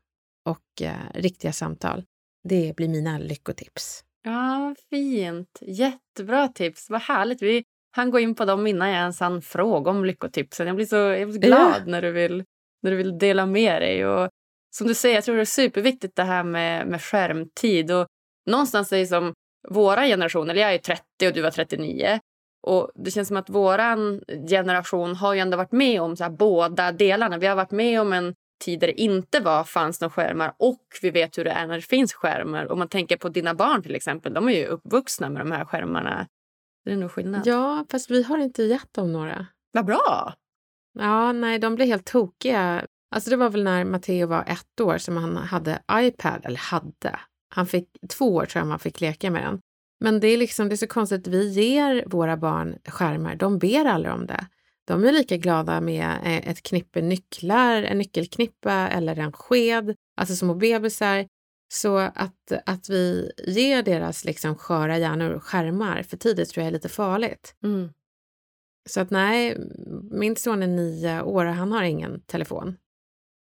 och 0.45 0.83
eh, 0.83 0.93
riktiga 1.15 1.53
samtal, 1.53 2.05
det 2.49 2.77
blir 2.77 2.89
mina 2.89 3.19
lyckotips. 3.19 4.05
Ja, 4.23 4.75
fint. 4.91 5.59
Jättebra 5.61 6.49
tips. 6.49 6.91
Vad 6.91 7.01
härligt. 7.01 7.43
Vi 7.43 7.65
han 7.91 8.11
gå 8.11 8.19
in 8.19 8.35
på 8.35 8.45
dem 8.45 8.67
innan 8.67 8.89
jag 8.89 8.99
ens 8.99 9.21
hann 9.21 9.43
fråga 9.43 9.91
om 9.91 10.05
lyckotipsen. 10.05 10.67
Jag 10.67 10.77
blir 10.77 10.87
så, 10.87 10.97
jag 10.97 11.29
blir 11.29 11.41
glad 11.41 11.75
ja. 11.77 11.83
när, 11.87 12.03
du 12.03 12.13
vill, 12.13 12.45
när 12.83 12.91
du 12.91 12.97
vill 12.97 13.19
dela 13.19 13.47
med 13.47 13.83
dig. 13.83 14.07
Och 14.07 14.29
som 14.77 14.87
du 14.87 14.95
säger, 14.95 15.15
jag 15.15 15.25
tror 15.25 15.37
det 15.37 15.43
är 15.43 15.45
superviktigt 15.45 16.17
det 16.17 16.23
här 16.23 16.43
med, 16.45 16.87
med 16.87 17.03
skärmtid. 17.03 17.91
Och 17.91 18.07
någonstans 18.47 18.93
är 18.93 18.99
det 18.99 19.07
som 19.07 19.33
våra 19.69 20.07
generationer, 20.07 20.51
eller 20.51 20.63
jag 20.63 20.75
är 20.75 20.79
30 20.79 21.03
och 21.27 21.33
du 21.33 21.43
var 21.43 21.51
39. 21.51 22.21
Och 22.67 22.91
Det 22.95 23.11
känns 23.11 23.29
som 23.29 23.37
att 23.37 23.51
vår 23.51 23.79
generation 24.49 25.17
har 25.17 25.35
ju 25.35 25.41
ändå 25.41 25.57
varit 25.57 25.73
med 25.73 26.03
om 26.03 26.17
så 26.17 26.25
här 26.25 26.31
båda 26.31 26.93
delarna. 26.93 27.39
Vi 27.39 27.47
har 27.47 27.57
varit 27.57 27.71
med 27.71 28.01
om 28.01 28.13
en 28.13 28.35
tid 28.65 28.81
där 28.81 28.87
det 28.87 29.01
inte 29.01 29.41
var, 29.41 29.65
fanns 29.65 30.01
några 30.01 30.11
skärmar 30.11 30.55
och 30.59 30.83
vi 31.03 31.11
vet 31.11 31.39
hur 31.39 31.45
det 31.45 31.51
är 31.51 31.67
när 31.67 31.77
det 31.77 31.83
finns 31.83 32.15
skärmar. 32.15 32.73
Om 32.73 32.79
man 32.79 32.89
tänker 32.89 33.17
på 33.17 33.29
dina 33.29 33.55
barn 33.55 33.83
till 33.83 33.95
exempel, 33.95 34.35
de 34.35 34.49
är 34.49 34.53
ju 34.53 34.67
uppvuxna 34.67 35.29
med 35.29 35.41
de 35.41 35.53
här 35.53 35.65
skärmarna 35.65 36.27
det 36.85 36.93
är 36.93 36.97
nog 36.97 37.11
skillnad. 37.11 37.47
Ja, 37.47 37.85
fast 37.91 38.11
vi 38.11 38.23
har 38.23 38.39
inte 38.39 38.63
gett 38.63 38.95
dem 38.95 39.13
några. 39.13 39.47
Vad 39.73 39.85
bra! 39.85 40.35
Ja, 40.99 41.33
nej, 41.33 41.59
de 41.59 41.75
blev 41.75 41.89
helt 41.89 42.07
tokiga. 42.07 42.87
Alltså 43.15 43.31
det 43.31 43.37
var 43.37 43.51
väl 43.51 43.65
när 43.65 43.85
Matteo 43.85 44.27
var 44.27 44.45
ett 44.47 44.81
år 44.81 44.99
som 44.99 45.17
han 45.17 45.37
hade 45.37 45.83
iPad, 45.93 46.41
eller 46.45 46.59
hade. 46.59 47.21
Han 47.49 47.67
fick 47.67 47.89
två 48.09 48.35
år 48.35 48.47
tror 48.47 48.61
jag 48.61 48.69
man 48.69 48.79
fick 48.79 49.01
leka 49.01 49.31
med 49.31 49.43
den. 49.43 49.61
Men 50.01 50.21
det 50.21 50.29
är 50.29 50.37
liksom, 50.37 50.69
det 50.69 50.75
är 50.75 50.77
så 50.77 50.87
konstigt, 50.87 51.27
vi 51.27 51.49
ger 51.49 52.05
våra 52.07 52.37
barn 52.37 52.79
skärmar, 52.87 53.35
de 53.35 53.59
ber 53.59 53.85
aldrig 53.85 54.15
om 54.15 54.27
det. 54.27 54.47
De 54.87 55.05
är 55.05 55.13
lika 55.13 55.37
glada 55.37 55.81
med 55.81 56.07
eh, 56.25 56.49
ett 56.49 56.63
knippe 56.63 57.01
nycklar, 57.01 57.83
en 57.83 57.99
nyckelknippa 57.99 58.89
eller 58.89 59.17
en 59.19 59.33
sked, 59.33 59.95
alltså 60.17 60.37
små 60.37 60.55
bebisar. 60.55 61.27
Så 61.73 61.97
att, 61.97 62.53
att 62.67 62.89
vi 62.89 63.33
ger 63.47 63.83
deras 63.83 64.25
liksom 64.25 64.55
sköra 64.57 64.99
hjärnor 64.99 65.39
skärmar 65.39 66.03
för 66.03 66.17
tidigt 66.17 66.51
tror 66.51 66.63
jag 66.63 66.69
är 66.69 66.73
lite 66.73 66.89
farligt. 66.89 67.55
Mm. 67.65 67.91
Så 68.89 69.01
att 69.01 69.11
nej, 69.11 69.57
min 70.11 70.37
son 70.37 70.63
är 70.63 70.67
nio 70.67 71.23
år 71.23 71.47
och 71.47 71.55
han 71.55 71.73
har 71.73 71.83
ingen 71.83 72.21
telefon. 72.21 72.77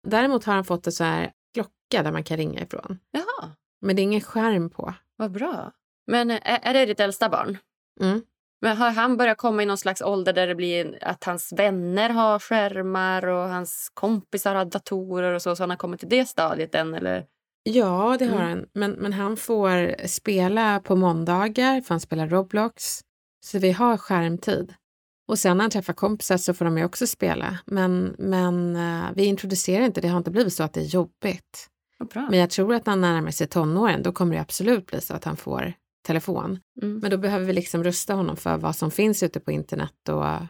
Däremot 0.09 0.45
har 0.45 0.55
han 0.55 0.65
fått 0.65 0.87
en 0.87 0.93
så 0.93 1.05
här 1.05 1.33
klocka 1.55 2.03
där 2.03 2.13
man 2.13 2.25
kan 2.25 2.37
ringa 2.37 2.63
ifrån. 2.63 2.99
Jaha. 3.11 3.51
Men 3.81 3.97
det 3.97 4.03
är 4.03 4.05
ingen 4.05 4.21
skärm 4.21 4.71
på. 4.71 4.95
Vad 5.17 5.31
bra. 5.31 5.73
Men 6.07 6.31
är, 6.31 6.41
är 6.45 6.75
det 6.75 6.87
ditt 6.87 7.01
äldsta 7.01 7.29
barn? 7.29 7.59
Mm. 8.01 8.23
Men 8.63 8.77
har 8.77 8.91
han 8.91 9.17
börjat 9.17 9.39
komma 9.39 9.63
i 9.63 9.67
någon 9.67 9.79
slags 9.79 10.03
ålder 10.03 10.33
där 10.33 10.47
det 10.47 10.55
blir 10.55 10.99
att 11.01 11.25
hans 11.25 11.53
vänner 11.53 12.11
har 12.11 12.39
skärmar 12.39 13.27
och 13.27 13.49
hans 13.49 13.91
kompisar 13.95 14.55
har 14.55 14.65
datorer 14.65 15.33
och 15.35 15.43
så, 15.43 15.57
så 15.57 15.63
han 15.63 15.71
har 15.71 15.77
kommit 15.77 16.01
till 16.01 16.09
det 16.09 16.27
stadiet 16.27 16.75
än 16.75 16.95
eller? 16.95 17.27
Ja, 17.63 18.17
det 18.19 18.25
har 18.25 18.41
mm. 18.41 18.49
han. 18.49 18.67
Men, 18.73 18.93
men 18.93 19.13
han 19.13 19.37
får 19.37 20.07
spela 20.07 20.81
på 20.81 20.97
måndagar, 20.97 21.81
för 21.81 21.95
han 21.95 22.01
spelar 22.01 22.29
Roblox. 22.29 23.01
Så 23.45 23.59
vi 23.59 23.73
har 23.73 23.97
skärmtid. 23.97 24.75
Och 25.31 25.39
sen 25.39 25.57
när 25.57 25.65
han 25.65 25.71
träffar 25.71 25.93
kompisar 25.93 26.37
så 26.37 26.55
får 26.55 26.65
de 26.65 26.79
ju 26.79 26.85
också 26.85 27.07
spela. 27.07 27.59
Men, 27.65 28.15
men 28.19 28.77
uh, 28.77 29.11
vi 29.15 29.25
introducerar 29.25 29.85
inte, 29.85 30.01
det 30.01 30.09
har 30.09 30.19
inte 30.19 30.31
blivit 30.31 30.55
så 30.55 30.63
att 30.63 30.73
det 30.73 30.81
är 30.81 30.85
jobbigt. 30.85 31.69
Men 32.15 32.39
jag 32.39 32.51
tror 32.51 32.75
att 32.75 32.87
när 32.87 32.93
han 32.93 33.01
närmar 33.01 33.31
sig 33.31 33.47
tonåren, 33.47 34.03
då 34.03 34.13
kommer 34.13 34.35
det 34.35 34.41
absolut 34.41 34.87
bli 34.87 35.01
så 35.01 35.15
att 35.15 35.25
han 35.25 35.37
får 35.37 35.73
telefon. 36.07 36.61
Mm. 36.83 36.99
Men 36.99 37.11
då 37.11 37.17
behöver 37.17 37.47
vi 37.47 37.53
liksom 37.53 37.85
rusta 37.85 38.15
honom 38.15 38.37
för 38.37 38.57
vad 38.57 38.77
som 38.77 38.91
finns 38.91 39.23
ute 39.23 39.41
på 39.41 39.51
internet 39.51 40.09
och 40.09 40.15
vad 40.17 40.49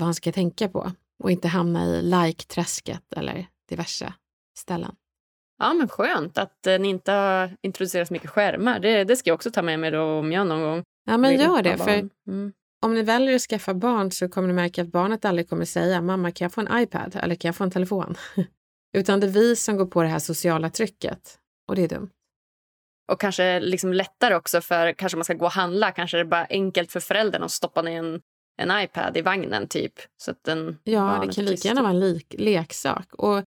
han 0.00 0.14
ska 0.14 0.32
tänka 0.32 0.68
på. 0.68 0.92
Och 1.22 1.30
inte 1.30 1.48
hamna 1.48 1.86
i 1.86 2.02
like-träsket 2.02 3.12
eller 3.16 3.46
diverse 3.68 4.12
ställen. 4.58 4.94
Ja, 5.58 5.74
men 5.74 5.88
skönt 5.88 6.38
att 6.38 6.66
eh, 6.66 6.78
ni 6.78 6.88
inte 6.88 7.12
har 7.12 7.56
introducerat 7.62 8.08
så 8.08 8.14
mycket 8.14 8.30
skärmar. 8.30 8.80
Det, 8.80 9.04
det 9.04 9.16
ska 9.16 9.30
jag 9.30 9.34
också 9.34 9.50
ta 9.50 9.62
med 9.62 9.80
mig 9.80 9.90
då 9.90 10.02
om 10.02 10.32
jag 10.32 10.46
någon 10.46 10.62
gång 10.62 10.82
Ja, 11.04 11.18
men 11.18 11.40
gör 11.40 11.62
det. 11.62 11.78
För 11.78 12.08
mm. 12.28 12.52
Om 12.80 12.94
ni 12.94 13.02
väljer 13.02 13.34
att 13.34 13.42
skaffa 13.42 13.74
barn 13.74 14.10
så 14.10 14.28
kommer 14.28 14.48
ni 14.48 14.54
märka 14.54 14.82
att 14.82 14.88
barnet 14.88 15.24
aldrig 15.24 15.48
kommer 15.48 15.64
säga 15.64 16.00
mamma 16.00 16.30
kan 16.30 16.44
jag 16.44 16.52
få 16.52 16.60
en 16.60 16.82
iPad 16.82 17.16
eller 17.22 17.34
kan 17.34 17.48
jag 17.48 17.56
få 17.56 17.64
en 17.64 17.70
telefon? 17.70 18.14
Utan 18.96 19.20
det 19.20 19.26
är 19.26 19.30
vi 19.30 19.56
som 19.56 19.76
går 19.76 19.86
på 19.86 20.02
det 20.02 20.08
här 20.08 20.18
sociala 20.18 20.70
trycket 20.70 21.38
och 21.68 21.76
det 21.76 21.82
är 21.84 21.88
dumt. 21.88 22.10
Och 23.12 23.20
kanske 23.20 23.60
liksom 23.60 23.92
lättare 23.92 24.34
också 24.34 24.60
för 24.60 24.92
kanske 24.92 25.16
man 25.16 25.24
ska 25.24 25.34
gå 25.34 25.44
och 25.44 25.52
handla. 25.52 25.92
Kanske 25.92 26.16
det 26.16 26.20
är 26.20 26.24
bara 26.24 26.46
enkelt 26.50 26.92
för 26.92 27.00
föräldern 27.00 27.42
att 27.42 27.50
stoppa 27.50 27.82
ner 27.82 27.98
en, 27.98 28.20
en 28.62 28.82
iPad 28.82 29.16
i 29.16 29.22
vagnen 29.22 29.68
typ. 29.68 29.92
Så 30.16 30.30
att 30.30 30.44
den 30.44 30.78
ja, 30.84 31.24
det 31.26 31.32
kan 31.32 31.44
lika 31.44 31.68
gärna 31.68 31.82
vara 31.82 31.92
en 31.92 32.00
lik, 32.00 32.34
leksak. 32.38 33.14
Och 33.14 33.44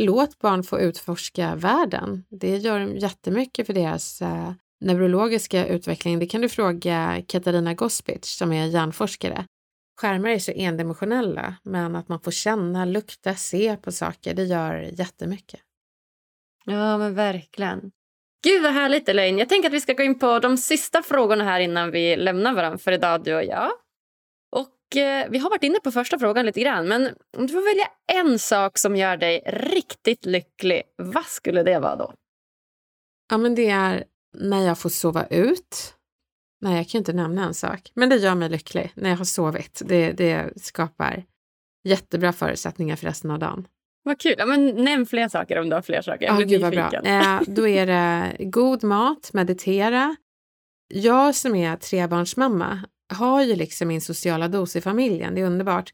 låt 0.00 0.38
barn 0.38 0.62
få 0.62 0.80
utforska 0.80 1.54
världen. 1.54 2.24
Det 2.28 2.56
gör 2.56 2.80
jättemycket 2.80 3.66
för 3.66 3.74
deras 3.74 4.22
eh, 4.22 4.52
neurologiska 4.82 5.66
utveckling. 5.66 6.18
Det 6.18 6.26
kan 6.26 6.40
du 6.40 6.48
fråga 6.48 7.22
Katarina 7.28 7.74
Gospic 7.74 8.24
som 8.24 8.52
är 8.52 8.66
hjärnforskare. 8.66 9.46
Skärmar 10.00 10.28
är 10.28 10.38
så 10.38 10.52
endimensionella, 10.52 11.54
men 11.62 11.96
att 11.96 12.08
man 12.08 12.20
får 12.20 12.30
känna, 12.30 12.84
lukta, 12.84 13.34
se 13.34 13.76
på 13.76 13.92
saker, 13.92 14.34
det 14.34 14.44
gör 14.44 14.90
jättemycket. 14.92 15.60
Ja, 16.64 16.98
men 16.98 17.14
verkligen. 17.14 17.92
Gud 18.44 18.62
vad 18.62 18.72
härligt 18.72 19.08
Elaine. 19.08 19.38
Jag 19.38 19.48
tänker 19.48 19.68
att 19.68 19.74
vi 19.74 19.80
ska 19.80 19.92
gå 19.92 20.02
in 20.02 20.18
på 20.18 20.38
de 20.38 20.56
sista 20.56 21.02
frågorna 21.02 21.44
här 21.44 21.60
innan 21.60 21.90
vi 21.90 22.16
lämnar 22.16 22.54
varandra 22.54 22.78
för 22.78 22.92
idag 22.92 23.24
du 23.24 23.34
och 23.34 23.44
jag. 23.44 23.70
Eh, 24.96 25.30
vi 25.30 25.38
har 25.38 25.50
varit 25.50 25.62
inne 25.62 25.80
på 25.80 25.90
första 25.90 26.18
frågan 26.18 26.46
lite 26.46 26.60
grann. 26.60 26.88
Men 26.88 27.06
om 27.36 27.46
du 27.46 27.52
får 27.52 27.74
välja 27.74 27.88
en 28.22 28.38
sak 28.38 28.78
som 28.78 28.96
gör 28.96 29.16
dig 29.16 29.42
riktigt 29.46 30.26
lycklig, 30.26 30.82
vad 30.96 31.24
skulle 31.24 31.62
det 31.62 31.78
vara 31.78 31.96
då? 31.96 32.14
Ja, 33.30 33.38
men 33.38 33.54
det 33.54 33.68
är 33.68 34.04
när 34.38 34.66
jag 34.66 34.78
får 34.78 34.88
sova 34.88 35.26
ut. 35.26 35.94
Nej, 36.60 36.76
jag 36.76 36.88
kan 36.88 36.98
inte 36.98 37.12
nämna 37.12 37.44
en 37.44 37.54
sak, 37.54 37.90
men 37.94 38.08
det 38.08 38.16
gör 38.16 38.34
mig 38.34 38.48
lycklig 38.48 38.92
när 38.94 39.10
jag 39.10 39.16
har 39.16 39.24
sovit. 39.24 39.82
Det, 39.84 40.12
det 40.12 40.62
skapar 40.62 41.24
jättebra 41.84 42.32
förutsättningar 42.32 42.96
för 42.96 43.06
resten 43.06 43.30
av 43.30 43.38
dagen. 43.38 43.66
Vad 44.04 44.20
kul. 44.20 44.34
Ja, 44.38 44.46
men 44.46 44.84
nämn 44.84 45.06
fler 45.06 45.28
saker 45.28 45.58
om 45.58 45.68
du 45.68 45.74
har 45.74 45.82
fler 45.82 46.02
saker. 46.02 46.26
Jag 46.26 46.36
blir 46.36 46.64
oh, 46.64 46.70
bra. 46.70 46.92
Eh, 47.04 47.40
då 47.46 47.68
är 47.68 47.86
det 47.86 48.36
god 48.38 48.84
mat, 48.84 49.30
meditera. 49.32 50.16
Jag 50.88 51.34
som 51.34 51.54
är 51.54 51.76
trebarnsmamma 51.76 52.80
har 53.14 53.42
ju 53.42 53.56
liksom 53.56 53.88
min 53.88 54.00
sociala 54.00 54.48
dos 54.48 54.76
i 54.76 54.80
familjen, 54.80 55.34
det 55.34 55.40
är 55.40 55.44
underbart. 55.44 55.90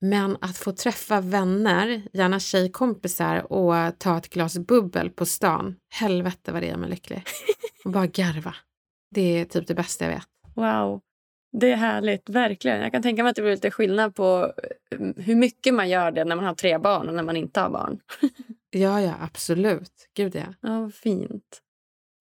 Men 0.00 0.36
att 0.40 0.58
få 0.58 0.72
träffa 0.72 1.20
vänner, 1.20 2.02
gärna 2.12 2.40
tjejkompisar 2.40 3.52
och 3.52 3.98
ta 3.98 4.18
ett 4.18 4.30
glas 4.30 4.58
bubbel 4.58 5.10
på 5.10 5.26
stan, 5.26 5.76
helvete 5.94 6.52
vad 6.52 6.62
det 6.62 6.66
gör 6.66 6.76
mig 6.76 6.90
lycklig. 6.90 7.22
Och 7.84 7.90
bara 7.90 8.06
garva. 8.06 8.54
Det 9.14 9.40
är 9.40 9.44
typ 9.44 9.66
det 9.66 9.74
bästa 9.74 10.04
jag 10.04 10.12
vet. 10.12 10.26
Wow. 10.54 11.00
Det 11.52 11.72
är 11.72 11.76
härligt, 11.76 12.28
verkligen. 12.28 12.80
Jag 12.80 12.92
kan 12.92 13.02
tänka 13.02 13.22
mig 13.22 13.30
att 13.30 13.36
det 13.36 13.42
blir 13.42 13.52
lite 13.52 13.70
skillnad 13.70 14.14
på 14.14 14.52
eh, 14.90 14.98
hur 15.16 15.34
mycket 15.34 15.74
man 15.74 15.88
gör 15.88 16.10
det 16.10 16.24
när 16.24 16.36
man 16.36 16.44
har 16.44 16.54
tre 16.54 16.78
barn 16.78 17.08
och 17.08 17.14
när 17.14 17.22
man 17.22 17.36
inte 17.36 17.60
har 17.60 17.70
barn. 17.70 18.00
ja, 18.70 19.00
ja, 19.00 19.14
absolut. 19.20 20.08
Gud 20.14 20.34
ja. 20.34 20.54
Ja, 20.60 20.90
fint. 20.90 21.60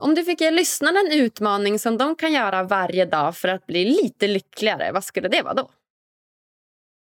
Om 0.04 0.16
du 0.16 0.24
fick 0.24 0.42
ge 0.42 0.52
lyssnarna 0.52 1.00
en 1.00 1.20
utmaning 1.20 1.80
som 1.80 1.98
de 1.98 2.16
kan 2.16 2.34
göra 2.34 2.64
varje 2.64 3.06
dag 3.06 3.38
för 3.38 3.48
att 3.48 3.68
bli 3.68 3.86
lite 3.86 4.28
lyckligare, 4.28 4.92
vad 4.92 5.04
skulle 5.04 5.28
det 5.28 5.42
vara 5.42 5.54
då? 5.54 5.70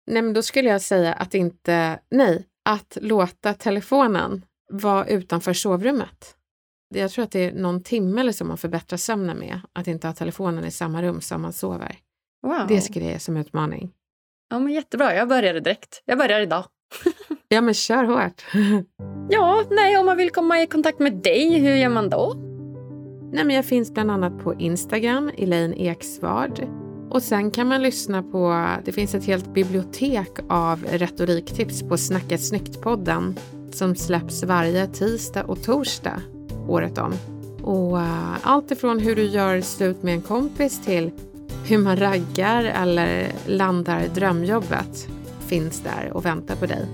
Nej, 0.10 0.22
men 0.22 0.34
då 0.34 0.42
skulle 0.42 0.70
jag 0.70 0.82
säga 0.82 1.14
att 1.14 1.34
inte, 1.34 2.00
nej, 2.12 2.48
att 2.66 2.98
låta 3.02 3.54
telefonen 3.54 4.46
vara 4.72 5.08
utanför 5.08 5.54
sovrummet. 5.54 6.36
Jag 6.96 7.12
tror 7.12 7.24
att 7.24 7.32
det 7.32 7.46
är 7.46 7.54
någon 7.54 7.84
timme 7.84 8.22
eller 8.22 8.32
så 8.32 8.46
man 8.46 8.58
förbättrar 8.58 8.98
sömnen 8.98 9.40
med, 9.40 9.62
att 9.74 9.88
inte 9.88 10.08
ha 10.08 10.14
telefonen 10.14 10.66
i 10.66 10.72
samma 10.72 11.02
rum 11.02 11.22
som 11.22 11.42
man 11.42 11.54
sover. 11.54 11.96
Wow. 12.48 12.66
Det 12.68 12.82
skulle 12.82 13.06
jag 13.06 13.14
ge 13.14 13.20
som 13.20 13.38
utmaning. 13.38 13.92
Ja, 14.50 14.60
men 14.60 14.74
jättebra. 14.74 15.16
Jag 15.16 15.28
börjar 15.28 15.54
direkt. 15.54 16.02
Jag 16.06 16.18
börjar 16.18 16.40
idag. 16.40 16.66
ja, 17.48 17.62
men 17.62 17.74
kör 17.74 18.04
hårt. 18.04 18.46
ja, 19.30 19.64
nej, 19.70 19.98
om 19.98 20.06
man 20.06 20.18
vill 20.18 20.30
komma 20.30 20.62
i 20.62 20.68
kontakt 20.68 21.00
med 21.00 21.14
dig, 21.14 21.60
hur 21.60 21.76
gör 21.76 21.90
man 21.90 22.10
då? 22.10 22.34
Nej, 23.34 23.46
men 23.46 23.56
jag 23.56 23.66
finns 23.66 23.94
bland 23.94 24.12
annat 24.12 24.40
på 24.40 24.54
Instagram, 24.54 25.32
Elaine 25.38 25.74
Eksvard. 25.74 26.89
Och 27.10 27.24
sen 27.24 27.52
kan 27.52 27.68
man 27.68 27.82
lyssna 27.82 28.24
på, 28.24 28.66
det 28.86 28.92
finns 28.92 29.16
ett 29.16 29.26
helt 29.26 29.54
bibliotek 29.54 30.30
av 30.50 30.84
retoriktips 30.84 31.82
på 31.82 31.98
Snacka 31.98 32.38
snyggt-podden 32.38 33.40
som 33.72 33.96
släpps 33.96 34.44
varje 34.44 34.88
tisdag 34.88 35.44
och 35.44 35.64
torsdag 35.64 36.22
året 36.68 36.98
om. 36.98 37.14
Och 37.64 37.98
uh, 37.98 38.48
allt 38.48 38.72
ifrån 38.72 39.00
hur 39.00 39.16
du 39.16 39.24
gör 39.24 39.62
slut 39.62 40.04
med 40.04 40.14
en 40.14 40.22
kompis 40.22 40.82
till 40.86 41.12
hur 41.66 41.78
man 41.78 41.98
raggar 41.98 42.64
eller 42.64 43.32
landar 43.46 44.08
drömjobbet 44.16 45.08
finns 45.48 45.82
där 45.82 46.12
och 46.14 46.26
väntar 46.26 46.56
på 46.56 46.66
dig. 46.66 46.86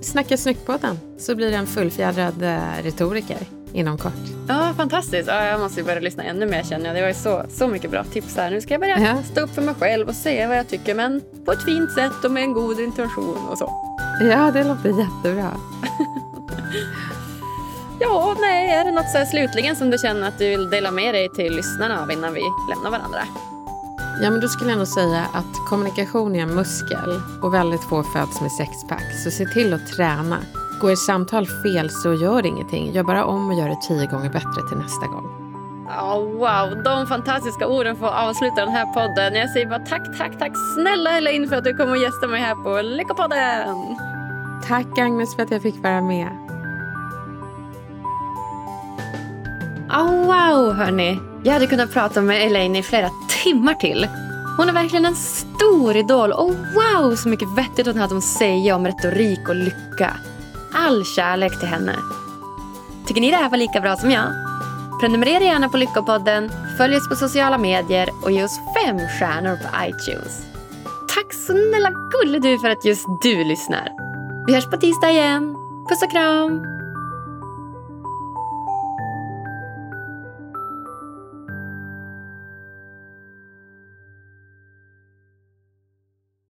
Snacka 0.00 0.36
snyggt-podden 0.36 0.96
så 1.18 1.34
blir 1.34 1.50
det 1.50 1.56
en 1.56 1.66
fullfjädrad 1.66 2.42
eh, 2.42 2.82
retoriker 2.82 3.57
inom 3.72 3.98
kort. 3.98 4.12
Ja, 4.48 4.74
fantastiskt. 4.76 5.28
Ja, 5.28 5.44
jag 5.44 5.60
måste 5.60 5.82
börja 5.82 6.00
lyssna 6.00 6.24
ännu 6.24 6.46
mer 6.46 6.62
känner 6.62 6.86
jag. 6.86 6.96
Det 6.96 7.00
var 7.00 7.08
ju 7.08 7.14
så, 7.14 7.44
så 7.48 7.68
mycket 7.68 7.90
bra 7.90 8.04
tips 8.04 8.36
här. 8.36 8.50
Nu 8.50 8.60
ska 8.60 8.74
jag 8.74 8.80
börja 8.80 9.00
ja. 9.00 9.22
stå 9.22 9.40
upp 9.40 9.54
för 9.54 9.62
mig 9.62 9.74
själv 9.74 10.08
och 10.08 10.14
säga 10.14 10.48
vad 10.48 10.56
jag 10.56 10.68
tycker 10.68 10.94
men 10.94 11.22
på 11.44 11.52
ett 11.52 11.62
fint 11.62 11.92
sätt 11.92 12.24
och 12.24 12.30
med 12.30 12.42
en 12.42 12.52
god 12.52 12.80
intention 12.80 13.48
och 13.50 13.58
så. 13.58 13.72
Ja, 14.20 14.50
det 14.50 14.64
låter 14.64 14.88
jättebra. 14.88 15.50
ja, 18.00 18.36
nej, 18.40 18.70
är 18.70 18.84
det 18.84 18.90
något 18.90 19.10
så 19.10 19.24
slutligen 19.30 19.76
som 19.76 19.90
du 19.90 19.98
känner 19.98 20.28
att 20.28 20.38
du 20.38 20.48
vill 20.48 20.70
dela 20.70 20.90
med 20.90 21.14
dig 21.14 21.28
till 21.36 21.56
lyssnarna 21.56 22.02
av 22.02 22.10
innan 22.10 22.34
vi 22.34 22.42
lämnar 22.70 22.90
varandra? 22.90 23.20
Ja, 24.22 24.30
men 24.30 24.40
då 24.40 24.48
skulle 24.48 24.70
jag 24.70 24.78
nog 24.78 24.88
säga 24.88 25.26
att 25.32 25.68
kommunikation 25.68 26.36
är 26.36 26.42
en 26.42 26.54
muskel 26.54 27.22
och 27.42 27.54
väldigt 27.54 27.84
få 27.84 28.02
föds 28.02 28.40
med 28.40 28.52
sexpack. 28.52 29.04
Så 29.24 29.30
se 29.30 29.46
till 29.46 29.74
att 29.74 29.86
träna. 29.86 30.38
Går 30.80 30.90
ett 30.90 30.98
samtal 30.98 31.46
fel 31.46 31.90
så 31.90 32.14
gör 32.14 32.46
ingenting. 32.46 32.92
Gör 32.92 33.02
bara 33.02 33.24
om 33.24 33.48
och 33.48 33.54
gör 33.54 33.68
det 33.68 33.80
tio 33.88 34.06
gånger 34.06 34.30
bättre 34.30 34.68
till 34.68 34.78
nästa 34.78 35.06
gång. 35.06 35.38
Oh, 35.88 36.22
wow, 36.22 36.82
de 36.82 37.06
fantastiska 37.06 37.66
orden 37.66 37.96
får 37.96 38.06
avsluta 38.06 38.54
den 38.64 38.74
här 38.74 38.86
podden. 38.86 39.34
Jag 39.34 39.50
säger 39.50 39.66
bara 39.66 39.78
tack, 39.78 40.18
tack, 40.18 40.38
tack 40.38 40.52
snälla 40.74 41.10
Elaine 41.10 41.48
för 41.48 41.56
att 41.56 41.64
du 41.64 41.76
kom 41.76 41.90
och 41.90 41.96
gästade 41.96 42.32
mig 42.32 42.40
här 42.40 42.54
på 42.54 42.82
Lyckopodden. 42.82 43.96
Tack 44.68 44.98
Agnes 44.98 45.36
för 45.36 45.42
att 45.42 45.50
jag 45.50 45.62
fick 45.62 45.82
vara 45.82 46.00
med. 46.00 46.28
Oh, 49.90 50.26
wow, 50.26 50.72
hörni. 50.72 51.18
Jag 51.44 51.52
hade 51.52 51.66
kunnat 51.66 51.92
prata 51.92 52.20
med 52.20 52.46
Elaine 52.46 52.76
i 52.76 52.82
flera 52.82 53.10
timmar 53.44 53.74
till. 53.74 54.08
Hon 54.56 54.68
är 54.68 54.72
verkligen 54.72 55.04
en 55.04 55.16
stor 55.16 55.96
idol 55.96 56.32
och 56.32 56.54
wow 56.54 57.16
så 57.16 57.28
mycket 57.28 57.48
vettigt 57.56 57.86
hon 57.86 57.96
hade 57.96 58.16
att 58.16 58.24
säga 58.24 58.76
om 58.76 58.86
retorik 58.86 59.48
och 59.48 59.56
lycka. 59.56 60.16
All 60.72 61.04
kärlek 61.04 61.58
till 61.58 61.68
henne. 61.68 61.96
Tycker 63.06 63.20
ni 63.20 63.30
det 63.30 63.36
här 63.36 63.50
var 63.50 63.58
lika 63.58 63.80
bra 63.80 63.96
som 63.96 64.10
jag? 64.10 64.26
Prenumerera 65.00 65.44
gärna 65.44 65.68
på 65.68 65.76
Lyckopodden, 65.76 66.50
följ 66.76 66.96
oss 66.96 67.08
på 67.08 67.16
sociala 67.16 67.58
medier 67.58 68.08
och 68.22 68.30
ge 68.30 68.44
oss 68.44 68.58
fem 68.74 68.98
stjärnor 68.98 69.56
på 69.56 69.68
iTunes. 69.86 70.46
Tack 71.14 71.34
snälla 71.34 71.90
gulle 71.90 72.38
du 72.38 72.58
för 72.58 72.68
att 72.68 72.84
just 72.84 73.06
du 73.22 73.44
lyssnar. 73.44 73.88
Vi 74.46 74.54
hörs 74.54 74.70
på 74.70 74.76
tisdag 74.76 75.10
igen. 75.10 75.54
Puss 75.88 76.02
och 76.02 76.10
kram! 76.10 76.77